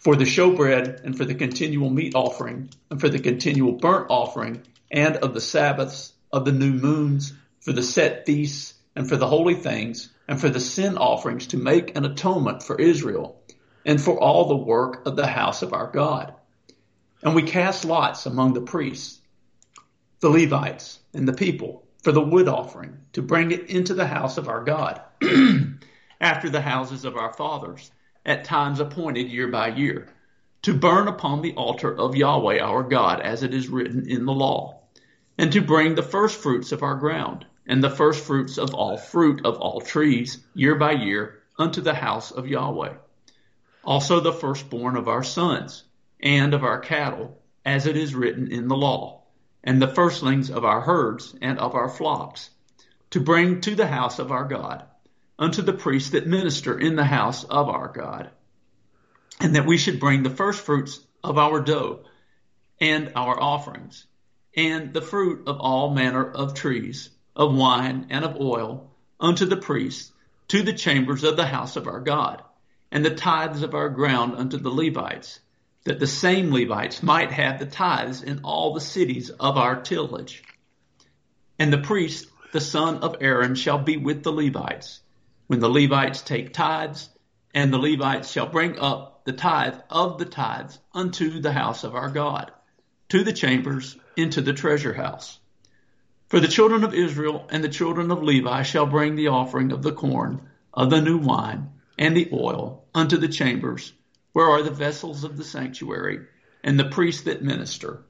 for 0.00 0.16
the 0.16 0.24
showbread 0.24 1.04
and 1.04 1.16
for 1.16 1.24
the 1.24 1.34
continual 1.34 1.90
meat 1.90 2.14
offering 2.14 2.70
and 2.90 3.00
for 3.00 3.08
the 3.08 3.18
continual 3.18 3.72
burnt 3.72 4.06
offering 4.10 4.62
and 4.90 5.16
of 5.16 5.34
the 5.34 5.40
Sabbaths 5.40 6.12
of 6.32 6.44
the 6.44 6.52
new 6.52 6.72
moons, 6.72 7.32
for 7.60 7.72
the 7.72 7.82
set 7.82 8.26
feasts 8.26 8.74
and 8.94 9.08
for 9.08 9.16
the 9.16 9.26
holy 9.26 9.54
things 9.54 10.10
and 10.26 10.40
for 10.40 10.48
the 10.48 10.60
sin 10.60 10.96
offerings 10.98 11.48
to 11.48 11.56
make 11.56 11.96
an 11.96 12.04
atonement 12.04 12.62
for 12.62 12.80
Israel 12.80 13.40
and 13.84 14.00
for 14.00 14.18
all 14.18 14.48
the 14.48 14.56
work 14.56 15.06
of 15.06 15.16
the 15.16 15.26
house 15.26 15.62
of 15.62 15.72
our 15.72 15.90
God. 15.90 16.34
And 17.22 17.34
we 17.34 17.42
cast 17.42 17.84
lots 17.84 18.26
among 18.26 18.52
the 18.52 18.60
priests, 18.60 19.20
the 20.20 20.28
Levites, 20.28 20.98
and 21.14 21.26
the 21.26 21.32
people 21.32 21.84
for 22.02 22.12
the 22.12 22.20
wood 22.20 22.46
offering, 22.46 22.96
to 23.12 23.22
bring 23.22 23.50
it 23.50 23.66
into 23.66 23.92
the 23.92 24.06
house 24.06 24.38
of 24.38 24.48
our 24.48 24.62
God, 24.62 25.00
after 26.20 26.48
the 26.48 26.60
houses 26.60 27.04
of 27.04 27.16
our 27.16 27.32
fathers, 27.32 27.90
at 28.24 28.44
times 28.44 28.78
appointed 28.78 29.28
year 29.28 29.48
by 29.48 29.68
year, 29.68 30.08
to 30.62 30.74
burn 30.74 31.08
upon 31.08 31.42
the 31.42 31.54
altar 31.54 31.92
of 31.92 32.14
Yahweh 32.14 32.60
our 32.60 32.84
God, 32.84 33.20
as 33.20 33.42
it 33.42 33.52
is 33.52 33.68
written 33.68 34.08
in 34.08 34.26
the 34.26 34.32
law, 34.32 34.80
and 35.36 35.52
to 35.52 35.60
bring 35.60 35.94
the 35.94 36.02
first 36.02 36.40
fruits 36.40 36.70
of 36.70 36.82
our 36.82 36.94
ground, 36.94 37.44
and 37.66 37.82
the 37.82 37.90
first 37.90 38.24
fruits 38.24 38.58
of 38.58 38.74
all 38.74 38.96
fruit 38.96 39.44
of 39.44 39.56
all 39.56 39.80
trees, 39.80 40.38
year 40.54 40.76
by 40.76 40.92
year, 40.92 41.42
unto 41.58 41.80
the 41.80 41.94
house 41.94 42.30
of 42.30 42.46
Yahweh. 42.46 42.94
Also 43.82 44.20
the 44.20 44.32
firstborn 44.32 44.96
of 44.96 45.08
our 45.08 45.24
sons, 45.24 45.82
and 46.20 46.54
of 46.54 46.62
our 46.62 46.78
cattle, 46.78 47.40
as 47.64 47.86
it 47.86 47.96
is 47.96 48.14
written 48.14 48.50
in 48.52 48.68
the 48.68 48.76
law 48.76 49.17
and 49.64 49.80
the 49.80 49.88
firstlings 49.88 50.50
of 50.50 50.64
our 50.64 50.80
herds 50.80 51.34
and 51.40 51.58
of 51.58 51.74
our 51.74 51.88
flocks, 51.88 52.50
to 53.10 53.20
bring 53.20 53.60
to 53.60 53.74
the 53.74 53.86
house 53.86 54.18
of 54.18 54.30
our 54.30 54.44
God, 54.44 54.84
unto 55.38 55.62
the 55.62 55.72
priests 55.72 56.10
that 56.10 56.26
minister 56.26 56.78
in 56.78 56.96
the 56.96 57.04
house 57.04 57.44
of 57.44 57.68
our 57.68 57.88
God, 57.88 58.30
and 59.40 59.54
that 59.54 59.66
we 59.66 59.78
should 59.78 60.00
bring 60.00 60.22
the 60.22 60.30
firstfruits 60.30 61.00
of 61.22 61.38
our 61.38 61.60
dough 61.60 62.00
and 62.80 63.12
our 63.16 63.40
offerings, 63.40 64.06
and 64.56 64.92
the 64.92 65.02
fruit 65.02 65.46
of 65.46 65.58
all 65.60 65.94
manner 65.94 66.24
of 66.24 66.54
trees, 66.54 67.10
of 67.34 67.54
wine 67.54 68.06
and 68.10 68.24
of 68.24 68.40
oil, 68.40 68.90
unto 69.20 69.44
the 69.44 69.56
priests, 69.56 70.12
to 70.48 70.62
the 70.62 70.72
chambers 70.72 71.24
of 71.24 71.36
the 71.36 71.46
house 71.46 71.76
of 71.76 71.86
our 71.86 72.00
God, 72.00 72.42
and 72.90 73.04
the 73.04 73.14
tithes 73.14 73.62
of 73.62 73.74
our 73.74 73.88
ground 73.88 74.34
unto 74.34 74.56
the 74.56 74.70
Levites, 74.70 75.40
that 75.88 75.98
the 75.98 76.06
same 76.06 76.52
Levites 76.52 77.02
might 77.02 77.32
have 77.32 77.58
the 77.58 77.64
tithes 77.64 78.22
in 78.22 78.40
all 78.44 78.74
the 78.74 78.80
cities 78.80 79.30
of 79.30 79.56
our 79.56 79.80
tillage. 79.80 80.44
And 81.58 81.72
the 81.72 81.78
priest, 81.78 82.26
the 82.52 82.60
son 82.60 82.98
of 82.98 83.16
Aaron, 83.22 83.54
shall 83.54 83.78
be 83.78 83.96
with 83.96 84.22
the 84.22 84.30
Levites 84.30 85.00
when 85.46 85.60
the 85.60 85.70
Levites 85.70 86.20
take 86.20 86.52
tithes, 86.52 87.08
and 87.54 87.72
the 87.72 87.78
Levites 87.78 88.30
shall 88.30 88.50
bring 88.50 88.78
up 88.78 89.24
the 89.24 89.32
tithe 89.32 89.76
of 89.88 90.18
the 90.18 90.26
tithes 90.26 90.78
unto 90.92 91.40
the 91.40 91.52
house 91.52 91.84
of 91.84 91.94
our 91.94 92.10
God, 92.10 92.52
to 93.08 93.24
the 93.24 93.32
chambers, 93.32 93.96
into 94.14 94.42
the 94.42 94.52
treasure 94.52 94.92
house. 94.92 95.38
For 96.26 96.38
the 96.38 96.48
children 96.48 96.84
of 96.84 96.92
Israel 96.92 97.46
and 97.48 97.64
the 97.64 97.70
children 97.70 98.10
of 98.10 98.22
Levi 98.22 98.62
shall 98.62 98.84
bring 98.84 99.16
the 99.16 99.28
offering 99.28 99.72
of 99.72 99.82
the 99.82 99.92
corn, 99.92 100.50
of 100.74 100.90
the 100.90 101.00
new 101.00 101.16
wine, 101.16 101.70
and 101.96 102.14
the 102.14 102.28
oil 102.30 102.84
unto 102.94 103.16
the 103.16 103.28
chambers, 103.28 103.94
where 104.32 104.46
are 104.46 104.62
the 104.62 104.70
vessels 104.70 105.24
of 105.24 105.36
the 105.36 105.44
sanctuary, 105.44 106.20
and 106.62 106.78
the 106.78 106.84
priests 106.84 107.22
that 107.22 107.42
minister, 107.42 108.00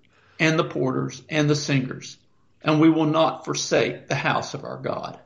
and 0.41 0.59
the 0.59 0.65
porters, 0.65 1.23
and 1.29 1.49
the 1.49 1.57
singers. 1.57 2.17
And 2.63 2.81
we 2.81 2.91
will 2.91 3.07
not 3.07 3.45
forsake 3.45 4.09
the 4.09 4.15
house 4.15 4.55
of 4.55 4.65
our 4.65 4.79
God. 4.79 5.19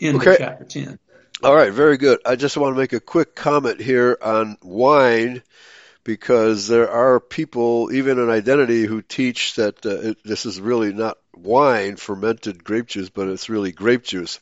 In 0.00 0.16
okay. 0.16 0.36
chapter 0.38 0.64
10. 0.64 0.98
All 1.42 1.54
right, 1.54 1.72
very 1.72 1.96
good. 1.96 2.20
I 2.24 2.36
just 2.36 2.56
want 2.56 2.74
to 2.74 2.80
make 2.80 2.92
a 2.92 3.00
quick 3.00 3.34
comment 3.34 3.80
here 3.80 4.16
on 4.20 4.56
wine 4.62 5.42
because 6.04 6.68
there 6.68 6.90
are 6.90 7.20
people, 7.20 7.90
even 7.92 8.18
in 8.18 8.30
identity, 8.30 8.84
who 8.84 9.02
teach 9.02 9.54
that 9.56 9.84
uh, 9.84 10.10
it, 10.10 10.18
this 10.24 10.46
is 10.46 10.60
really 10.60 10.92
not 10.92 11.18
wine, 11.34 11.96
fermented 11.96 12.62
grape 12.64 12.86
juice, 12.86 13.10
but 13.10 13.28
it's 13.28 13.48
really 13.48 13.72
grape 13.72 14.04
juice. 14.04 14.40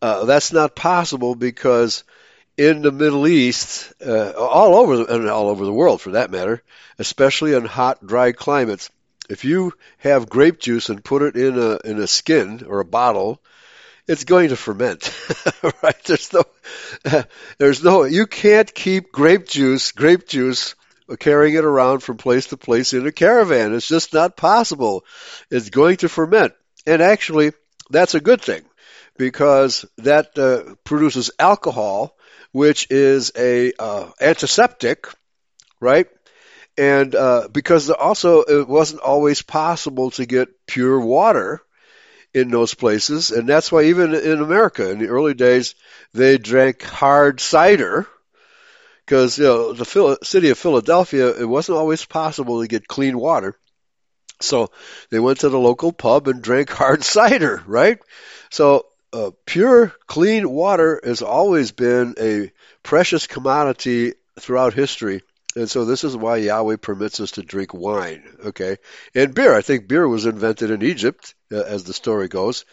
Uh, 0.00 0.24
that's 0.24 0.52
not 0.52 0.74
possible 0.74 1.34
because 1.34 2.04
in 2.56 2.82
the 2.82 2.92
Middle 2.92 3.26
East, 3.26 3.92
uh, 4.04 4.32
all 4.32 4.76
over 4.76 5.10
and 5.10 5.28
all 5.28 5.48
over 5.48 5.64
the 5.64 5.72
world 5.72 6.00
for 6.00 6.12
that 6.12 6.30
matter, 6.30 6.62
especially 6.98 7.54
in 7.54 7.64
hot, 7.64 8.06
dry 8.06 8.32
climates, 8.32 8.90
if 9.28 9.44
you 9.44 9.72
have 9.98 10.28
grape 10.28 10.58
juice 10.58 10.88
and 10.88 11.04
put 11.04 11.22
it 11.22 11.36
in 11.36 11.58
a 11.58 11.78
in 11.84 12.00
a 12.00 12.06
skin 12.06 12.64
or 12.66 12.80
a 12.80 12.84
bottle, 12.84 13.40
it's 14.06 14.24
going 14.24 14.48
to 14.50 14.56
ferment, 14.56 15.14
right? 15.82 16.02
There's 16.04 16.32
no, 16.32 16.44
there's 17.58 17.82
no, 17.82 18.04
you 18.04 18.26
can't 18.26 18.72
keep 18.74 19.12
grape 19.12 19.46
juice, 19.46 19.92
grape 19.92 20.26
juice, 20.26 20.74
carrying 21.18 21.54
it 21.54 21.64
around 21.64 22.00
from 22.00 22.16
place 22.16 22.48
to 22.48 22.56
place 22.56 22.92
in 22.92 23.06
a 23.06 23.12
caravan. 23.12 23.74
It's 23.74 23.88
just 23.88 24.12
not 24.12 24.36
possible. 24.36 25.04
It's 25.50 25.70
going 25.70 25.98
to 25.98 26.08
ferment. 26.08 26.54
And 26.86 27.00
actually, 27.00 27.52
that's 27.90 28.14
a 28.14 28.20
good 28.20 28.40
thing 28.40 28.62
because 29.16 29.84
that 29.98 30.36
uh, 30.38 30.74
produces 30.84 31.30
alcohol, 31.38 32.16
which 32.52 32.88
is 32.90 33.32
a 33.36 33.72
uh, 33.78 34.10
antiseptic, 34.20 35.08
right? 35.80 36.08
And 36.78 37.14
uh, 37.14 37.48
because 37.52 37.90
also 37.90 38.42
it 38.42 38.68
wasn't 38.68 39.02
always 39.02 39.42
possible 39.42 40.10
to 40.12 40.26
get 40.26 40.48
pure 40.66 41.00
water 41.00 41.62
in 42.34 42.50
those 42.50 42.74
places, 42.74 43.30
and 43.32 43.48
that's 43.48 43.72
why 43.72 43.84
even 43.84 44.14
in 44.14 44.40
America 44.42 44.90
in 44.90 44.98
the 45.00 45.08
early 45.08 45.34
days 45.34 45.74
they 46.14 46.38
drank 46.38 46.82
hard 46.82 47.40
cider 47.40 48.06
because 49.06 49.38
you 49.38 49.44
know 49.44 49.72
the 49.72 49.84
Phil- 49.84 50.18
city 50.22 50.50
of 50.50 50.58
Philadelphia 50.58 51.28
it 51.38 51.44
wasn't 51.44 51.78
always 51.78 52.04
possible 52.04 52.60
to 52.60 52.68
get 52.68 52.88
clean 52.88 53.18
water. 53.18 53.56
So 54.40 54.70
they 55.10 55.20
went 55.20 55.40
to 55.40 55.50
the 55.50 55.58
local 55.58 55.92
pub 55.92 56.28
and 56.28 56.42
drank 56.42 56.70
hard 56.70 57.04
cider, 57.16 57.62
right? 57.66 57.98
So 58.50 58.86
uh, 59.12 59.30
pure, 59.46 59.92
clean 60.06 60.48
water 60.48 61.00
has 61.04 61.22
always 61.22 61.72
been 61.72 62.14
a 62.18 62.52
precious 62.82 63.26
commodity 63.26 64.14
throughout 64.40 64.74
history. 64.74 65.22
And 65.54 65.68
so 65.68 65.84
this 65.84 66.02
is 66.02 66.16
why 66.16 66.36
Yahweh 66.38 66.76
permits 66.76 67.20
us 67.20 67.32
to 67.32 67.42
drink 67.42 67.74
wine, 67.74 68.24
okay? 68.46 68.78
And 69.14 69.34
beer. 69.34 69.54
I 69.54 69.60
think 69.60 69.86
beer 69.86 70.08
was 70.08 70.24
invented 70.24 70.70
in 70.70 70.82
Egypt, 70.82 71.34
uh, 71.52 71.56
as 71.60 71.84
the 71.84 71.92
story 71.92 72.28
goes. 72.28 72.64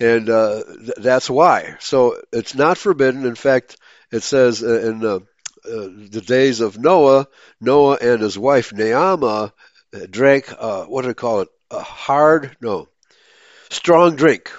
And 0.00 0.28
uh, 0.28 0.64
th- 0.64 0.96
that's 0.96 1.30
why. 1.30 1.76
So 1.78 2.20
it's 2.32 2.56
not 2.56 2.78
forbidden. 2.78 3.24
In 3.26 3.36
fact, 3.36 3.76
it 4.10 4.24
says 4.24 4.64
uh, 4.64 4.80
in 4.80 5.04
uh, 5.04 5.20
the 5.64 6.22
days 6.24 6.60
of 6.60 6.78
Noah, 6.78 7.28
Noah 7.60 7.98
and 8.00 8.20
his 8.20 8.36
wife 8.36 8.72
Naamah 8.72 9.52
drank, 10.10 10.48
what 10.48 11.02
do 11.02 11.08
they 11.08 11.14
call 11.14 11.42
it? 11.42 11.48
A 11.70 11.80
hard, 11.80 12.56
no, 12.60 12.88
strong 13.70 14.16
drink. 14.16 14.50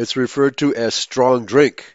It's 0.00 0.16
referred 0.16 0.56
to 0.58 0.74
as 0.74 0.94
strong 0.94 1.44
drink. 1.44 1.94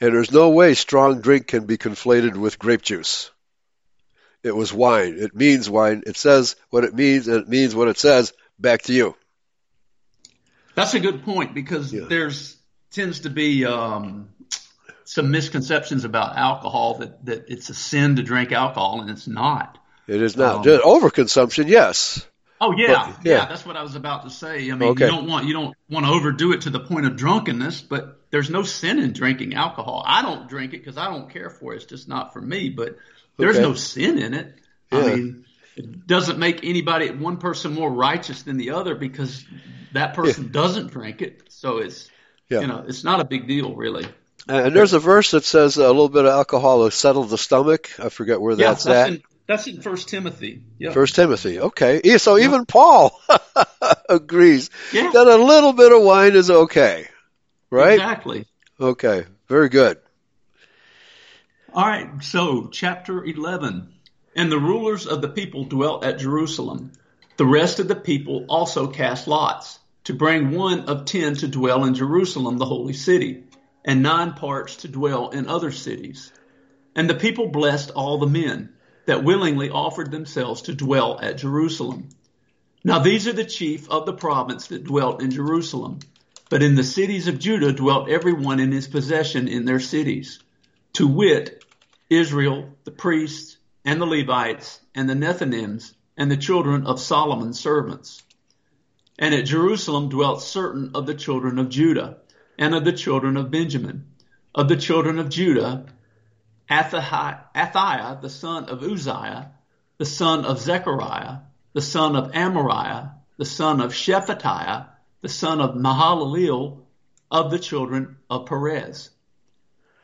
And 0.00 0.14
there's 0.14 0.30
no 0.30 0.50
way 0.50 0.74
strong 0.74 1.20
drink 1.20 1.48
can 1.48 1.66
be 1.66 1.76
conflated 1.76 2.36
with 2.36 2.56
grape 2.56 2.82
juice. 2.82 3.32
It 4.44 4.54
was 4.54 4.72
wine. 4.72 5.16
It 5.18 5.34
means 5.34 5.68
wine. 5.68 6.04
It 6.06 6.16
says 6.16 6.54
what 6.70 6.84
it 6.84 6.94
means, 6.94 7.26
and 7.26 7.38
it 7.38 7.48
means 7.48 7.74
what 7.74 7.88
it 7.88 7.98
says. 7.98 8.32
Back 8.60 8.82
to 8.82 8.92
you. 8.92 9.16
That's 10.76 10.94
a 10.94 11.00
good 11.00 11.24
point 11.24 11.52
because 11.52 11.92
yeah. 11.92 12.06
there's 12.08 12.56
tends 12.92 13.20
to 13.20 13.30
be 13.30 13.64
um, 13.64 14.28
some 15.04 15.32
misconceptions 15.32 16.04
about 16.04 16.36
alcohol 16.36 16.98
that, 16.98 17.24
that 17.26 17.44
it's 17.48 17.70
a 17.70 17.74
sin 17.74 18.16
to 18.16 18.22
drink 18.22 18.52
alcohol, 18.52 19.00
and 19.00 19.10
it's 19.10 19.26
not. 19.26 19.78
It 20.06 20.22
is 20.22 20.36
not. 20.36 20.66
Um, 20.66 20.80
Overconsumption, 20.80 21.66
yes. 21.68 22.24
Oh 22.64 22.72
yeah, 22.76 23.12
but, 23.16 23.24
yeah, 23.26 23.38
yeah, 23.38 23.46
That's 23.46 23.66
what 23.66 23.76
I 23.76 23.82
was 23.82 23.96
about 23.96 24.22
to 24.22 24.30
say. 24.30 24.70
I 24.70 24.74
mean, 24.76 24.90
okay. 24.90 25.06
you 25.06 25.10
don't 25.10 25.26
want 25.26 25.46
you 25.46 25.52
don't 25.52 25.76
want 25.90 26.06
to 26.06 26.12
overdo 26.12 26.52
it 26.52 26.60
to 26.60 26.70
the 26.70 26.78
point 26.78 27.06
of 27.06 27.16
drunkenness, 27.16 27.80
but 27.80 28.20
there's 28.30 28.50
no 28.50 28.62
sin 28.62 29.00
in 29.00 29.12
drinking 29.12 29.54
alcohol. 29.54 30.04
I 30.06 30.22
don't 30.22 30.48
drink 30.48 30.72
it 30.72 30.78
because 30.78 30.96
I 30.96 31.06
don't 31.06 31.28
care 31.28 31.50
for 31.50 31.72
it. 31.72 31.78
It's 31.78 31.86
just 31.86 32.08
not 32.08 32.32
for 32.32 32.40
me. 32.40 32.68
But 32.68 32.98
there's 33.36 33.56
okay. 33.56 33.66
no 33.66 33.74
sin 33.74 34.16
in 34.16 34.32
it. 34.32 34.54
Yeah. 34.92 34.98
I 34.98 35.02
mean, 35.02 35.44
it 35.74 36.06
doesn't 36.06 36.38
make 36.38 36.64
anybody 36.64 37.10
one 37.10 37.38
person 37.38 37.74
more 37.74 37.90
righteous 37.90 38.42
than 38.42 38.58
the 38.58 38.70
other 38.70 38.94
because 38.94 39.44
that 39.92 40.14
person 40.14 40.44
yeah. 40.44 40.52
doesn't 40.52 40.92
drink 40.92 41.20
it. 41.20 41.42
So 41.48 41.78
it's 41.78 42.08
you 42.48 42.64
know 42.64 42.84
it's 42.86 43.02
not 43.02 43.18
a 43.18 43.24
big 43.24 43.48
deal 43.48 43.74
really. 43.74 44.06
And 44.46 44.74
there's 44.74 44.92
a 44.92 45.00
verse 45.00 45.32
that 45.32 45.44
says 45.44 45.78
a 45.78 45.86
little 45.86 46.08
bit 46.08 46.26
of 46.26 46.30
alcohol 46.30 46.78
will 46.78 46.92
settle 46.92 47.24
the 47.24 47.38
stomach. 47.38 47.90
I 47.98 48.08
forget 48.08 48.40
where 48.40 48.54
that's, 48.54 48.84
that's 48.84 49.10
at. 49.10 49.14
In, 49.14 49.22
that's 49.52 49.66
in 49.66 49.82
First 49.82 50.08
Timothy. 50.08 50.62
Yeah. 50.78 50.92
First 50.92 51.14
Timothy. 51.14 51.60
Okay. 51.60 52.16
So 52.16 52.38
even 52.38 52.64
Paul 52.64 53.20
agrees 54.08 54.70
yeah. 54.92 55.10
that 55.12 55.26
a 55.26 55.36
little 55.36 55.74
bit 55.74 55.92
of 55.92 56.02
wine 56.02 56.34
is 56.34 56.50
okay, 56.50 57.06
right? 57.70 57.94
Exactly. 57.94 58.46
Okay. 58.80 59.26
Very 59.48 59.68
good. 59.68 59.98
All 61.74 61.86
right. 61.86 62.22
So 62.22 62.68
chapter 62.68 63.24
eleven. 63.24 63.88
And 64.34 64.50
the 64.50 64.58
rulers 64.58 65.06
of 65.06 65.20
the 65.20 65.28
people 65.28 65.64
dwelt 65.64 66.06
at 66.06 66.18
Jerusalem. 66.18 66.92
The 67.36 67.44
rest 67.44 67.80
of 67.80 67.88
the 67.88 67.94
people 67.94 68.46
also 68.48 68.86
cast 68.86 69.28
lots 69.28 69.78
to 70.04 70.14
bring 70.14 70.52
one 70.52 70.86
of 70.88 71.04
ten 71.04 71.34
to 71.36 71.48
dwell 71.48 71.84
in 71.84 71.94
Jerusalem, 71.94 72.56
the 72.56 72.64
holy 72.64 72.94
city 72.94 73.44
and 73.84 74.02
nine 74.02 74.32
parts 74.32 74.76
to 74.76 74.88
dwell 74.88 75.28
in 75.30 75.48
other 75.48 75.70
cities. 75.70 76.32
And 76.94 77.10
the 77.10 77.14
people 77.14 77.48
blessed 77.48 77.90
all 77.90 78.16
the 78.16 78.26
men 78.26 78.72
that 79.06 79.24
willingly 79.24 79.70
offered 79.70 80.10
themselves 80.10 80.62
to 80.62 80.74
dwell 80.74 81.18
at 81.20 81.38
Jerusalem. 81.38 82.08
Now 82.84 82.98
these 82.98 83.26
are 83.28 83.32
the 83.32 83.44
chief 83.44 83.88
of 83.90 84.06
the 84.06 84.12
province 84.12 84.68
that 84.68 84.84
dwelt 84.84 85.22
in 85.22 85.30
Jerusalem. 85.30 86.00
But 86.50 86.62
in 86.62 86.74
the 86.74 86.84
cities 86.84 87.28
of 87.28 87.38
Judah 87.38 87.72
dwelt 87.72 88.10
everyone 88.10 88.60
in 88.60 88.72
his 88.72 88.86
possession 88.86 89.48
in 89.48 89.64
their 89.64 89.80
cities, 89.80 90.38
to 90.92 91.06
wit, 91.06 91.64
Israel, 92.10 92.76
the 92.84 92.90
priests, 92.90 93.56
and 93.86 93.98
the 93.98 94.06
Levites, 94.06 94.78
and 94.94 95.08
the 95.08 95.14
Nethinims, 95.14 95.94
and 96.16 96.30
the 96.30 96.36
children 96.36 96.86
of 96.86 97.00
Solomon's 97.00 97.58
servants. 97.58 98.22
And 99.18 99.34
at 99.34 99.46
Jerusalem 99.46 100.10
dwelt 100.10 100.42
certain 100.42 100.90
of 100.94 101.06
the 101.06 101.14
children 101.14 101.58
of 101.58 101.70
Judah, 101.70 102.18
and 102.58 102.74
of 102.74 102.84
the 102.84 102.92
children 102.92 103.38
of 103.38 103.50
Benjamin. 103.50 104.08
Of 104.54 104.68
the 104.68 104.76
children 104.76 105.18
of 105.18 105.30
Judah, 105.30 105.86
Athaiah, 106.68 108.20
the 108.20 108.30
son 108.30 108.64
of 108.66 108.82
Uzziah, 108.82 109.52
the 109.98 110.04
son 110.04 110.44
of 110.44 110.58
Zechariah, 110.58 111.38
the 111.72 111.82
son 111.82 112.16
of 112.16 112.32
Amariah, 112.32 113.12
the 113.36 113.44
son 113.44 113.80
of 113.80 113.92
Shephatiah, 113.92 114.86
the 115.20 115.28
son 115.28 115.60
of 115.60 115.74
Mahalaleel, 115.74 116.78
of 117.30 117.50
the 117.50 117.58
children 117.58 118.16
of 118.28 118.46
Perez. 118.46 119.10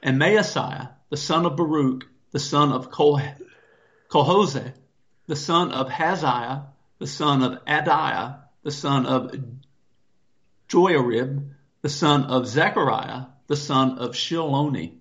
And 0.02 0.18
Maaseiah, 0.18 0.90
the 1.10 1.16
son 1.16 1.44
of 1.46 1.56
Baruch, 1.56 2.06
the 2.32 2.38
son 2.38 2.72
of 2.72 2.90
Colhozeh, 2.90 4.72
the 5.26 5.36
son 5.36 5.72
of 5.72 5.88
Haziah, 5.88 6.66
the 6.98 7.06
son 7.06 7.42
of 7.42 7.64
Adaiah, 7.64 8.40
the 8.62 8.70
son 8.70 9.06
of 9.06 9.34
Joiarib, 10.68 11.50
the 11.82 11.88
son 11.88 12.24
of 12.24 12.46
Zechariah, 12.46 13.26
the 13.46 13.56
son 13.56 13.98
of 13.98 14.12
Shiloni. 14.12 14.97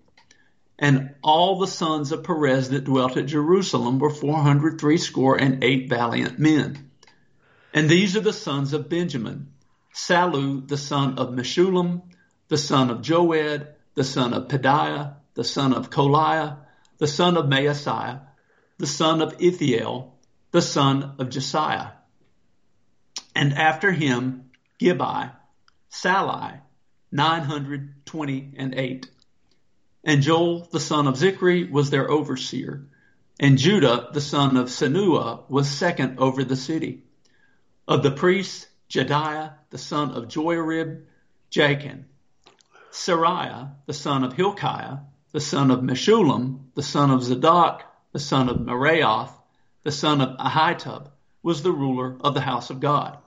And 0.79 1.15
all 1.23 1.59
the 1.59 1.67
sons 1.67 2.11
of 2.11 2.23
Perez 2.23 2.69
that 2.69 2.83
dwelt 2.83 3.17
at 3.17 3.25
Jerusalem 3.25 3.97
were 3.99 4.11
four 4.11 4.37
hundred 4.37 4.79
threescore 4.79 5.35
and 5.35 5.63
eight 5.63 5.89
valiant 5.89 6.37
men. 6.37 6.91
And 7.73 7.89
these 7.89 8.15
are 8.15 8.21
the 8.21 8.33
sons 8.33 8.73
of 8.73 8.89
Benjamin. 8.89 9.51
Sallu, 9.93 10.67
the 10.67 10.77
son 10.77 11.17
of 11.17 11.29
Meshullam, 11.29 12.03
the 12.47 12.57
son 12.57 12.91
of 12.91 13.01
Joed, 13.01 13.67
the 13.95 14.03
son 14.03 14.33
of 14.33 14.47
Pedaiah, 14.47 15.15
the 15.33 15.43
son 15.43 15.73
of 15.73 15.89
Kolaiah, 15.89 16.57
the 16.99 17.07
son 17.07 17.37
of 17.37 17.45
Maaseiah, 17.45 18.21
the 18.77 18.87
son 18.87 19.21
of 19.21 19.33
Ithiel, 19.39 20.13
the 20.51 20.61
son 20.61 21.15
of 21.17 21.29
Josiah. 21.29 21.89
And 23.35 23.53
after 23.53 23.91
him, 23.91 24.51
Gabbai, 24.79 25.31
Sallai, 25.89 26.61
920 27.11 28.53
and 28.57 28.75
8. 28.75 29.09
And 30.03 30.21
Joel 30.21 30.67
the 30.71 30.79
son 30.79 31.07
of 31.07 31.15
Zichri 31.15 31.69
was 31.69 31.89
their 31.89 32.09
overseer, 32.09 32.87
and 33.39 33.57
Judah 33.57 34.09
the 34.13 34.21
son 34.21 34.57
of 34.57 34.67
Senuah 34.67 35.49
was 35.49 35.69
second 35.69 36.19
over 36.19 36.43
the 36.43 36.55
city. 36.55 37.03
Of 37.87 38.03
the 38.03 38.11
priests, 38.11 38.67
Jediah, 38.89 39.53
the 39.69 39.77
son 39.77 40.11
of 40.11 40.27
Joiarib, 40.27 41.03
Jachin, 41.51 42.05
Seraiah, 42.91 43.75
the 43.85 43.93
son 43.93 44.23
of 44.23 44.33
Hilkiah, 44.33 44.99
the 45.31 45.41
son 45.41 45.71
of 45.71 45.79
Meshullam, 45.79 46.59
the 46.73 46.83
son 46.83 47.11
of 47.11 47.23
Zadok, 47.23 47.83
the 48.13 48.19
son 48.19 48.49
of 48.49 48.57
Meraioth, 48.57 49.31
the 49.83 49.91
son 49.91 50.21
of 50.21 50.37
Ahitub, 50.37 51.09
was 51.43 51.61
the 51.61 51.71
ruler 51.71 52.17
of 52.21 52.33
the 52.33 52.41
house 52.41 52.69
of 52.69 52.79
God. 52.79 53.17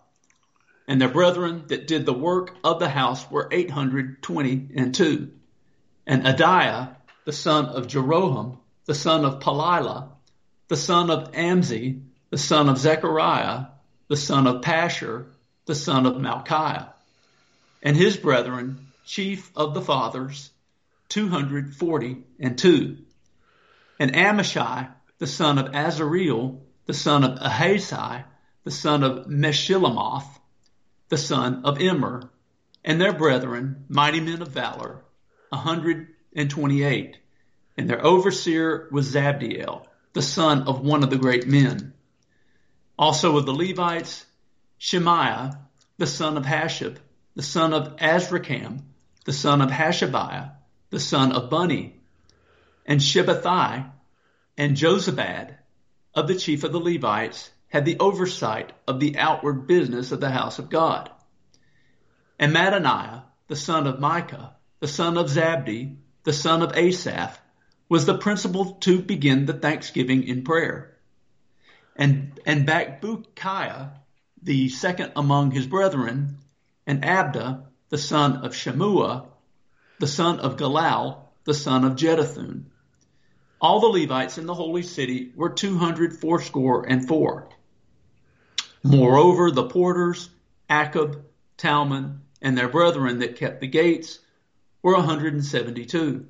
And 0.88 1.00
their 1.00 1.08
brethren 1.08 1.64
that 1.68 1.86
did 1.86 2.04
the 2.04 2.12
work 2.12 2.54
of 2.64 2.80
the 2.80 2.88
house 2.88 3.30
were 3.30 3.48
eight 3.50 3.70
hundred 3.70 4.22
twenty 4.22 4.68
and 4.74 4.94
two. 4.94 5.30
And 6.10 6.24
Adaiah, 6.24 6.96
the 7.24 7.32
son 7.32 7.66
of 7.66 7.86
Jeroham, 7.86 8.58
the 8.84 8.96
son 8.96 9.24
of 9.24 9.38
Pelaliah, 9.38 10.08
the 10.66 10.76
son 10.76 11.08
of 11.08 11.30
Amzi, 11.30 12.02
the 12.30 12.36
son 12.36 12.68
of 12.68 12.78
Zechariah, 12.78 13.66
the 14.08 14.16
son 14.16 14.48
of 14.48 14.60
Pashur, 14.60 15.26
the 15.66 15.74
son 15.76 16.06
of 16.06 16.14
Malchiah, 16.16 16.88
and 17.80 17.96
his 17.96 18.16
brethren, 18.16 18.88
chief 19.06 19.52
of 19.54 19.72
the 19.72 19.80
fathers, 19.80 20.50
two 21.08 21.28
hundred 21.28 21.76
forty 21.76 22.24
and 22.40 22.58
two. 22.58 22.96
And 24.00 24.12
Amashai, 24.12 24.88
the 25.18 25.28
son 25.28 25.58
of 25.58 25.66
Azareel, 25.66 26.58
the 26.86 26.92
son 26.92 27.22
of 27.22 27.38
Ahasai, 27.38 28.24
the 28.64 28.72
son 28.72 29.04
of 29.04 29.28
Meshillemoth, 29.28 30.26
the 31.08 31.18
son 31.18 31.62
of 31.64 31.80
Immer, 31.80 32.28
and 32.84 33.00
their 33.00 33.12
brethren, 33.12 33.84
mighty 33.88 34.18
men 34.18 34.42
of 34.42 34.48
valor, 34.48 35.04
a 35.52 35.56
hundred 35.56 36.08
and 36.34 36.50
twenty-eight. 36.50 37.18
And 37.76 37.88
their 37.88 38.04
overseer 38.04 38.88
was 38.90 39.14
Zabdiel, 39.14 39.86
the 40.12 40.22
son 40.22 40.64
of 40.64 40.80
one 40.80 41.02
of 41.02 41.10
the 41.10 41.16
great 41.16 41.46
men. 41.46 41.94
Also 42.98 43.36
of 43.36 43.46
the 43.46 43.54
Levites, 43.54 44.26
Shemaiah, 44.78 45.58
the 45.96 46.06
son 46.06 46.36
of 46.36 46.44
Hashub, 46.44 46.96
the 47.34 47.42
son 47.42 47.72
of 47.72 47.96
Azrikam, 47.96 48.80
the 49.24 49.32
son 49.32 49.62
of 49.62 49.70
Hashabiah, 49.70 50.52
the 50.90 51.00
son 51.00 51.32
of 51.32 51.48
Bunni, 51.48 52.00
and 52.84 53.00
Shabbethai, 53.00 53.90
and 54.58 54.76
Jozabad, 54.76 55.54
of 56.14 56.26
the 56.26 56.34
chief 56.34 56.64
of 56.64 56.72
the 56.72 56.80
Levites, 56.80 57.50
had 57.68 57.84
the 57.84 57.98
oversight 57.98 58.72
of 58.88 58.98
the 58.98 59.16
outward 59.16 59.66
business 59.66 60.10
of 60.10 60.20
the 60.20 60.30
house 60.30 60.58
of 60.58 60.68
God. 60.68 61.10
And 62.38 62.52
Mattaniah, 62.52 63.22
the 63.46 63.56
son 63.56 63.86
of 63.86 64.00
Micah, 64.00 64.56
the 64.80 64.88
son 64.88 65.18
of 65.18 65.26
Zabdi, 65.26 65.96
the 66.24 66.32
son 66.32 66.62
of 66.62 66.76
Asaph, 66.76 67.38
was 67.88 68.06
the 68.06 68.18
principal 68.18 68.72
to 68.80 69.00
begin 69.00 69.46
the 69.46 69.52
thanksgiving 69.52 70.26
in 70.26 70.42
prayer. 70.42 70.96
And, 71.96 72.40
and 72.46 72.66
Bakbukiah, 72.66 73.90
the 74.42 74.68
second 74.70 75.12
among 75.16 75.50
his 75.50 75.66
brethren, 75.66 76.38
and 76.86 77.02
Abda, 77.02 77.64
the 77.90 77.98
son 77.98 78.36
of 78.38 78.52
Shammua, 78.52 79.26
the 79.98 80.06
son 80.06 80.40
of 80.40 80.56
Galal, 80.56 81.18
the 81.44 81.52
son 81.54 81.84
of 81.84 81.96
Jeduthun. 81.96 82.64
All 83.60 83.80
the 83.80 83.88
Levites 83.88 84.38
in 84.38 84.46
the 84.46 84.54
holy 84.54 84.82
city 84.82 85.32
were 85.36 85.50
two 85.50 85.76
hundred 85.76 86.18
fourscore 86.18 86.88
and 86.88 87.06
four. 87.06 87.50
Moreover, 88.82 89.50
the 89.50 89.68
porters, 89.68 90.30
Akkub, 90.70 91.20
Talmon, 91.58 92.20
and 92.40 92.56
their 92.56 92.68
brethren 92.68 93.18
that 93.18 93.36
kept 93.36 93.60
the 93.60 93.66
gates 93.66 94.20
were 94.82 94.94
a 94.94 95.02
hundred 95.02 95.34
and 95.34 95.44
seventy-two. 95.44 96.26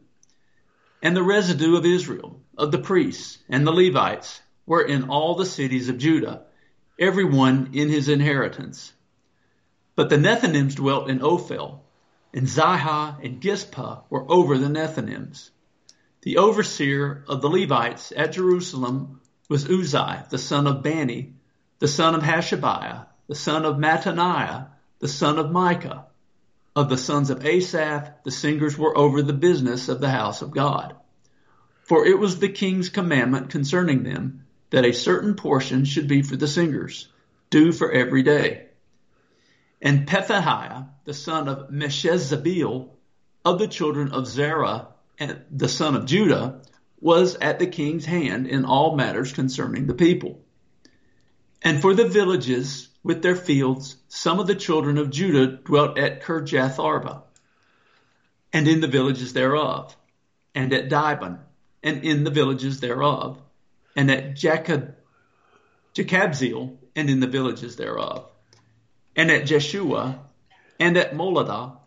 And 1.02 1.16
the 1.16 1.22
residue 1.22 1.76
of 1.76 1.86
Israel, 1.86 2.40
of 2.58 2.72
the 2.72 2.78
priests 2.78 3.38
and 3.48 3.66
the 3.66 3.72
Levites, 3.72 4.40
were 4.66 4.82
in 4.82 5.08
all 5.08 5.34
the 5.34 5.46
cities 5.46 5.88
of 5.88 5.98
Judah, 5.98 6.42
every 6.98 7.24
one 7.24 7.70
in 7.72 7.88
his 7.88 8.08
inheritance. 8.08 8.92
But 9.96 10.10
the 10.10 10.16
Nethinims 10.16 10.74
dwelt 10.74 11.08
in 11.10 11.22
Ophel, 11.22 11.80
and 12.32 12.46
Zihah 12.46 13.24
and 13.24 13.40
Gispa 13.40 14.02
were 14.10 14.30
over 14.30 14.58
the 14.58 14.68
Nethinims. 14.68 15.50
The 16.22 16.36
overseer 16.36 17.24
of 17.28 17.40
the 17.40 17.48
Levites 17.48 18.12
at 18.14 18.32
Jerusalem 18.32 19.20
was 19.48 19.64
Uzzi, 19.64 20.28
the 20.28 20.38
son 20.38 20.66
of 20.66 20.82
Bani, 20.82 21.34
the 21.78 21.88
son 21.88 22.14
of 22.14 22.22
Hashabiah, 22.22 23.06
the 23.26 23.34
son 23.34 23.64
of 23.64 23.76
Mattaniah, 23.76 24.66
the 24.98 25.08
son 25.08 25.38
of 25.38 25.50
Micah, 25.50 26.06
of 26.76 26.88
the 26.88 26.96
sons 26.96 27.30
of 27.30 27.44
Asaph, 27.44 28.10
the 28.24 28.30
singers 28.30 28.78
were 28.78 28.96
over 28.96 29.22
the 29.22 29.32
business 29.32 29.88
of 29.88 30.00
the 30.00 30.10
house 30.10 30.42
of 30.42 30.50
God. 30.50 30.94
For 31.82 32.06
it 32.06 32.18
was 32.18 32.38
the 32.38 32.48
king's 32.48 32.88
commandment 32.88 33.50
concerning 33.50 34.04
them 34.04 34.44
that 34.70 34.84
a 34.84 34.92
certain 34.92 35.34
portion 35.34 35.84
should 35.84 36.06
be 36.06 36.22
for 36.22 36.36
the 36.36 36.46
singers, 36.46 37.08
due 37.50 37.72
for 37.72 37.90
every 37.90 38.22
day. 38.22 38.68
And 39.82 40.06
Pethahiah, 40.06 40.86
the 41.04 41.14
son 41.14 41.48
of 41.48 41.70
Meshezabeel, 41.70 42.90
of 43.44 43.58
the 43.58 43.66
children 43.66 44.12
of 44.12 44.28
Zerah, 44.28 44.88
and 45.18 45.40
the 45.50 45.68
son 45.68 45.96
of 45.96 46.06
Judah, 46.06 46.60
was 47.00 47.34
at 47.36 47.58
the 47.58 47.66
king's 47.66 48.04
hand 48.04 48.46
in 48.46 48.64
all 48.64 48.94
matters 48.94 49.32
concerning 49.32 49.86
the 49.86 49.94
people. 49.94 50.44
And 51.62 51.80
for 51.80 51.94
the 51.94 52.06
villages 52.06 52.89
with 53.02 53.22
their 53.22 53.36
fields, 53.36 53.96
some 54.08 54.40
of 54.40 54.46
the 54.46 54.54
children 54.54 54.98
of 54.98 55.10
Judah 55.10 55.46
dwelt 55.46 55.98
at 55.98 56.22
Kirjath 56.22 56.78
Arba, 56.78 57.22
and 58.52 58.68
in 58.68 58.80
the 58.80 58.88
villages 58.88 59.32
thereof, 59.32 59.96
and 60.54 60.72
at 60.72 60.88
Dibon, 60.88 61.38
and 61.82 62.04
in 62.04 62.24
the 62.24 62.30
villages 62.30 62.80
thereof, 62.80 63.40
and 63.96 64.10
at 64.10 64.36
Jacob, 64.36 64.96
Jekabzeel, 65.94 66.76
and 66.94 67.08
in 67.08 67.20
the 67.20 67.26
villages 67.26 67.76
thereof, 67.76 68.30
and 69.16 69.30
at 69.30 69.46
Jeshua, 69.46 70.20
and 70.78 70.96
at 70.96 71.14
Moladah, 71.14 71.78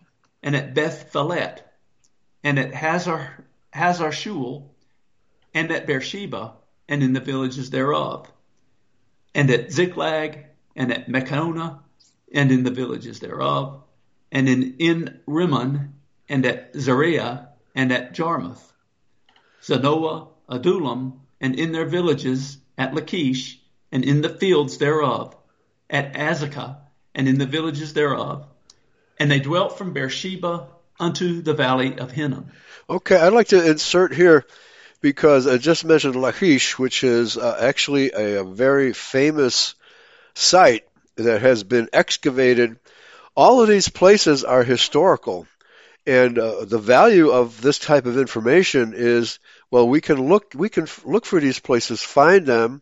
and 0.42 0.56
at 0.56 0.74
Beth 0.74 1.12
Phelet, 1.12 1.64
and 2.44 2.58
at 2.58 2.74
Hazar, 2.74 3.46
Hazar 3.72 4.12
Shul, 4.12 4.74
and 5.54 5.72
at 5.72 5.86
Beersheba, 5.86 6.56
and 6.90 7.04
in 7.04 7.14
the 7.14 7.20
villages 7.20 7.70
thereof, 7.70 8.32
and 9.36 9.50
at 9.50 9.72
Ziklag, 9.72 10.46
and 10.76 10.92
at 10.92 11.08
Mekonah, 11.08 11.80
and 12.34 12.52
in 12.52 12.64
the 12.64 12.72
villages 12.72 13.20
thereof, 13.20 13.84
and 14.32 14.50
in, 14.50 14.76
in 14.80 15.20
Rimmon, 15.28 15.94
and 16.28 16.46
at 16.46 16.74
Zariah, 16.74 17.48
and 17.76 17.92
at 17.92 18.14
Jarmuth, 18.14 18.74
Zanoah, 19.62 20.30
Adullam, 20.50 21.22
and 21.40 21.56
in 21.56 21.72
their 21.72 21.86
villages, 21.86 22.58
at 22.78 22.94
Lachish, 22.94 23.60
and 23.92 24.04
in 24.04 24.22
the 24.22 24.30
fields 24.30 24.78
thereof, 24.78 25.36
at 25.90 26.14
Azekah, 26.14 26.78
and 27.14 27.28
in 27.28 27.38
the 27.38 27.46
villages 27.46 27.94
thereof. 27.94 28.48
And 29.20 29.30
they 29.30 29.40
dwelt 29.40 29.78
from 29.78 29.94
Beersheba 29.94 30.68
unto 31.00 31.42
the 31.42 31.54
valley 31.54 31.98
of 31.98 32.12
Hinnom. 32.12 32.52
Okay, 32.90 33.16
I'd 33.16 33.34
like 33.34 33.50
to 33.50 33.70
insert 33.70 34.14
here 34.14 34.46
because 35.02 35.48
I 35.48 35.58
just 35.58 35.86
mentioned 35.86 36.16
Lachish, 36.16 36.80
which 36.80 37.04
is 37.04 37.38
uh, 37.38 37.58
actually 37.60 38.12
a, 38.12 38.42
a 38.42 38.44
very 38.44 38.94
famous 38.94 39.76
site 40.36 40.84
that 41.16 41.42
has 41.42 41.64
been 41.64 41.90
excavated. 41.94 42.78
All 43.36 43.62
of 43.62 43.68
these 43.68 43.90
places 43.90 44.44
are 44.44 44.64
historical. 44.64 45.48
And 46.06 46.38
uh, 46.38 46.66
the 46.66 46.80
value 46.80 47.30
of 47.32 47.62
this 47.62 47.80
type 47.80 48.06
of 48.06 48.18
information 48.18 48.94
is, 48.94 49.40
well, 49.72 49.88
we 49.88 50.02
can 50.02 50.28
look, 50.28 50.52
we 50.54 50.68
can 50.68 50.88
look 51.06 51.26
for 51.26 51.40
these 51.40 51.60
places, 51.60 52.04
find 52.04 52.46
them, 52.46 52.82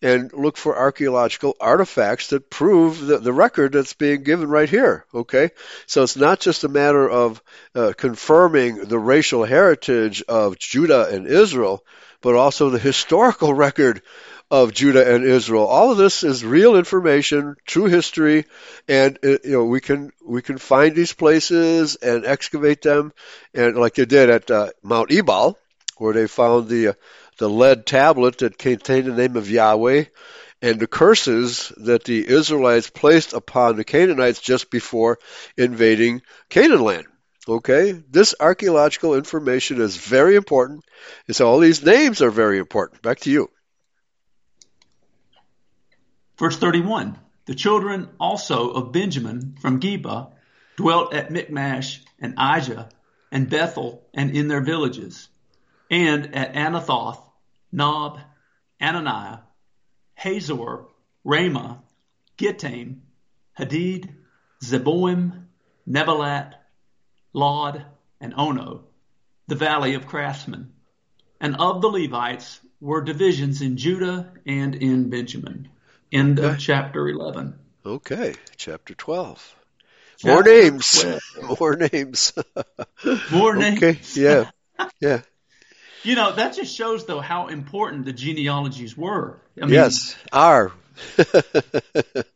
and 0.00 0.32
look 0.32 0.56
for 0.56 0.76
archaeological 0.76 1.54
artifacts 1.60 2.28
that 2.28 2.48
prove 2.48 2.98
the, 2.98 3.18
the 3.18 3.32
record 3.32 3.72
that's 3.72 3.92
being 3.92 4.22
given 4.22 4.48
right 4.48 4.70
here. 4.70 5.04
Okay, 5.14 5.50
so 5.86 6.02
it's 6.02 6.16
not 6.16 6.40
just 6.40 6.64
a 6.64 6.68
matter 6.68 7.08
of 7.08 7.42
uh, 7.74 7.92
confirming 7.94 8.76
the 8.76 8.98
racial 8.98 9.44
heritage 9.44 10.22
of 10.22 10.58
Judah 10.58 11.08
and 11.10 11.26
Israel, 11.26 11.84
but 12.22 12.36
also 12.36 12.70
the 12.70 12.78
historical 12.78 13.52
record 13.66 14.00
of 14.52 14.74
Judah 14.74 15.14
and 15.14 15.24
Israel. 15.24 15.66
All 15.66 15.92
of 15.92 15.96
this 15.96 16.22
is 16.22 16.44
real 16.44 16.76
information, 16.76 17.56
true 17.66 17.86
history, 17.86 18.44
and 18.86 19.18
uh, 19.24 19.38
you 19.42 19.52
know 19.52 19.64
we 19.64 19.80
can 19.80 20.12
we 20.22 20.42
can 20.42 20.58
find 20.58 20.94
these 20.94 21.14
places 21.14 21.96
and 21.96 22.26
excavate 22.26 22.82
them, 22.82 23.14
and 23.54 23.76
like 23.76 23.94
they 23.94 24.04
did 24.04 24.28
at 24.28 24.50
uh, 24.50 24.68
Mount 24.82 25.10
Ebal, 25.10 25.58
where 25.96 26.12
they 26.12 26.26
found 26.26 26.68
the 26.68 26.88
uh, 26.88 26.92
the 27.38 27.48
lead 27.48 27.86
tablet 27.86 28.38
that 28.38 28.58
contained 28.58 29.06
the 29.06 29.12
name 29.12 29.36
of 29.36 29.50
Yahweh 29.50 30.04
and 30.60 30.78
the 30.78 30.86
curses 30.86 31.72
that 31.78 32.04
the 32.04 32.28
Israelites 32.28 32.90
placed 32.90 33.32
upon 33.32 33.76
the 33.76 33.84
Canaanites 33.84 34.38
just 34.38 34.70
before 34.70 35.18
invading 35.56 36.20
Canaan 36.50 36.82
land. 36.82 37.06
Okay, 37.48 37.92
this 37.92 38.34
archaeological 38.38 39.14
information 39.14 39.80
is 39.80 39.96
very 39.96 40.36
important. 40.36 40.84
And 41.26 41.34
so 41.34 41.48
all 41.48 41.58
these 41.58 41.82
names 41.82 42.20
are 42.20 42.30
very 42.30 42.58
important. 42.58 43.00
Back 43.00 43.20
to 43.20 43.30
you. 43.30 43.48
Verse 46.42 46.56
31 46.56 47.16
The 47.44 47.54
children 47.54 48.08
also 48.18 48.70
of 48.70 48.90
Benjamin 48.90 49.54
from 49.60 49.78
Geba 49.78 50.32
dwelt 50.74 51.14
at 51.14 51.30
Michmash 51.30 52.00
and 52.18 52.36
Aija 52.36 52.90
and 53.30 53.48
Bethel 53.48 54.04
and 54.12 54.36
in 54.36 54.48
their 54.48 54.60
villages, 54.60 55.28
and 55.88 56.34
at 56.34 56.54
Anathoth, 56.54 57.22
Nob, 57.70 58.18
Ananiah, 58.80 59.42
Hazor, 60.16 60.86
Ramah, 61.22 61.80
Gittaim, 62.36 63.02
Hadid, 63.56 64.12
Zeboim, 64.64 65.44
Neballat, 65.88 66.54
Lod, 67.32 67.86
and 68.20 68.34
Ono, 68.36 68.82
the 69.46 69.54
valley 69.54 69.94
of 69.94 70.08
craftsmen. 70.08 70.72
And 71.40 71.54
of 71.60 71.82
the 71.82 71.88
Levites 71.88 72.58
were 72.80 73.00
divisions 73.00 73.62
in 73.62 73.76
Judah 73.76 74.32
and 74.44 74.74
in 74.74 75.08
Benjamin. 75.08 75.68
End 76.12 76.38
okay. 76.38 76.48
of 76.48 76.58
chapter 76.58 77.08
11. 77.08 77.58
Okay, 77.86 78.34
chapter 78.56 78.94
12. 78.94 79.56
Chapter 80.18 80.32
More 80.32 80.42
names. 80.42 81.00
12. 81.00 81.20
More 81.60 81.76
names. 81.76 82.32
More 83.32 83.56
names. 83.56 83.82
Okay, 83.82 83.98
yeah. 84.14 84.50
Yeah. 85.00 85.22
You 86.04 86.16
know, 86.16 86.32
that 86.32 86.56
just 86.56 86.74
shows, 86.74 87.06
though, 87.06 87.20
how 87.20 87.46
important 87.46 88.06
the 88.06 88.12
genealogies 88.12 88.96
were. 88.96 89.40
I 89.56 89.66
mean, 89.66 89.74
yes, 89.74 90.16
are. 90.32 90.72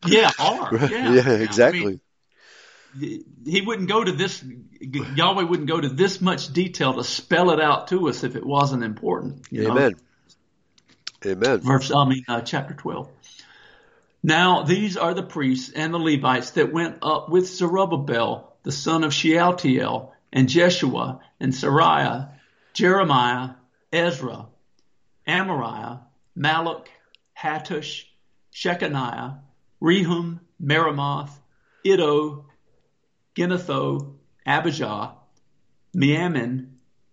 yeah, 0.06 0.30
are. 0.38 0.70
Yeah, 0.72 1.12
yeah 1.14 1.30
exactly. 1.30 1.98
I 2.94 2.96
mean, 2.96 3.24
he 3.44 3.62
wouldn't 3.62 3.88
go 3.88 4.04
to 4.04 4.12
this, 4.12 4.44
Yahweh 4.80 5.42
wouldn't 5.42 5.68
go 5.68 5.80
to 5.80 5.88
this 5.88 6.20
much 6.20 6.52
detail 6.52 6.94
to 6.94 7.02
spell 7.02 7.50
it 7.50 7.60
out 7.60 7.88
to 7.88 8.08
us 8.08 8.22
if 8.22 8.36
it 8.36 8.46
wasn't 8.46 8.84
important. 8.84 9.44
Amen. 9.52 9.96
Know? 11.24 11.32
Amen. 11.32 11.58
Verse, 11.58 11.90
I 11.90 12.04
mean, 12.04 12.24
uh, 12.28 12.42
chapter 12.42 12.74
12. 12.74 13.10
Now 14.22 14.62
these 14.62 14.96
are 14.96 15.14
the 15.14 15.22
priests 15.22 15.72
and 15.72 15.92
the 15.92 15.98
Levites 15.98 16.52
that 16.52 16.72
went 16.72 16.98
up 17.02 17.28
with 17.28 17.46
Zerubbabel, 17.46 18.56
the 18.62 18.72
son 18.72 19.04
of 19.04 19.14
Shealtiel, 19.14 20.12
and 20.32 20.48
Jeshua, 20.48 21.20
and 21.38 21.52
Seraiah, 21.52 22.32
Jeremiah, 22.74 23.50
Ezra, 23.92 24.46
Amariah, 25.26 26.00
Malluch, 26.36 26.86
Hattush, 27.38 28.04
Shechaniah, 28.52 29.38
Rehum, 29.80 30.40
Meremoth, 30.62 31.30
Iddo, 31.84 32.46
Ginnetho, 33.34 34.14
Abijah, 34.44 35.14
Miamin, 35.94 36.68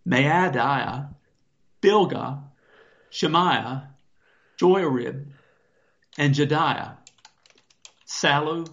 Maadiah, 0.07 1.13
Bilgah, 1.81 2.43
Shemaiah, 3.09 3.89
Joiarib, 4.59 5.32
and 6.17 6.33
Jediah, 6.33 6.97
Sallu, 8.07 8.67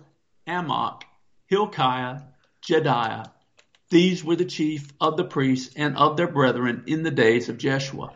Amok, 0.46 1.04
Hilkiah, 1.46 2.22
Jediah, 2.62 3.30
these 3.90 4.22
were 4.22 4.36
the 4.36 4.44
chief 4.44 4.88
of 5.00 5.16
the 5.16 5.24
priests 5.24 5.74
and 5.76 5.96
of 5.96 6.16
their 6.16 6.28
brethren 6.28 6.84
in 6.86 7.02
the 7.02 7.10
days 7.10 7.48
of 7.48 7.58
Jeshua. 7.58 8.12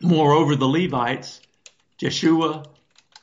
Moreover, 0.00 0.56
the 0.56 0.66
Levites, 0.66 1.40
Jeshua, 1.98 2.64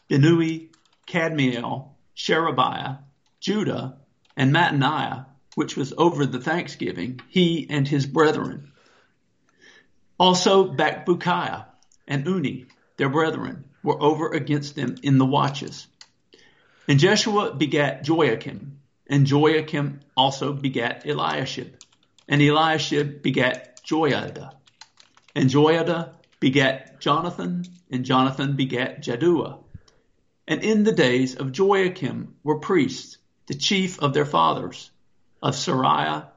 Binnui, 0.09 0.69
Kadmiel, 1.07 1.89
Sherebiah, 2.13 2.97
Judah, 3.39 3.97
and 4.35 4.53
Mattaniah, 4.53 5.25
which 5.55 5.75
was 5.75 5.93
over 5.97 6.25
the 6.25 6.39
thanksgiving, 6.39 7.19
he 7.29 7.65
and 7.69 7.87
his 7.87 8.05
brethren. 8.05 8.71
Also 10.19 10.71
Bakbukiah 10.71 11.65
and 12.07 12.25
Unni, 12.25 12.67
their 12.97 13.09
brethren, 13.09 13.65
were 13.83 14.01
over 14.01 14.31
against 14.31 14.75
them 14.75 14.95
in 15.03 15.17
the 15.17 15.25
watches. 15.25 15.87
And 16.87 16.99
Jeshua 16.99 17.53
begat 17.53 18.05
Joiakim, 18.05 18.77
and 19.09 19.25
Joiakim 19.25 19.99
also 20.15 20.53
begat 20.53 21.05
Eliashib. 21.05 21.75
And 22.27 22.41
Eliashib 22.41 23.21
begat 23.21 23.83
Joiada. 23.83 24.53
And 25.35 25.49
Joiada 25.49 26.13
begat 26.39 26.99
Jonathan. 26.99 27.63
And 27.89 28.03
Jonathan 28.03 28.55
begat 28.55 29.01
Jaddua. 29.01 29.59
And 30.47 30.63
in 30.63 30.83
the 30.83 30.91
days 30.91 31.35
of 31.35 31.51
Joiakim 31.53 32.33
were 32.43 32.59
priests, 32.59 33.17
the 33.47 33.53
chief 33.53 33.99
of 33.99 34.13
their 34.13 34.25
fathers, 34.25 34.91
of 35.41 35.55
Seraiah, 35.55 36.27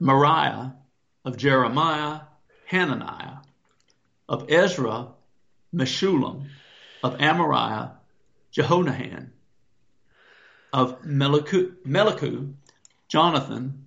Meraiah, 0.00 0.74
of 1.24 1.36
Jeremiah, 1.36 2.20
Hananiah, 2.66 3.38
of 4.28 4.50
Ezra, 4.50 5.08
Meshullam, 5.74 6.48
of 7.04 7.18
Amariah, 7.18 7.90
Jehonahan, 8.50 9.30
of 10.72 11.02
Melicu, 11.02 12.54
Jonathan, 13.08 13.84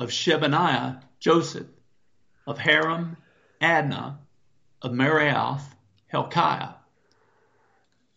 of 0.00 0.10
Shebaniah, 0.10 1.00
Joseph, 1.20 1.68
of 2.44 2.58
Haram, 2.58 3.18
Adnah, 3.62 4.16
of 4.82 4.90
Meraioth, 4.90 5.62
Helkiah, 6.12 6.74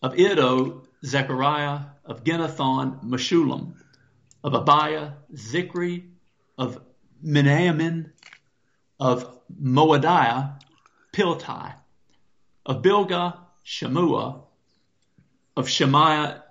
of 0.02 0.18
Iddo, 0.18 0.82
Zechariah, 1.04 1.82
of 2.04 2.24
Ginnethon, 2.24 3.04
Meshullam, 3.04 3.74
of 4.42 4.52
Abiah, 4.54 5.12
Zichri, 5.32 6.08
of 6.58 6.82
Miniamin, 7.24 8.10
of 8.98 9.38
Moadiah, 9.62 10.60
Piltai, 11.12 11.74
of 12.66 12.82
Bilgah, 12.82 13.36
Shemua, 13.64 14.42
of 15.56 15.68
Shemaiah, 15.68 16.42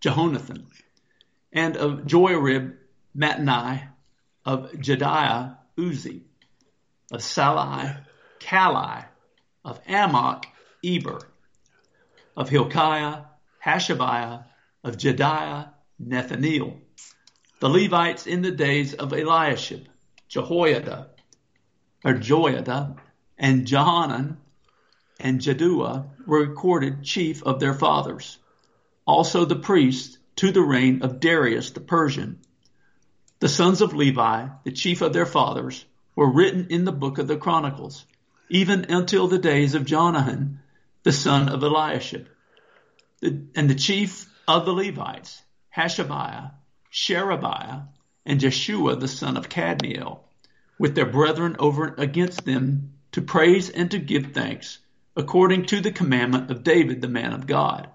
Jehonathan, 0.00 0.64
and 1.52 1.76
of 1.76 2.00
Joiarib, 2.00 2.74
Mattani, 3.16 3.88
of 4.44 4.72
Jediah, 4.72 5.56
Uzzi, 5.78 6.22
of 7.12 7.20
Salai, 7.20 8.04
Kallai, 8.40 9.04
of 9.64 9.80
Amok, 9.86 10.46
Eber, 10.84 11.20
of 12.36 12.48
Hilkiah, 12.48 13.22
Hashabiah, 13.64 14.44
of 14.82 14.96
Jediah, 14.96 15.70
Nathaniel. 15.98 16.80
The 17.60 17.68
Levites 17.68 18.26
in 18.26 18.42
the 18.42 18.50
days 18.50 18.94
of 18.94 19.12
Eliashib, 19.12 19.86
Jehoiada, 20.28 21.08
or 22.04 22.14
Joiada, 22.14 22.96
and 23.38 23.66
Johanan, 23.66 24.38
and 25.20 25.40
Jaddua 25.40 26.06
were 26.26 26.46
recorded 26.46 27.02
chief 27.02 27.42
of 27.42 27.60
their 27.60 27.74
fathers. 27.74 28.38
Also 29.06 29.44
the 29.44 29.56
priests 29.56 30.18
to 30.36 30.50
the 30.50 30.62
reign 30.62 31.02
of 31.02 31.20
Darius 31.20 31.70
the 31.70 31.80
Persian. 31.80 32.40
The 33.40 33.48
sons 33.48 33.80
of 33.80 33.94
Levi, 33.94 34.48
the 34.64 34.72
chief 34.72 35.02
of 35.02 35.12
their 35.12 35.26
fathers, 35.26 35.84
were 36.16 36.32
written 36.32 36.68
in 36.70 36.84
the 36.84 36.92
book 36.92 37.18
of 37.18 37.26
the 37.26 37.36
Chronicles, 37.36 38.04
even 38.48 38.86
until 38.88 39.28
the 39.28 39.38
days 39.38 39.74
of 39.74 39.84
Jonahan, 39.84 40.60
the 41.02 41.12
son 41.12 41.48
of 41.48 41.62
Eliashib. 41.62 42.26
and 43.22 43.70
the 43.70 43.74
chief 43.74 44.28
of 44.46 44.66
the 44.66 44.72
Levites, 44.72 45.42
Hashabiah, 45.74 46.52
Sherebiah, 46.90 47.82
and 48.26 48.40
Jeshua 48.40 48.96
the 48.96 49.08
son 49.08 49.36
of 49.36 49.48
Kadmiel, 49.48 50.20
with 50.78 50.94
their 50.94 51.06
brethren 51.06 51.56
over 51.58 51.94
against 51.96 52.44
them 52.44 52.94
to 53.12 53.22
praise 53.22 53.70
and 53.70 53.90
to 53.92 53.98
give 53.98 54.32
thanks, 54.32 54.78
according 55.16 55.64
to 55.66 55.80
the 55.80 55.92
commandment 55.92 56.50
of 56.50 56.64
David 56.64 57.00
the 57.00 57.08
man 57.08 57.32
of 57.32 57.46
God 57.46 57.88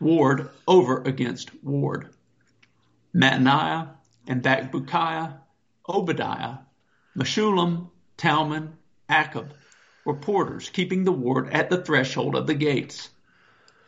ward 0.00 0.50
over 0.66 1.02
against 1.02 1.50
ward. 1.64 2.10
Mattaniah 3.14 3.88
and 4.26 4.42
Bakbukiah, 4.42 5.34
Obadiah, 5.88 6.58
Meshullam, 7.16 7.88
Talmon, 8.16 8.72
Akkub 9.08 9.50
were 10.04 10.14
porters 10.14 10.68
keeping 10.68 11.04
the 11.04 11.12
ward 11.12 11.48
at 11.50 11.70
the 11.70 11.82
threshold 11.82 12.34
of 12.34 12.46
the 12.46 12.54
gates. 12.54 13.08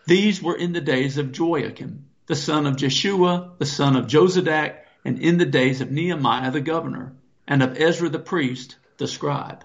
These 0.06 0.42
were 0.42 0.56
in 0.56 0.72
the 0.72 0.80
days 0.80 1.18
of 1.18 1.32
Joiakim, 1.32 2.02
the 2.26 2.36
son 2.36 2.66
of 2.66 2.76
Jeshua, 2.76 3.54
the 3.58 3.66
son 3.66 3.96
of 3.96 4.06
Jozadak, 4.06 4.76
and 5.04 5.18
in 5.18 5.38
the 5.38 5.46
days 5.46 5.80
of 5.80 5.90
Nehemiah 5.90 6.50
the 6.50 6.60
governor, 6.60 7.14
and 7.46 7.62
of 7.62 7.78
Ezra 7.78 8.08
the 8.08 8.18
priest, 8.18 8.76
the 8.98 9.08
scribe. 9.08 9.64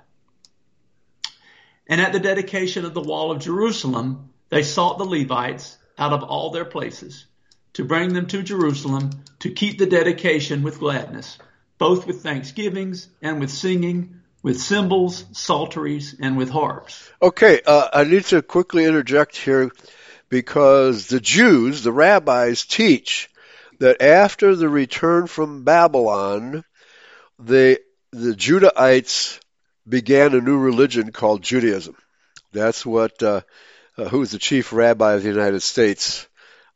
And 1.90 2.00
at 2.00 2.14
the 2.14 2.20
dedication 2.20 2.86
of 2.86 2.94
the 2.94 3.02
wall 3.02 3.32
of 3.32 3.42
Jerusalem, 3.42 4.30
they 4.50 4.62
sought 4.62 5.00
the 5.00 5.06
Levites 5.06 5.78
out 5.98 6.14
of 6.14 6.24
all 6.24 6.52
their 6.52 6.64
places, 6.64 7.26
to 7.74 7.84
bring 7.84 8.14
them 8.14 8.28
to 8.28 8.44
Jerusalem, 8.44 9.10
to 9.40 9.50
keep 9.50 9.80
the 9.80 9.88
dedication 9.88 10.62
with 10.62 10.80
gladness, 10.80 11.40
both 11.80 12.06
with 12.06 12.22
thanksgivings 12.22 13.10
and 13.24 13.40
with 13.40 13.50
singing, 13.50 14.22
with 14.44 14.62
cymbals, 14.62 15.26
psalteries, 15.32 16.16
and 16.22 16.38
with 16.38 16.50
harps. 16.50 17.10
Okay, 17.22 17.60
uh, 17.66 17.90
I 17.92 18.04
need 18.04 18.26
to 18.26 18.44
quickly 18.44 18.86
interject 18.86 19.36
here 19.36 19.72
because 20.30 21.08
the 21.08 21.20
Jews, 21.20 21.82
the 21.82 21.92
rabbis, 21.92 22.66
teach 22.66 23.30
that 23.80 24.02
after 24.02 24.56
the 24.56 24.70
return 24.70 25.26
from 25.26 25.64
Babylon, 25.64 26.64
the 27.40 27.80
the 28.12 28.34
Judahites 28.34 29.40
began 29.90 30.34
a 30.34 30.42
new 30.42 30.58
religion 30.58 31.12
called 31.12 31.42
Judaism. 31.42 31.96
That's 32.52 32.86
what 32.86 33.22
uh, 33.24 33.42
uh, 33.98 34.10
who 34.10 34.20
was 34.20 34.32
the 34.32 34.40
chief 34.40 34.72
rabbi 34.72 35.14
of 35.14 35.24
the 35.24 35.30
United 35.30 35.62
States, 35.62 36.28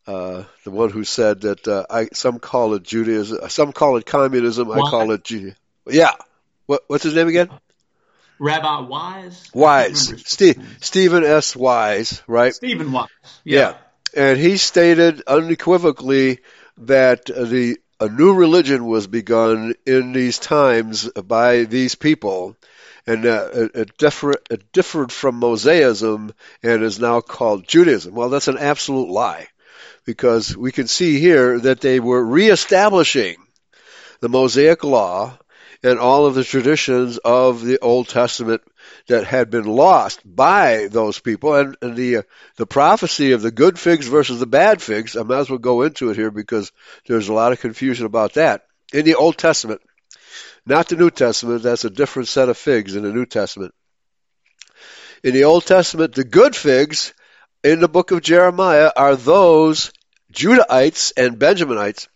uh, 0.07 0.43
the 0.64 0.72
one 0.72 0.89
who 0.89 1.03
said 1.03 1.41
that 1.41 1.68
uh, 1.68 1.86
I, 1.89 2.07
some 2.14 2.39
call 2.39 2.74
it 2.74 2.84
Judaism, 2.84 3.39
uh, 3.41 3.47
some 3.47 3.72
call 3.72 3.97
it 3.97 4.05
communism, 4.05 4.72
I 4.72 4.80
call 4.80 5.11
it 5.11 5.24
Judaism. 5.24 5.57
Yeah. 5.88 6.11
What, 6.66 6.84
what's 6.88 7.03
his 7.03 7.16
name 7.16 7.28
again? 7.28 7.49
Rabbi 8.39 8.82
Wise. 8.82 9.49
Wise. 9.53 10.14
Steve, 10.26 10.78
Stephen 10.82 11.24
S. 11.24 11.55
Wise, 11.55 12.22
right? 12.28 12.53
Stephen 12.53 12.91
Wise. 12.91 13.07
Yeah. 13.43 13.76
yeah. 14.16 14.26
And 14.32 14.39
he 14.39 14.57
stated 14.57 15.22
unequivocally 15.28 16.39
that 16.78 17.26
the 17.26 17.78
a 17.99 18.09
new 18.09 18.34
religion 18.34 18.86
was 18.86 19.07
begun 19.07 19.76
in 19.86 20.11
these 20.11 20.38
times 20.38 21.09
by 21.09 21.64
these 21.64 21.95
people, 21.95 22.57
and 23.06 23.26
uh, 23.26 23.49
it, 23.54 23.97
differ, 23.97 24.34
it 24.49 24.72
differed 24.72 25.12
from 25.12 25.39
Mosaism 25.39 26.32
and 26.62 26.84
is 26.84 26.99
now 26.99 27.22
called 27.22 27.68
Judaism. 27.68 28.14
Well, 28.14 28.30
that's 28.30 28.47
an 28.47 28.58
absolute 28.58 29.10
lie, 29.10 29.47
because 30.06 30.56
we 30.56 30.72
can 30.72 30.88
see 30.88 31.20
here 31.20 31.60
that 31.60 31.82
they 31.82 31.99
were 31.99 32.24
reestablishing 32.24 33.38
the 34.22 34.30
Mosaic 34.30 34.84
law 34.84 35.38
and 35.84 35.99
all 35.99 36.26
of 36.26 36.34
the 36.34 36.45
traditions 36.45 37.18
of 37.18 37.64
the 37.64 37.80
Old 37.80 38.08
Testament 38.08 38.62
that 39.08 39.26
had 39.26 39.49
been 39.49 39.66
lost 39.66 40.22
by 40.24 40.88
those 40.89 41.20
people, 41.20 41.56
and, 41.56 41.76
and 41.82 41.97
the 41.97 42.18
uh, 42.18 42.22
the 42.56 42.66
prophecy 42.66 43.34
of 43.34 43.41
the 43.41 43.51
good 43.51 43.78
figs 43.78 44.08
versus 44.08 44.39
the 44.39 44.45
bad 44.45 44.82
figs. 44.82 45.18
I 45.18 45.24
might 45.24 45.39
as 45.39 45.49
well 45.49 45.60
go 45.60 45.82
into 45.82 46.10
it 46.10 46.16
here 46.16 46.32
because 46.32 46.72
there's 47.06 47.28
a 47.28 47.34
lot 47.34 47.51
of 47.51 47.60
confusion 47.60 48.06
about 48.06 48.36
that 48.36 48.64
in 48.93 49.04
the 49.04 49.16
Old 49.16 49.38
Testament, 49.38 49.82
not 50.66 50.88
the 50.88 50.95
New 50.95 51.09
Testament. 51.09 51.64
That's 51.64 51.86
a 51.86 51.89
different 51.89 52.30
set 52.30 52.49
of 52.49 52.57
figs 52.57 52.95
in 52.95 53.03
the 53.03 53.11
New 53.11 53.26
Testament. 53.26 53.74
In 55.24 55.34
the 55.34 55.45
Old 55.45 55.66
Testament, 55.66 56.16
the 56.16 56.24
good 56.24 56.55
figs 56.55 57.14
in 57.64 57.80
the 57.80 57.88
book 57.88 58.11
of 58.11 58.22
Jeremiah 58.22 58.91
are 58.95 59.16
those 59.16 59.91
Judahites 60.34 61.14
and 61.16 61.39
Benjaminites 61.39 62.07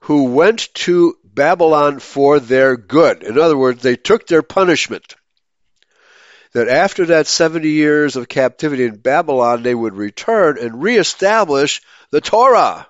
who 0.00 0.24
went 0.24 0.72
to 0.74 1.16
Babylon 1.24 1.98
for 1.98 2.40
their 2.40 2.76
good. 2.76 3.22
In 3.22 3.38
other 3.38 3.56
words, 3.56 3.82
they 3.82 3.96
took 3.96 4.26
their 4.26 4.42
punishment. 4.42 5.14
That 6.52 6.68
after 6.68 7.06
that 7.06 7.26
70 7.26 7.68
years 7.68 8.16
of 8.16 8.28
captivity 8.28 8.84
in 8.84 8.96
Babylon, 8.96 9.62
they 9.62 9.74
would 9.74 9.94
return 9.94 10.58
and 10.58 10.82
reestablish 10.82 11.82
the 12.10 12.20
Torah. 12.20 12.86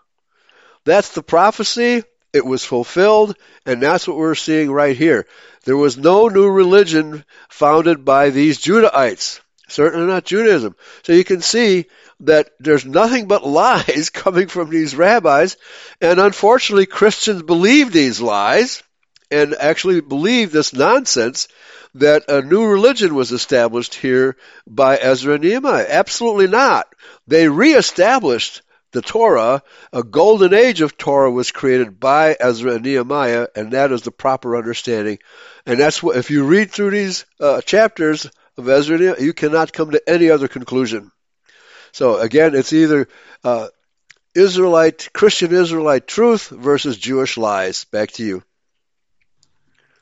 That's 0.85 1.11
the 1.11 1.23
prophecy. 1.23 2.05
It 2.33 2.45
was 2.45 2.65
fulfilled, 2.65 3.37
and 3.65 3.83
that's 3.83 4.07
what 4.07 4.17
we're 4.17 4.35
seeing 4.35 4.71
right 4.71 4.97
here. 4.97 5.27
There 5.65 5.77
was 5.77 5.97
no 5.97 6.29
new 6.29 6.49
religion 6.49 7.25
founded 7.49 8.05
by 8.05 8.31
these 8.31 8.59
Judahites. 8.59 9.41
Certainly 9.69 10.07
not 10.07 10.25
Judaism. 10.25 10.75
So 11.03 11.13
you 11.13 11.25
can 11.25 11.43
see 11.43 11.87
that 12.21 12.51
there's 12.59 12.85
nothing 12.85 13.29
but 13.29 13.47
lies 13.47 14.11
coming 14.11 14.49
from 14.49 14.71
these 14.71 14.97
rabbis, 14.97 15.57
and 16.01 16.19
unfortunately 16.19 16.87
Christians 16.87 17.43
believe 17.43 17.93
these 17.93 18.21
lies 18.21 18.83
and 19.31 19.55
actually 19.55 20.01
believe 20.01 20.53
this 20.53 20.73
nonsense 20.73 21.49
that 21.95 22.25
a 22.29 22.43
new 22.43 22.67
religion 22.67 23.15
was 23.15 23.33
established 23.33 23.95
here 23.95 24.37
by 24.67 24.97
Ezra 24.97 25.35
and 25.35 25.45
Nehemiah. 25.45 25.87
Absolutely 25.89 26.47
not. 26.47 26.87
They 27.27 27.49
reestablished 27.49 28.63
the 28.93 29.03
Torah. 29.03 29.63
A 29.93 30.03
golden 30.03 30.55
age 30.55 30.81
of 30.81 30.97
Torah 30.97 31.31
was 31.31 31.53
created 31.53 32.01
by 32.01 32.37
Ezra 32.39 32.75
and 32.75 32.85
Nehemiah, 32.85 33.49
and 33.55 33.73
that 33.73 33.93
is 33.93 34.03
the 34.03 34.11
proper 34.11 34.57
understanding. 34.57 35.19
And 35.67 35.79
that's 35.79 36.03
what, 36.03 36.17
if 36.17 36.31
you 36.31 36.45
read 36.45 36.71
through 36.71 36.91
these 36.91 37.27
uh, 37.41 37.61
chapters 37.61 38.31
of 38.57 38.69
Ezra 38.69 39.21
you 39.23 39.33
cannot 39.33 39.73
come 39.73 39.93
to 39.93 40.09
any 40.09 40.31
other 40.31 40.49
conclusion. 40.49 41.13
So 41.93 42.19
again, 42.19 42.55
it's 42.55 42.73
either 42.73 43.09
uh, 43.45 43.69
Israelite, 44.35 45.11
Christian 45.13 45.53
Israelite 45.53 46.07
truth 46.07 46.49
versus 46.49 46.99
Jewish 46.99 47.37
lies. 47.37 47.85
Back 47.85 48.13
to 48.13 48.25
you. 48.25 48.43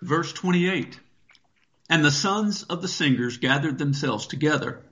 Verse 0.03 0.32
28. 0.32 0.99
And 1.89 2.05
the 2.05 2.11
sons 2.11 2.64
of 2.64 2.82
the 2.82 2.89
singers 2.89 3.39
gathered 3.39 3.78
themselves 3.78 4.26
together, 4.26 4.82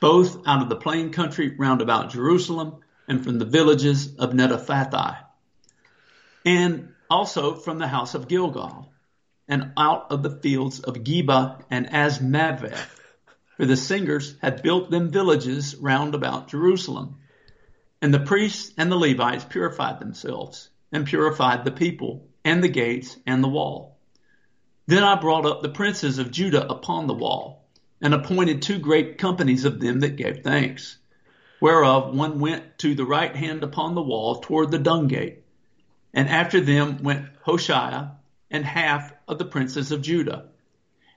both 0.00 0.46
out 0.46 0.62
of 0.62 0.68
the 0.68 0.76
plain 0.76 1.10
country 1.10 1.54
round 1.56 1.80
about 1.80 2.10
Jerusalem 2.10 2.83
and 3.08 3.22
from 3.22 3.38
the 3.38 3.44
villages 3.44 4.14
of 4.16 4.32
Netophathi, 4.32 5.16
and 6.44 6.88
also 7.10 7.54
from 7.54 7.78
the 7.78 7.88
house 7.88 8.14
of 8.14 8.28
Gilgal, 8.28 8.92
and 9.48 9.72
out 9.76 10.10
of 10.10 10.22
the 10.22 10.30
fields 10.30 10.80
of 10.80 11.04
Geba 11.04 11.62
and 11.70 11.86
Azmaveth, 11.86 13.00
for 13.56 13.66
the 13.66 13.76
singers 13.76 14.34
had 14.40 14.62
built 14.62 14.90
them 14.90 15.10
villages 15.10 15.76
round 15.76 16.14
about 16.14 16.48
Jerusalem. 16.48 17.16
And 18.00 18.12
the 18.12 18.20
priests 18.20 18.72
and 18.76 18.90
the 18.90 18.96
Levites 18.96 19.44
purified 19.44 20.00
themselves, 20.00 20.68
and 20.92 21.06
purified 21.06 21.64
the 21.64 21.70
people, 21.70 22.28
and 22.44 22.62
the 22.62 22.68
gates, 22.68 23.16
and 23.26 23.42
the 23.42 23.48
wall. 23.48 23.98
Then 24.86 25.02
I 25.02 25.14
brought 25.14 25.46
up 25.46 25.62
the 25.62 25.68
princes 25.70 26.18
of 26.18 26.30
Judah 26.30 26.68
upon 26.68 27.06
the 27.06 27.14
wall, 27.14 27.66
and 28.00 28.12
appointed 28.12 28.60
two 28.60 28.78
great 28.78 29.18
companies 29.18 29.64
of 29.64 29.80
them 29.80 30.00
that 30.00 30.16
gave 30.16 30.42
thanks, 30.42 30.98
whereof 31.60 32.14
one 32.14 32.40
went 32.40 32.78
to 32.78 32.94
the 32.94 33.04
right 33.04 33.34
hand 33.34 33.62
upon 33.62 33.94
the 33.94 34.02
wall 34.02 34.40
toward 34.40 34.70
the 34.70 34.78
dung 34.78 35.08
gate, 35.08 35.42
and 36.12 36.28
after 36.28 36.60
them 36.60 37.02
went 37.02 37.28
Hoshea 37.42 38.10
and 38.50 38.64
half 38.64 39.12
of 39.26 39.38
the 39.38 39.44
princes 39.44 39.92
of 39.92 40.02
Judah, 40.02 40.46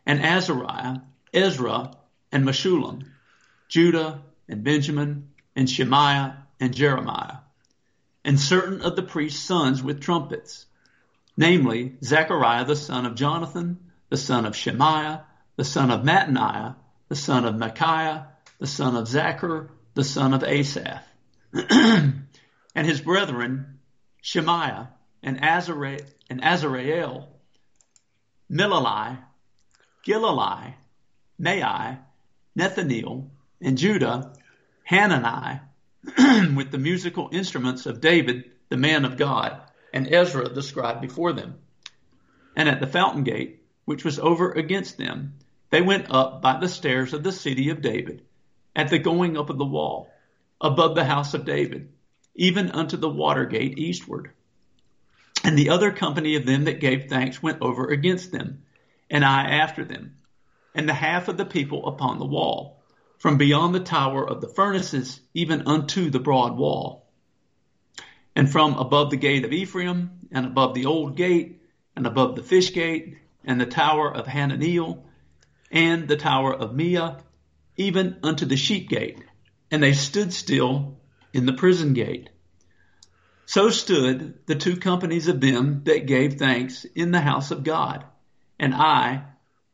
and 0.06 0.24
Azariah, 0.24 1.00
Ezra, 1.34 1.92
and 2.32 2.46
Meshullam, 2.46 3.06
Judah 3.68 4.22
and 4.48 4.64
Benjamin 4.64 5.30
and 5.56 5.70
Shemaiah 5.70 6.38
and 6.60 6.74
Jeremiah, 6.74 7.38
and 8.24 8.40
certain 8.40 8.82
of 8.82 8.96
the 8.96 9.04
priest's 9.04 9.44
sons 9.44 9.84
with 9.84 10.02
trumpets, 10.02 10.66
namely 11.36 11.98
Zechariah 12.04 12.66
the 12.66 12.76
son 12.76 13.06
of 13.06 13.16
Jonathan, 13.16 13.92
the 14.10 14.18
son 14.18 14.46
of 14.46 14.56
Shemaiah, 14.56 15.26
the 15.56 15.66
son 15.66 15.92
of 15.92 16.04
Mattaniah, 16.04 16.76
the 17.10 17.16
son 17.16 17.46
of 17.46 17.56
Micaiah, 17.56 18.28
the 18.60 18.68
son 18.68 18.96
of 18.96 19.08
Zaccur, 19.08 19.70
the 19.98 20.04
son 20.04 20.36
of 20.36 20.44
Asaph, 20.44 21.04
and 21.54 22.28
his 22.76 23.02
brethren 23.02 23.80
Shemaiah 24.22 24.90
and, 25.24 25.42
Azare- 25.42 26.06
and 26.30 26.40
Milalai, 28.52 29.18
Gilalai, 30.06 30.76
Maai, 31.42 31.98
Nethaneel, 32.56 33.28
and 33.60 33.76
Judah, 33.76 34.34
Hanani, 34.84 35.62
with 36.56 36.70
the 36.70 36.78
musical 36.78 37.30
instruments 37.32 37.88
of 37.88 38.00
David, 38.00 38.52
the 38.70 38.78
man 38.78 39.04
of 39.04 39.18
God, 39.18 39.60
and 39.92 40.14
Ezra 40.14 40.48
the 40.48 40.62
scribe 40.62 41.02
before 41.02 41.34
them. 41.34 41.56
And 42.56 42.70
at 42.70 42.80
the 42.80 42.86
fountain 42.86 43.24
gate, 43.24 43.64
which 43.86 44.06
was 44.06 44.20
over 44.20 44.52
against 44.52 45.00
them, 45.00 45.40
they 45.72 45.82
went 45.82 46.12
up 46.12 46.44
by 46.44 46.60
the 46.60 46.70
stairs 46.70 47.14
of 47.14 47.24
the 47.24 47.32
city 47.32 47.72
of 47.72 47.82
David, 47.82 48.22
at 48.78 48.88
the 48.88 49.00
going 49.00 49.36
up 49.36 49.50
of 49.50 49.58
the 49.58 49.66
wall, 49.66 50.10
above 50.62 50.96
the 50.96 51.04
house 51.04 51.34
of 51.34 51.44
David, 51.44 51.92
even 52.34 52.72
unto 52.72 52.96
the 52.96 53.10
water 53.10 53.46
gate 53.46 53.78
eastward. 53.78 54.32
And 55.44 55.58
the 55.58 55.72
other 55.72 55.92
company 55.92 56.38
of 56.38 56.46
them 56.46 56.64
that 56.64 56.80
gave 56.80 57.10
thanks 57.10 57.44
went 57.44 57.62
over 57.62 57.90
against 57.90 58.32
them, 58.32 58.64
and 59.10 59.26
I 59.26 59.50
after 59.50 59.84
them 59.84 60.18
and 60.78 60.88
the 60.88 60.94
half 60.94 61.28
of 61.28 61.38
the 61.38 61.46
people 61.46 61.88
upon 61.88 62.20
the 62.20 62.26
wall, 62.26 62.84
from 63.18 63.38
beyond 63.38 63.74
the 63.74 63.80
tower 63.80 64.26
of 64.26 64.42
the 64.42 64.48
furnaces 64.48 65.20
even 65.34 65.68
unto 65.68 66.12
the 66.12 66.20
broad 66.20 66.56
wall. 66.56 67.10
And 68.36 68.50
from 68.50 68.76
above 68.76 69.10
the 69.10 69.18
gate 69.18 69.44
of 69.44 69.52
Ephraim, 69.52 70.12
and 70.32 70.46
above 70.46 70.76
the 70.76 70.86
old 70.86 71.18
gate, 71.18 71.64
and 71.96 72.06
above 72.06 72.36
the 72.36 72.44
fish 72.44 72.74
gate, 72.74 73.18
and 73.44 73.60
the 73.60 73.66
tower 73.66 74.14
of 74.14 74.28
Hananeel, 74.28 75.04
and 75.72 76.08
the 76.08 76.16
tower 76.16 76.54
of 76.54 76.76
Meah, 76.76 77.18
even 77.78 78.18
unto 78.24 78.46
the 78.46 78.58
sheep 78.58 78.90
gate. 78.90 79.24
And 79.72 79.82
they 79.82 79.94
stood 79.94 80.34
still 80.34 80.98
in 81.34 81.46
the 81.46 81.54
prison 81.54 81.94
gate. 81.94 82.30
So 83.46 83.70
stood 83.70 84.46
the 84.46 84.56
two 84.56 84.76
companies 84.76 85.28
of 85.28 85.40
them 85.40 85.84
that 85.86 86.06
gave 86.06 86.34
thanks 86.34 86.84
in 86.84 87.12
the 87.12 87.22
house 87.22 87.52
of 87.52 87.64
God. 87.64 88.04
And 88.60 88.74
I, 88.74 89.24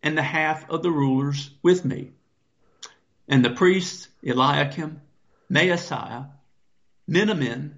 and 0.03 0.17
the 0.17 0.21
half 0.21 0.69
of 0.69 0.83
the 0.83 0.91
rulers 0.91 1.49
with 1.63 1.83
me. 1.83 2.11
And 3.27 3.43
the 3.43 3.49
priests 3.49 4.09
Eliakim, 4.23 5.01
Maaseiah, 5.49 6.29
Miniamin, 7.09 7.73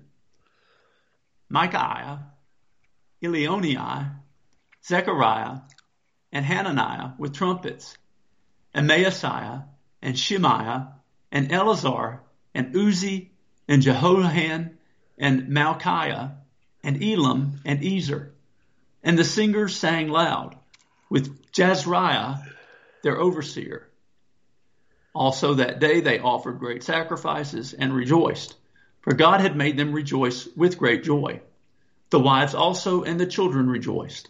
Micaiah, 1.49 2.32
Elioenai, 3.23 4.15
Zechariah, 4.84 5.59
and 6.32 6.45
Hananiah 6.45 7.11
with 7.17 7.34
trumpets, 7.34 7.97
and 8.73 8.89
Maaseiah, 8.89 9.65
and 10.06 10.18
Shemaiah, 10.18 10.93
and 11.32 11.51
Eleazar, 11.51 12.22
and 12.53 12.76
Uzzi, 12.76 13.32
and 13.68 13.82
Jehohanan, 13.82 14.78
and 15.18 15.47
Malchiah, 15.47 16.36
and 16.84 17.03
Elam, 17.03 17.60
and 17.66 17.84
Ezer. 17.84 18.32
And 19.03 19.18
the 19.18 19.24
singers 19.24 19.76
sang 19.76 20.10
loud 20.10 20.56
with 21.10 21.51
Jazariah, 21.51 22.43
their 23.01 23.20
overseer. 23.20 23.89
Also 25.16 25.56
that 25.56 25.80
day 25.80 26.01
they 26.01 26.20
offered 26.20 26.60
great 26.60 26.84
sacrifices 26.84 27.74
and 27.74 27.91
rejoiced, 27.91 28.56
for 29.01 29.16
God 29.16 29.41
had 29.41 29.56
made 29.56 29.76
them 29.76 29.91
rejoice 29.91 30.47
with 30.56 30.78
great 30.78 31.03
joy. 31.03 31.41
The 32.12 32.20
wives 32.20 32.53
also 32.53 33.01
and 33.01 33.20
the 33.20 33.26
children 33.26 33.68
rejoiced, 33.70 34.30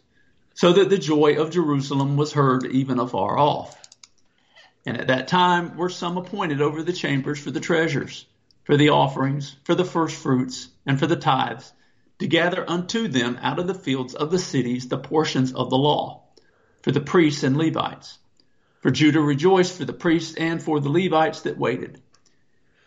so 0.54 0.72
that 0.72 0.90
the 0.90 0.98
joy 0.98 1.36
of 1.36 1.52
Jerusalem 1.52 2.16
was 2.16 2.32
heard 2.32 2.66
even 2.68 2.98
afar 2.98 3.38
off. 3.38 3.85
And 4.86 4.98
at 4.98 5.08
that 5.08 5.28
time 5.28 5.78
were 5.78 5.90
some 5.90 6.18
appointed 6.18 6.62
over 6.62 6.84
the 6.84 6.94
chambers 6.94 7.40
for 7.40 7.50
the 7.50 7.60
treasures, 7.60 8.26
for 8.64 8.78
the 8.78 8.90
offerings, 8.90 9.56
for 9.64 9.74
the 9.74 9.86
first 9.86 10.16
fruits, 10.16 10.70
and 10.86 11.00
for 11.00 11.08
the 11.08 11.16
tithes, 11.16 11.74
to 12.20 12.28
gather 12.28 12.70
unto 12.70 13.08
them 13.08 13.40
out 13.42 13.60
of 13.60 13.68
the 13.68 13.74
fields 13.74 14.14
of 14.14 14.32
the 14.32 14.40
cities 14.40 14.88
the 14.88 14.98
portions 14.98 15.54
of 15.54 15.70
the 15.70 15.78
law, 15.78 16.24
for 16.84 16.92
the 16.92 17.02
priests 17.02 17.44
and 17.44 17.58
Levites. 17.58 18.20
For 18.82 18.92
Judah 18.92 19.22
rejoiced 19.22 19.76
for 19.76 19.86
the 19.86 19.94
priests 19.94 20.36
and 20.36 20.62
for 20.62 20.80
the 20.80 20.90
Levites 20.90 21.42
that 21.42 21.58
waited. 21.58 22.02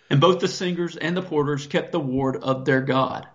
And 0.08 0.20
both 0.20 0.38
the 0.38 0.48
singers 0.48 0.96
and 0.96 1.16
the 1.16 1.22
porters 1.22 1.66
kept 1.66 1.90
the 1.90 2.00
ward 2.00 2.36
of 2.36 2.64
their 2.64 2.80
God, 2.80 3.26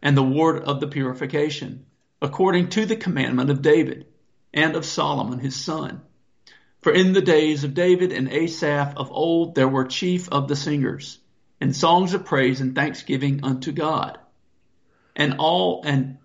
and 0.00 0.16
the 0.16 0.22
ward 0.22 0.62
of 0.62 0.78
the 0.78 0.86
purification, 0.86 1.86
according 2.22 2.68
to 2.70 2.86
the 2.86 2.96
commandment 2.96 3.50
of 3.50 3.62
David, 3.62 4.06
and 4.52 4.76
of 4.76 4.84
Solomon 4.84 5.40
his 5.40 5.56
son. 5.56 6.02
For 6.84 6.92
in 6.92 7.14
the 7.14 7.22
days 7.22 7.64
of 7.64 7.72
David 7.72 8.12
and 8.12 8.28
Asaph 8.28 8.98
of 8.98 9.10
old 9.10 9.54
there 9.54 9.70
were 9.70 9.86
chief 9.86 10.28
of 10.28 10.48
the 10.48 10.54
singers, 10.54 11.18
and 11.58 11.74
songs 11.74 12.12
of 12.12 12.26
praise 12.26 12.60
and 12.60 12.74
thanksgiving 12.74 13.40
unto 13.42 13.72
God 13.72 14.18
and 15.16 15.36
all 15.38 15.80
and 15.86 16.18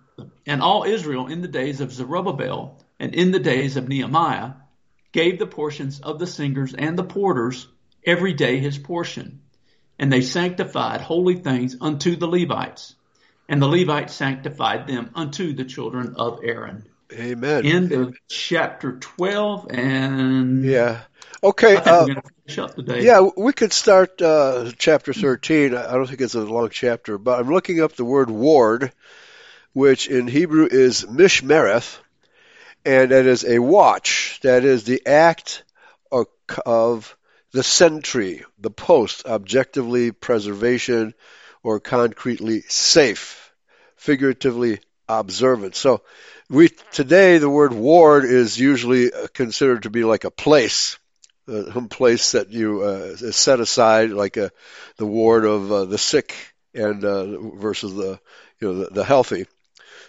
and 0.45 0.62
all 0.62 0.84
Israel 0.84 1.28
in 1.28 1.39
the 1.39 1.47
days 1.47 1.80
of 1.80 1.93
Zerubbabel 1.93 2.84
and 2.99 3.16
in 3.16 3.32
the 3.32 3.39
days 3.39 3.78
of 3.78 3.88
Nehemiah 3.88 4.55
gave 5.14 5.39
the 5.39 5.47
portions 5.47 6.01
of 6.01 6.20
the 6.20 6.28
singers 6.28 6.74
and 6.74 6.97
the 6.97 7.05
porters 7.05 7.66
every 8.05 8.34
day 8.34 8.60
his 8.60 8.78
portion, 8.78 9.39
and 9.97 10.12
they 10.12 10.20
sanctified 10.20 10.99
holy 10.99 11.36
things 11.36 11.78
unto 11.80 12.18
the 12.18 12.28
Levites, 12.28 12.95
and 13.47 13.62
the 13.62 13.70
Levites 13.70 14.14
sanctified 14.14 14.88
them 14.88 15.12
unto 15.16 15.53
the 15.53 15.64
children 15.64 16.16
of 16.18 16.41
Aaron. 16.43 16.89
Amen. 17.12 17.66
End 17.66 17.91
of 17.91 18.16
chapter 18.28 18.97
twelve, 18.99 19.68
and 19.72 20.64
yeah, 20.64 21.01
okay. 21.41 21.76
Uh, 21.76 22.07
yeah, 22.88 23.28
we 23.36 23.51
could 23.51 23.74
start 23.74 24.22
uh, 24.22 24.72
chapter 24.78 25.12
thirteen. 25.12 25.76
I 25.76 25.93
don't 25.93 26.07
think 26.07 26.22
it's 26.22 26.36
a 26.36 26.41
long 26.41 26.70
chapter, 26.70 27.18
but 27.18 27.39
I'm 27.39 27.49
looking 27.49 27.82
up 27.82 27.93
the 27.95 28.05
word 28.05 28.30
ward, 28.30 28.91
which 29.74 30.07
in 30.07 30.28
Hebrew 30.28 30.68
is 30.70 31.03
mishmereth, 31.05 31.97
and 32.86 33.12
it 33.12 33.26
is 33.26 33.43
a 33.43 33.57
watch. 33.57 34.39
That 34.43 34.64
is 34.64 34.84
the 34.84 35.07
act 35.07 35.64
of, 36.12 36.28
of 36.64 37.18
the 37.51 37.64
sentry, 37.64 38.45
the 38.60 38.70
post, 38.70 39.26
objectively 39.26 40.12
preservation 40.12 41.16
or 41.64 41.80
concretely 41.80 42.62
safe, 42.68 43.51
figuratively 43.95 44.80
observant. 45.07 45.76
So 45.76 46.03
we 46.50 46.70
today 46.91 47.38
the 47.38 47.50
word 47.50 47.74
ward 47.74 48.26
is 48.26 48.60
usually 48.60 49.12
considered 49.34 49.84
to 49.84 49.89
be 49.89 50.04
like 50.04 50.24
a 50.24 50.32
place, 50.32 50.97
uh, 51.47 51.72
some 51.74 51.89
place 51.89 52.32
that 52.32 52.50
you 52.50 52.82
uh, 52.82 53.16
set 53.16 53.60
aside, 53.60 54.10
like 54.10 54.38
a, 54.38 54.52
the 54.97 55.06
ward 55.06 55.45
of 55.45 55.72
uh, 55.72 55.86
the 55.86 55.97
sick 55.97 56.36
and 56.74 57.06
uh, 57.06 57.39
versus 57.56 57.93
the 57.93 58.20
you 58.60 58.68
know 58.68 58.74
the, 58.84 58.89
the 58.91 59.04
healthy. 59.04 59.45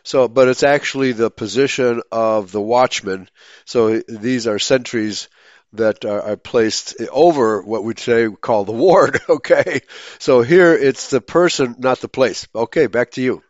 So, 0.02 0.28
but 0.28 0.48
it's 0.48 0.62
actually 0.62 1.12
the 1.12 1.30
position 1.30 2.00
of 2.10 2.52
the 2.52 2.60
watchman. 2.60 3.28
So 3.66 3.98
these 4.00 4.46
are 4.46 4.58
sentries 4.58 5.28
that 5.74 6.06
are, 6.06 6.22
are 6.22 6.36
placed 6.36 6.96
over 7.12 7.62
what 7.62 7.84
we 7.84 7.92
today 7.94 8.34
call 8.34 8.64
the 8.64 8.72
ward. 8.72 9.20
Okay, 9.28 9.82
so 10.18 10.42
here 10.42 10.74
it's 10.74 11.10
the 11.10 11.20
person, 11.20 11.76
not 11.78 12.00
the 12.00 12.08
place. 12.08 12.48
Okay, 12.54 12.86
back 12.86 13.12
to 13.12 13.22
you. 13.22 13.42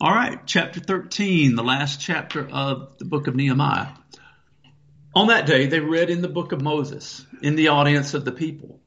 All 0.00 0.10
right, 0.10 0.40
chapter 0.44 0.80
13, 0.80 1.54
the 1.54 1.62
last 1.62 2.00
chapter 2.00 2.44
of 2.50 2.98
the 2.98 3.04
book 3.04 3.28
of 3.28 3.36
Nehemiah. 3.36 3.92
On 5.14 5.28
that 5.28 5.46
day, 5.46 5.66
they 5.66 5.78
read 5.78 6.10
in 6.10 6.20
the 6.20 6.28
book 6.28 6.50
of 6.50 6.60
Moses 6.60 7.24
in 7.40 7.54
the 7.54 7.68
audience 7.68 8.12
of 8.12 8.24
the 8.24 8.32
people, 8.32 8.80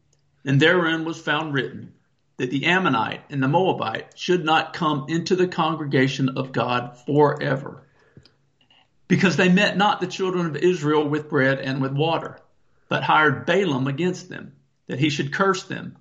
and 0.43 0.59
therein 0.59 1.05
was 1.05 1.17
found 1.17 1.53
written 1.53 1.93
that 2.35 2.51
the 2.51 2.65
Ammonite 2.65 3.21
and 3.29 3.41
the 3.41 3.47
Moabite 3.47 4.19
should 4.19 4.43
not 4.43 4.73
come 4.73 5.05
into 5.07 5.37
the 5.37 5.47
congregation 5.47 6.37
of 6.37 6.51
God 6.51 6.97
forever, 7.05 7.87
because 9.07 9.37
they 9.37 9.47
met 9.47 9.77
not 9.77 10.01
the 10.01 10.07
children 10.07 10.45
of 10.45 10.57
Israel 10.57 11.07
with 11.07 11.29
bread 11.29 11.59
and 11.59 11.81
with 11.81 11.93
water, 11.93 12.37
but 12.89 13.03
hired 13.03 13.45
Balaam 13.45 13.87
against 13.87 14.27
them, 14.27 14.57
that 14.87 14.99
he 14.99 15.09
should 15.09 15.31
curse 15.31 15.63
them. 15.63 15.95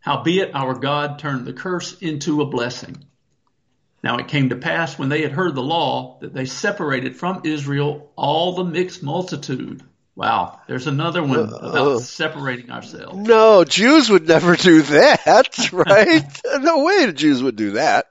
Howbeit 0.00 0.50
our 0.52 0.74
God 0.74 1.20
turned 1.20 1.46
the 1.46 1.52
curse 1.52 1.96
into 2.00 2.42
a 2.42 2.46
blessing. 2.46 3.04
Now 4.02 4.18
it 4.18 4.28
came 4.28 4.50
to 4.50 4.56
pass 4.56 4.98
when 4.98 5.08
they 5.08 5.22
had 5.22 5.32
heard 5.32 5.54
the 5.54 5.62
law 5.62 6.18
that 6.20 6.32
they 6.32 6.44
separated 6.44 7.16
from 7.16 7.42
Israel 7.44 8.12
all 8.16 8.54
the 8.54 8.64
mixed 8.64 9.02
multitude. 9.02 9.82
Wow, 10.14 10.60
there's 10.66 10.86
another 10.86 11.22
one 11.22 11.38
uh, 11.38 11.56
about 11.56 11.86
uh, 11.88 11.98
separating 12.00 12.70
ourselves. 12.70 13.18
No, 13.18 13.64
Jews 13.64 14.10
would 14.10 14.26
never 14.26 14.56
do 14.56 14.82
that, 14.82 15.68
right? 15.72 16.40
no 16.60 16.84
way 16.84 17.06
the 17.06 17.12
Jews 17.12 17.42
would 17.42 17.56
do 17.56 17.72
that. 17.72 18.06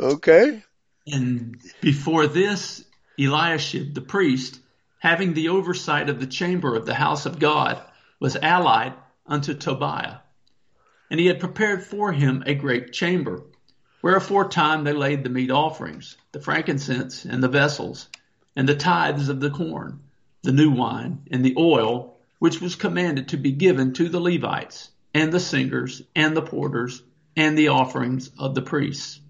Okay. 0.00 0.62
And 1.06 1.60
before 1.80 2.26
this, 2.26 2.84
Eliashib 3.18 3.94
the 3.94 4.00
priest, 4.00 4.58
having 4.98 5.34
the 5.34 5.50
oversight 5.50 6.08
of 6.08 6.18
the 6.18 6.26
chamber 6.26 6.76
of 6.76 6.86
the 6.86 6.94
house 6.94 7.26
of 7.26 7.38
God, 7.38 7.82
was 8.18 8.36
allied 8.36 8.94
unto 9.26 9.54
Tobiah. 9.54 10.18
And 11.10 11.20
he 11.20 11.26
had 11.26 11.40
prepared 11.40 11.84
for 11.84 12.12
him 12.12 12.42
a 12.46 12.54
great 12.54 12.92
chamber 12.92 13.42
Wherefore 14.02 14.48
time 14.48 14.82
they 14.82 14.92
laid 14.92 15.22
the 15.22 15.30
meat 15.30 15.52
offerings, 15.52 16.16
the 16.32 16.40
frankincense, 16.40 17.24
and 17.24 17.40
the 17.40 17.46
vessels, 17.48 18.08
and 18.56 18.68
the 18.68 18.74
tithes 18.74 19.28
of 19.28 19.38
the 19.38 19.48
corn, 19.50 20.00
the 20.42 20.50
new 20.50 20.72
wine, 20.72 21.20
and 21.30 21.44
the 21.44 21.54
oil, 21.56 22.16
which 22.40 22.60
was 22.60 22.74
commanded 22.74 23.28
to 23.28 23.36
be 23.36 23.52
given 23.52 23.92
to 23.92 24.08
the 24.08 24.18
Levites, 24.18 24.90
and 25.14 25.32
the 25.32 25.38
singers, 25.38 26.02
and 26.16 26.36
the 26.36 26.42
porters, 26.42 27.04
and 27.36 27.56
the 27.56 27.68
offerings 27.68 28.28
of 28.40 28.56
the 28.56 28.62
priests. 28.62 29.20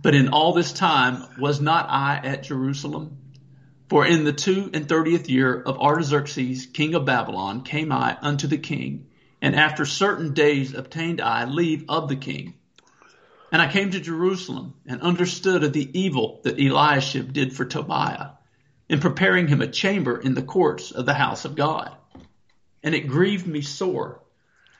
But 0.00 0.14
in 0.14 0.28
all 0.28 0.52
this 0.52 0.72
time 0.72 1.24
was 1.36 1.60
not 1.60 1.86
I 1.90 2.20
at 2.22 2.44
Jerusalem? 2.44 3.16
For 3.88 4.06
in 4.06 4.22
the 4.22 4.32
two 4.32 4.70
and 4.72 4.88
thirtieth 4.88 5.28
year 5.28 5.60
of 5.60 5.80
Artaxerxes, 5.80 6.66
king 6.66 6.94
of 6.94 7.04
Babylon, 7.04 7.62
came 7.62 7.90
I 7.90 8.16
unto 8.22 8.46
the 8.46 8.58
king, 8.58 9.08
and 9.42 9.56
after 9.56 9.84
certain 9.84 10.34
days 10.34 10.72
obtained 10.72 11.20
I 11.20 11.46
leave 11.46 11.84
of 11.88 12.08
the 12.08 12.14
king 12.14 12.54
and 13.50 13.62
I 13.62 13.70
came 13.70 13.90
to 13.90 14.00
Jerusalem 14.00 14.74
and 14.86 15.00
understood 15.00 15.64
of 15.64 15.72
the 15.72 15.98
evil 15.98 16.40
that 16.44 16.58
Eliashib 16.58 17.32
did 17.32 17.54
for 17.54 17.64
Tobiah 17.64 18.30
in 18.88 19.00
preparing 19.00 19.48
him 19.48 19.60
a 19.60 19.66
chamber 19.66 20.18
in 20.18 20.34
the 20.34 20.42
courts 20.42 20.90
of 20.90 21.06
the 21.06 21.14
house 21.14 21.44
of 21.44 21.54
God. 21.54 21.94
And 22.82 22.94
it 22.94 23.08
grieved 23.08 23.46
me 23.46 23.60
sore. 23.60 24.20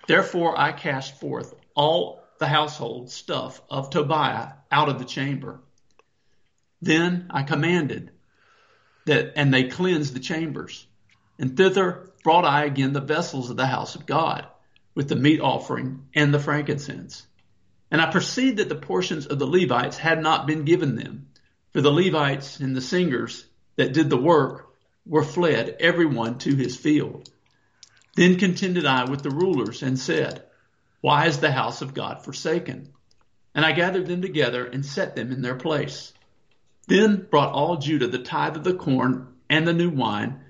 Therefore 0.06 0.58
I 0.58 0.72
cast 0.72 1.18
forth 1.20 1.54
all 1.74 2.22
the 2.38 2.46
household 2.46 3.10
stuff 3.10 3.60
of 3.70 3.90
Tobiah 3.90 4.52
out 4.70 4.88
of 4.88 4.98
the 4.98 5.04
chamber. 5.04 5.60
Then 6.80 7.26
I 7.30 7.42
commanded 7.42 8.10
that, 9.06 9.32
and 9.36 9.52
they 9.52 9.64
cleansed 9.64 10.14
the 10.14 10.20
chambers. 10.20 10.86
And 11.38 11.56
thither 11.56 12.10
brought 12.22 12.44
I 12.44 12.64
again 12.64 12.92
the 12.92 13.00
vessels 13.00 13.50
of 13.50 13.56
the 13.56 13.66
house 13.66 13.94
of 13.94 14.06
God 14.06 14.46
with 14.94 15.08
the 15.08 15.16
meat 15.16 15.40
offering 15.40 16.08
and 16.14 16.32
the 16.32 16.40
frankincense. 16.40 17.27
And 17.91 18.03
I 18.03 18.11
perceived 18.11 18.59
that 18.59 18.68
the 18.68 18.74
portions 18.74 19.26
of 19.26 19.39
the 19.39 19.47
Levites 19.47 19.97
had 19.97 20.22
not 20.22 20.47
been 20.47 20.64
given 20.64 20.95
them, 20.95 21.28
for 21.72 21.80
the 21.80 21.91
Levites 21.91 22.61
and 22.61 22.76
the 22.76 22.82
singers 22.82 23.47
that 23.76 23.95
did 23.95 24.11
the 24.11 24.16
work 24.16 24.68
were 25.07 25.24
fled, 25.24 25.76
every 25.80 26.05
one 26.05 26.39
to 26.39 26.55
his 26.55 26.76
field. 26.76 27.30
Then 28.14 28.36
contended 28.36 28.84
I 28.84 29.05
with 29.05 29.22
the 29.22 29.30
rulers 29.30 29.82
and 29.82 29.99
said, 29.99 30.43
Why 31.01 31.26
is 31.26 31.39
the 31.39 31.53
house 31.53 31.80
of 31.80 31.95
God 31.95 32.24
forsaken? 32.24 32.93
And 33.55 33.64
I 33.64 33.72
gathered 33.72 34.07
them 34.07 34.20
together 34.20 34.66
and 34.66 34.84
set 34.84 35.16
them 35.16 35.32
in 35.32 35.41
their 35.41 35.55
place. 35.55 36.12
Then 36.89 37.26
brought 37.30 37.53
all 37.53 37.76
Judah 37.76 38.09
the 38.09 38.18
tithe 38.18 38.57
of 38.57 38.64
the 38.64 38.74
corn 38.74 39.28
and 39.49 39.66
the 39.66 39.72
new 39.72 39.91
wine 39.91 40.41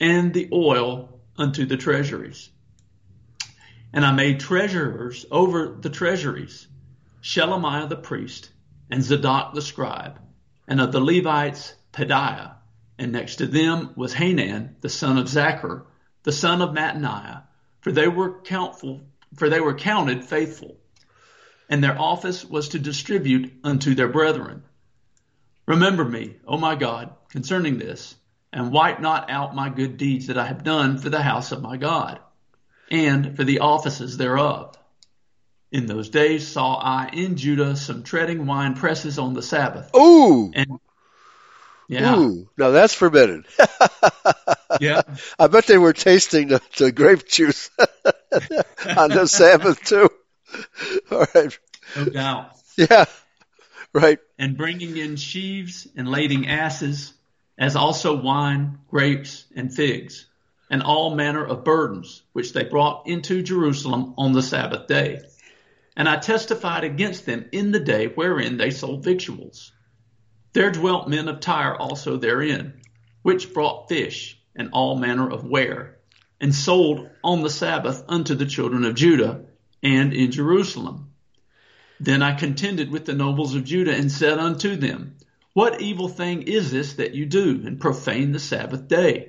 and 0.00 0.34
the 0.34 0.48
oil 0.52 1.20
unto 1.36 1.64
the 1.64 1.76
treasuries. 1.76 2.50
And 3.92 4.04
I 4.04 4.12
made 4.12 4.40
treasurers 4.40 5.26
over 5.30 5.76
the 5.80 5.90
treasuries 5.90 6.66
Shelemiah 7.20 7.88
the 7.88 7.96
priest, 7.96 8.50
and 8.90 9.02
Zadok 9.02 9.52
the 9.52 9.60
scribe, 9.60 10.20
and 10.68 10.80
of 10.80 10.92
the 10.92 11.00
Levites 11.00 11.74
Pedaiah, 11.92 12.54
and 12.96 13.10
next 13.10 13.36
to 13.36 13.46
them 13.46 13.90
was 13.96 14.14
Hanan 14.14 14.76
the 14.82 14.88
son 14.88 15.18
of 15.18 15.26
Zaccur, 15.26 15.84
the 16.22 16.30
son 16.30 16.62
of 16.62 16.70
Mattaniah, 16.70 17.42
for 17.80 17.90
they 17.90 18.06
were 18.06 18.40
countful, 18.42 19.02
for 19.34 19.48
they 19.48 19.60
were 19.60 19.74
counted 19.74 20.24
faithful, 20.24 20.76
and 21.68 21.82
their 21.82 22.00
office 22.00 22.44
was 22.44 22.68
to 22.68 22.78
distribute 22.78 23.52
unto 23.64 23.96
their 23.96 24.08
brethren. 24.08 24.62
Remember 25.66 26.04
me, 26.04 26.36
O 26.46 26.56
my 26.56 26.76
God, 26.76 27.14
concerning 27.30 27.78
this, 27.78 28.14
and 28.52 28.72
wipe 28.72 29.00
not 29.00 29.28
out 29.28 29.56
my 29.56 29.70
good 29.70 29.96
deeds 29.96 30.28
that 30.28 30.38
I 30.38 30.46
have 30.46 30.62
done 30.62 30.98
for 30.98 31.10
the 31.10 31.22
house 31.22 31.50
of 31.50 31.62
my 31.62 31.78
God, 31.78 32.20
and 32.92 33.36
for 33.36 33.42
the 33.42 33.58
offices 33.58 34.16
thereof 34.16 34.77
in 35.70 35.86
those 35.86 36.08
days 36.08 36.46
saw 36.46 36.76
I 36.76 37.10
in 37.12 37.36
Judah 37.36 37.76
some 37.76 38.02
treading 38.02 38.46
wine 38.46 38.74
presses 38.74 39.18
on 39.18 39.34
the 39.34 39.42
Sabbath. 39.42 39.94
Ooh. 39.94 40.50
And, 40.54 40.80
yeah. 41.88 42.18
Ooh. 42.18 42.48
Now 42.56 42.70
that's 42.70 42.94
forbidden. 42.94 43.44
yeah. 44.80 45.02
I 45.38 45.46
bet 45.46 45.66
they 45.66 45.78
were 45.78 45.92
tasting 45.92 46.48
the, 46.48 46.60
the 46.76 46.92
grape 46.92 47.26
juice 47.26 47.70
on 47.78 49.10
the 49.10 49.26
Sabbath 49.30 49.82
too. 49.82 50.10
All 51.10 51.26
right. 51.34 51.58
No 51.96 52.04
doubt. 52.06 52.50
Yeah. 52.76 53.06
Right. 53.92 54.18
And 54.38 54.56
bringing 54.56 54.96
in 54.96 55.16
sheaves 55.16 55.88
and 55.96 56.10
lading 56.10 56.46
asses, 56.46 57.12
as 57.58 57.74
also 57.74 58.20
wine, 58.20 58.78
grapes, 58.90 59.46
and 59.56 59.74
figs, 59.74 60.26
and 60.70 60.82
all 60.82 61.14
manner 61.14 61.44
of 61.44 61.64
burdens, 61.64 62.22
which 62.32 62.52
they 62.52 62.64
brought 62.64 63.08
into 63.08 63.42
Jerusalem 63.42 64.14
on 64.18 64.32
the 64.32 64.42
Sabbath 64.42 64.86
day. 64.86 65.20
And 65.98 66.08
I 66.08 66.16
testified 66.16 66.84
against 66.84 67.26
them 67.26 67.46
in 67.50 67.72
the 67.72 67.80
day 67.80 68.06
wherein 68.06 68.56
they 68.56 68.70
sold 68.70 69.02
victuals. 69.02 69.72
There 70.52 70.70
dwelt 70.70 71.08
men 71.08 71.26
of 71.26 71.40
Tyre 71.40 71.76
also 71.76 72.16
therein, 72.16 72.80
which 73.22 73.52
brought 73.52 73.88
fish 73.88 74.40
and 74.54 74.70
all 74.72 74.96
manner 74.96 75.28
of 75.28 75.44
ware, 75.44 75.98
and 76.40 76.54
sold 76.54 77.10
on 77.24 77.42
the 77.42 77.50
Sabbath 77.50 78.04
unto 78.08 78.36
the 78.36 78.46
children 78.46 78.84
of 78.84 78.94
Judah 78.94 79.46
and 79.82 80.12
in 80.12 80.30
Jerusalem. 80.30 81.10
Then 81.98 82.22
I 82.22 82.34
contended 82.34 82.92
with 82.92 83.04
the 83.04 83.12
nobles 83.12 83.56
of 83.56 83.64
Judah 83.64 83.94
and 83.94 84.10
said 84.10 84.38
unto 84.38 84.76
them, 84.76 85.16
What 85.52 85.80
evil 85.80 86.08
thing 86.08 86.42
is 86.42 86.70
this 86.70 86.94
that 86.94 87.16
you 87.16 87.26
do, 87.26 87.62
and 87.66 87.80
profane 87.80 88.30
the 88.30 88.38
Sabbath 88.38 88.86
day? 88.86 89.27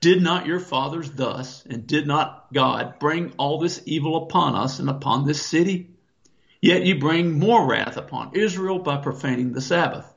Did 0.00 0.22
not 0.22 0.46
your 0.46 0.60
fathers 0.60 1.10
thus, 1.10 1.64
and 1.66 1.86
did 1.86 2.06
not 2.06 2.52
God 2.52 3.00
bring 3.00 3.32
all 3.36 3.58
this 3.58 3.82
evil 3.84 4.24
upon 4.24 4.54
us 4.54 4.78
and 4.78 4.88
upon 4.88 5.26
this 5.26 5.44
city? 5.44 5.90
Yet 6.60 6.84
you 6.84 6.98
bring 6.98 7.38
more 7.38 7.66
wrath 7.66 7.96
upon 7.96 8.34
Israel 8.34 8.78
by 8.78 8.98
profaning 8.98 9.52
the 9.52 9.60
Sabbath. 9.60 10.12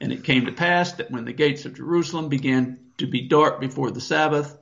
And 0.00 0.12
it 0.12 0.24
came 0.24 0.46
to 0.46 0.52
pass 0.52 0.92
that 0.94 1.10
when 1.10 1.24
the 1.24 1.32
gates 1.32 1.64
of 1.64 1.74
Jerusalem 1.74 2.28
began 2.28 2.78
to 2.98 3.06
be 3.06 3.28
dark 3.28 3.60
before 3.60 3.90
the 3.90 4.00
Sabbath, 4.00 4.58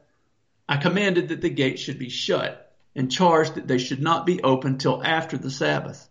I 0.69 0.77
commanded 0.77 1.29
that 1.29 1.41
the 1.41 1.51
gates 1.51 1.83
should 1.83 1.99
be 1.99 2.09
shut, 2.09 2.73
and 2.95 3.11
charged 3.11 3.55
that 3.55 3.67
they 3.67 3.79
should 3.79 4.01
not 4.01 4.27
be 4.27 4.43
opened 4.43 4.81
till 4.81 5.03
after 5.03 5.39
the 5.39 5.51
Sabbath. 5.51 6.09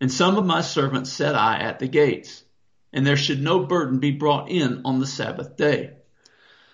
And 0.00 0.12
some 0.12 0.36
of 0.36 0.46
my 0.46 0.60
servants 0.60 1.10
set 1.10 1.34
I 1.34 1.58
at 1.58 1.80
the 1.80 1.88
gates, 1.88 2.44
and 2.92 3.04
there 3.04 3.16
should 3.16 3.42
no 3.42 3.66
burden 3.66 3.98
be 3.98 4.12
brought 4.12 4.48
in 4.48 4.82
on 4.84 5.00
the 5.00 5.06
Sabbath 5.06 5.56
day. 5.56 5.94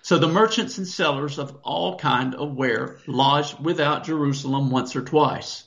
So 0.05 0.19
the 0.19 0.27
merchants 0.27 0.77
and 0.77 0.87
sellers 0.87 1.39
of 1.39 1.57
all 1.63 1.97
kind 1.97 2.35
of 2.35 2.53
ware 2.53 2.99
lodged 3.07 3.59
without 3.59 4.03
Jerusalem 4.03 4.69
once 4.69 4.95
or 4.95 5.01
twice. 5.01 5.63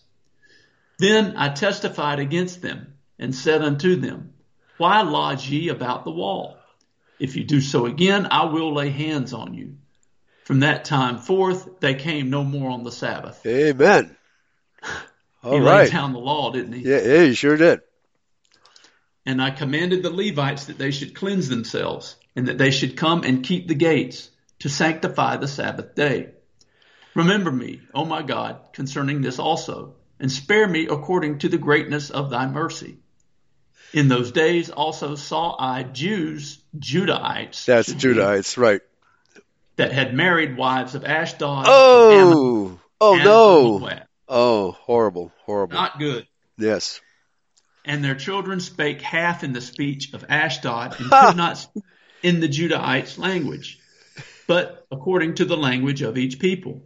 Then 0.96 1.36
I 1.36 1.48
testified 1.48 2.20
against 2.20 2.62
them 2.62 2.94
and 3.18 3.34
said 3.34 3.62
unto 3.62 3.96
them, 3.96 4.34
Why 4.76 5.02
lodge 5.02 5.50
ye 5.50 5.70
about 5.70 6.04
the 6.04 6.12
wall? 6.12 6.56
If 7.18 7.34
you 7.34 7.42
do 7.42 7.60
so 7.60 7.86
again, 7.86 8.28
I 8.30 8.44
will 8.44 8.72
lay 8.72 8.90
hands 8.90 9.32
on 9.32 9.54
you. 9.54 9.78
From 10.44 10.60
that 10.60 10.84
time 10.84 11.18
forth, 11.18 11.80
they 11.80 11.94
came 11.94 12.30
no 12.30 12.44
more 12.44 12.70
on 12.70 12.84
the 12.84 12.92
Sabbath. 12.92 13.44
Amen. 13.44 14.16
All 15.42 15.54
he 15.54 15.58
right. 15.58 15.82
laid 15.82 15.90
down 15.90 16.12
the 16.12 16.20
law, 16.20 16.52
didn't 16.52 16.74
he? 16.74 16.88
Yeah, 16.88 17.00
yeah, 17.00 17.22
he 17.24 17.34
sure 17.34 17.56
did. 17.56 17.80
And 19.26 19.42
I 19.42 19.50
commanded 19.50 20.04
the 20.04 20.10
Levites 20.10 20.66
that 20.66 20.78
they 20.78 20.92
should 20.92 21.16
cleanse 21.16 21.48
themselves 21.48 22.14
and 22.38 22.46
that 22.46 22.56
they 22.56 22.70
should 22.70 22.96
come 22.96 23.24
and 23.24 23.42
keep 23.42 23.66
the 23.66 23.74
gates 23.74 24.30
to 24.60 24.68
sanctify 24.68 25.36
the 25.36 25.48
Sabbath 25.48 25.96
day. 25.96 26.28
Remember 27.16 27.50
me, 27.50 27.80
O 27.92 28.04
my 28.04 28.22
God, 28.22 28.60
concerning 28.72 29.22
this 29.22 29.40
also, 29.40 29.96
and 30.20 30.30
spare 30.30 30.68
me 30.68 30.86
according 30.88 31.40
to 31.40 31.48
the 31.48 31.58
greatness 31.58 32.10
of 32.10 32.30
thy 32.30 32.46
mercy. 32.46 32.98
In 33.92 34.06
those 34.06 34.30
days 34.30 34.70
also 34.70 35.16
saw 35.16 35.56
I 35.58 35.82
Jews, 35.82 36.62
Judahites. 36.78 37.64
That's 37.64 37.92
Judahites, 37.92 38.56
right. 38.56 38.82
That 39.74 39.90
had 39.90 40.14
married 40.14 40.56
wives 40.56 40.94
of 40.94 41.04
Ashdod. 41.04 41.66
Oh, 41.68 42.12
Ammon, 42.12 42.80
oh 43.00 43.16
no. 43.16 43.90
Oh, 44.28 44.70
horrible, 44.70 45.32
horrible. 45.44 45.74
Not 45.74 45.98
good. 45.98 46.24
Yes. 46.56 47.00
And 47.84 48.04
their 48.04 48.14
children 48.14 48.60
spake 48.60 49.02
half 49.02 49.42
in 49.42 49.52
the 49.52 49.60
speech 49.60 50.12
of 50.12 50.24
Ashdod 50.28 51.00
and 51.00 51.10
could 51.26 51.36
not 51.36 51.58
speak 51.58 51.82
in 52.22 52.40
the 52.40 52.48
Judahites' 52.48 53.18
language, 53.18 53.78
but 54.46 54.86
according 54.90 55.34
to 55.34 55.44
the 55.44 55.56
language 55.56 56.02
of 56.02 56.18
each 56.18 56.38
people. 56.38 56.82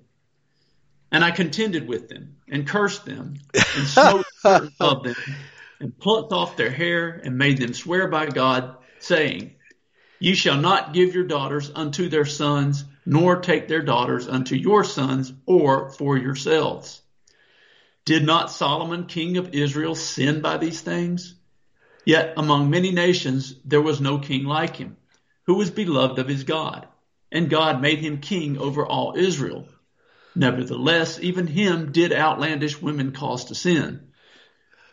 And 1.11 1.25
I 1.25 1.31
contended 1.31 1.87
with 1.87 2.09
them, 2.09 2.37
and 2.49 2.67
cursed 2.67 3.05
them, 3.05 3.35
and 3.55 3.87
smote 3.87 4.27
of 4.81 5.03
them, 5.03 5.15
and 5.81 5.99
plucked 5.99 6.33
off 6.33 6.57
their 6.57 6.71
hair, 6.71 7.21
and 7.23 7.37
made 7.37 7.59
them 7.59 7.75
swear 7.75 8.09
by 8.09 8.27
God, 8.27 8.77
saying, 8.99 9.55
Ye 10.19 10.35
shall 10.35 10.57
not 10.57 10.95
give 10.95 11.15
your 11.15 11.25
daughters 11.25 11.71
unto 11.75 12.09
their 12.09 12.25
sons, 12.25 12.85
nor 13.05 13.41
take 13.41 13.69
their 13.69 13.83
daughters 13.83 14.29
unto 14.29 14.55
your 14.55 14.85
sons, 14.85 15.33
or 15.47 15.91
for 15.91 16.17
yourselves. 16.17 17.03
Did 18.05 18.25
not 18.25 18.51
Solomon, 18.51 19.07
king 19.07 19.37
of 19.37 19.55
Israel, 19.55 19.95
sin 19.95 20.41
by 20.41 20.59
these 20.59 20.81
things? 20.81 21.35
Yet 22.05 22.35
among 22.37 22.71
many 22.71 22.91
nations 22.91 23.55
there 23.65 23.81
was 23.81 24.01
no 24.01 24.19
king 24.19 24.45
like 24.45 24.77
him 24.77 24.97
who 25.47 25.55
was 25.55 25.71
beloved 25.71 26.19
of 26.19 26.29
his 26.29 26.45
God, 26.45 26.87
and 27.31 27.51
God 27.51 27.81
made 27.81 27.99
him 27.99 28.21
king 28.21 28.59
over 28.59 28.87
all 28.87 29.15
Israel. 29.17 29.67
Nevertheless, 30.35 31.19
even 31.21 31.47
him 31.47 31.93
did 31.93 32.13
outlandish 32.13 32.81
women 32.81 33.13
cause 33.13 33.47
to 33.47 33.55
sin. 33.55 34.13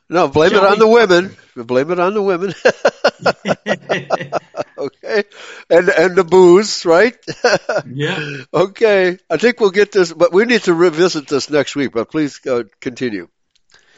No, 0.09 0.27
blame 0.27 0.49
Shall 0.49 0.63
it 0.63 0.67
on 0.67 0.73
we... 0.73 0.79
the 0.79 0.87
women. 0.87 1.37
Blame 1.55 1.91
it 1.91 1.99
on 1.99 2.13
the 2.15 2.21
women. 2.21 2.53
okay, 4.77 5.23
and 5.69 5.89
and 5.89 6.15
the 6.15 6.23
booze, 6.23 6.85
right? 6.85 7.15
yeah. 7.85 8.43
Okay, 8.53 9.19
I 9.29 9.37
think 9.37 9.59
we'll 9.59 9.69
get 9.69 9.91
this, 9.91 10.11
but 10.11 10.33
we 10.33 10.45
need 10.45 10.63
to 10.63 10.73
revisit 10.73 11.27
this 11.27 11.49
next 11.49 11.75
week. 11.75 11.91
But 11.91 12.09
please 12.09 12.39
uh, 12.47 12.63
continue. 12.81 13.27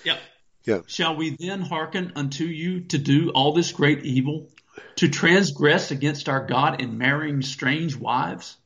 Yep. 0.04 0.20
Yeah. 0.66 0.80
Shall 0.88 1.16
we 1.16 1.38
then 1.40 1.62
hearken 1.62 2.12
unto 2.16 2.44
you 2.44 2.82
to 2.82 2.98
do 2.98 3.30
all 3.30 3.54
this 3.54 3.72
great 3.72 4.04
evil 4.04 4.50
to 4.98 5.10
transgress 5.10 5.92
against 5.92 6.30
our 6.30 6.46
God 6.46 6.82
in 6.82 6.98
marrying 6.98 7.42
strange 7.42 7.96
wives? 7.96 8.58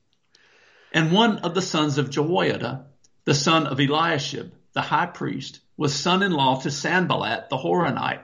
And 0.92 1.12
one 1.12 1.40
of 1.40 1.54
the 1.54 1.62
sons 1.62 1.98
of 1.98 2.10
Jehoiada, 2.10 2.86
the 3.26 3.34
son 3.34 3.68
of 3.68 3.80
Eliashib, 3.80 4.52
the 4.74 4.82
high 4.82 5.08
priest, 5.08 5.60
was 5.78 5.94
son-in-law 5.94 6.62
to 6.62 6.72
Sanballat 6.72 7.50
the 7.50 7.58
Horonite. 7.58 8.24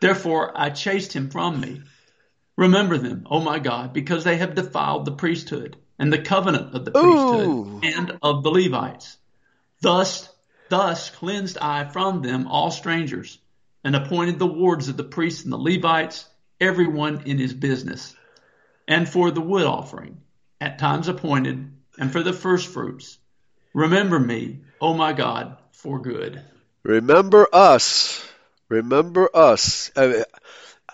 Therefore 0.00 0.52
I 0.54 0.70
chased 0.70 1.12
him 1.12 1.30
from 1.30 1.60
me. 1.60 1.82
Remember 2.56 2.96
them, 2.96 3.26
O 3.30 3.40
my 3.40 3.58
God, 3.58 3.92
because 3.92 4.24
they 4.24 4.36
have 4.38 4.54
defiled 4.54 5.04
the 5.04 5.12
priesthood 5.12 5.76
and 5.98 6.12
the 6.12 6.22
covenant 6.22 6.74
of 6.74 6.84
the 6.84 6.90
priesthood 6.90 7.48
Ooh. 7.48 7.80
and 7.82 8.18
of 8.22 8.42
the 8.42 8.50
Levites. 8.50 9.16
Thus, 9.80 10.28
thus 10.68 11.10
cleansed 11.10 11.58
I 11.58 11.84
from 11.84 12.22
them 12.22 12.46
all 12.46 12.70
strangers 12.70 13.38
and 13.84 13.94
appointed 13.94 14.38
the 14.38 14.46
wards 14.46 14.88
of 14.88 14.96
the 14.96 15.04
priests 15.04 15.44
and 15.44 15.52
the 15.52 15.58
Levites 15.58 16.24
everyone 16.60 17.22
in 17.26 17.38
his 17.38 17.52
business, 17.52 18.14
and 18.88 19.08
for 19.08 19.30
the 19.30 19.40
wood 19.40 19.64
offering, 19.64 20.18
at 20.60 20.78
times 20.78 21.08
appointed, 21.08 21.70
and 21.98 22.12
for 22.12 22.22
the 22.22 22.32
first 22.32 22.68
fruits. 22.68 23.18
Remember 23.74 24.18
me, 24.18 24.60
O 24.80 24.94
my 24.94 25.12
God, 25.12 25.58
for 25.72 26.00
good. 26.00 26.42
Remember 26.82 27.48
us. 27.52 28.24
Remember 28.68 29.28
us. 29.34 29.90
I 29.96 30.06
mean, 30.06 30.24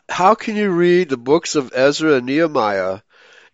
how 0.09 0.35
can 0.35 0.57
you 0.57 0.71
read 0.71 1.09
the 1.09 1.17
books 1.17 1.55
of 1.55 1.73
Ezra 1.75 2.15
and 2.15 2.27
Nehemiah 2.27 3.01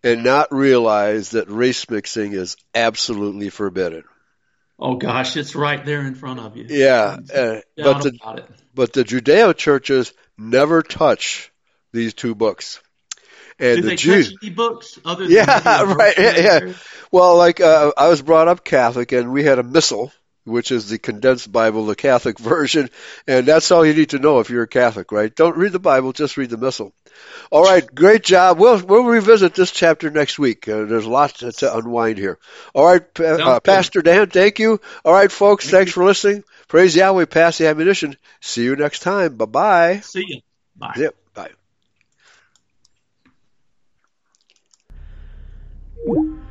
and 0.02 0.24
not 0.24 0.52
realize 0.52 1.30
that 1.30 1.50
race 1.50 1.88
mixing 1.90 2.32
is 2.32 2.56
absolutely 2.74 3.50
forbidden? 3.50 4.04
Oh 4.78 4.96
gosh, 4.96 5.36
it's 5.36 5.56
right 5.56 5.84
there 5.84 6.02
in 6.02 6.14
front 6.14 6.40
of 6.40 6.56
you. 6.56 6.66
Yeah, 6.68 7.18
uh, 7.34 7.60
but 7.76 8.02
the 8.02 8.44
but 8.74 8.92
the 8.92 9.02
Judeo 9.02 9.56
churches 9.56 10.12
never 10.36 10.82
touch 10.82 11.50
these 11.92 12.14
two 12.14 12.34
books. 12.34 12.80
And 13.60 13.76
Did 13.76 13.84
the 13.84 13.88
they 13.88 13.96
Jews, 13.96 14.36
books 14.54 15.00
other 15.04 15.24
than 15.24 15.32
yeah, 15.32 15.82
right, 15.94 16.14
yeah, 16.16 16.36
yeah. 16.36 16.72
Well, 17.10 17.36
like 17.36 17.60
uh, 17.60 17.90
I 17.96 18.08
was 18.08 18.22
brought 18.22 18.46
up 18.46 18.64
Catholic, 18.64 19.10
and 19.10 19.32
we 19.32 19.42
had 19.42 19.58
a 19.58 19.64
missal, 19.64 20.12
which 20.44 20.70
is 20.70 20.88
the 20.88 20.98
condensed 20.98 21.50
Bible, 21.50 21.84
the 21.86 21.96
Catholic 21.96 22.38
version, 22.38 22.88
and 23.26 23.46
that's 23.46 23.72
all 23.72 23.84
you 23.84 23.94
need 23.94 24.10
to 24.10 24.20
know 24.20 24.38
if 24.38 24.48
you're 24.48 24.62
a 24.62 24.68
Catholic, 24.68 25.10
right? 25.10 25.34
Don't 25.34 25.56
read 25.56 25.72
the 25.72 25.80
Bible, 25.80 26.12
just 26.12 26.36
read 26.36 26.50
the 26.50 26.56
missal. 26.56 26.92
All 27.50 27.64
right, 27.64 27.84
great 27.92 28.22
job. 28.22 28.58
We'll 28.60 28.80
we'll 28.80 29.04
revisit 29.04 29.54
this 29.54 29.72
chapter 29.72 30.08
next 30.08 30.38
week. 30.38 30.68
Uh, 30.68 30.84
there's 30.84 31.06
lots 31.06 31.40
to, 31.40 31.50
to, 31.50 31.76
unwind 31.76 32.18
here. 32.18 32.38
All 32.74 32.86
right, 32.86 33.20
uh, 33.20 33.58
Pastor 33.58 34.02
Dan, 34.02 34.28
thank 34.28 34.60
you. 34.60 34.80
All 35.04 35.12
right, 35.12 35.32
folks, 35.32 35.64
thank 35.64 35.72
thanks 35.72 35.88
you. 35.90 35.94
for 35.94 36.04
listening. 36.04 36.44
Praise 36.68 36.94
Yahweh, 36.94 37.24
pass 37.24 37.58
the 37.58 37.66
ammunition. 37.66 38.16
See 38.40 38.62
you 38.62 38.76
next 38.76 39.00
time. 39.00 39.36
Bye 39.36 39.46
bye. 39.46 40.00
See 40.00 40.24
you. 40.28 40.40
Bye. 40.76 40.94
Yep. 40.96 41.14
you 46.06 46.47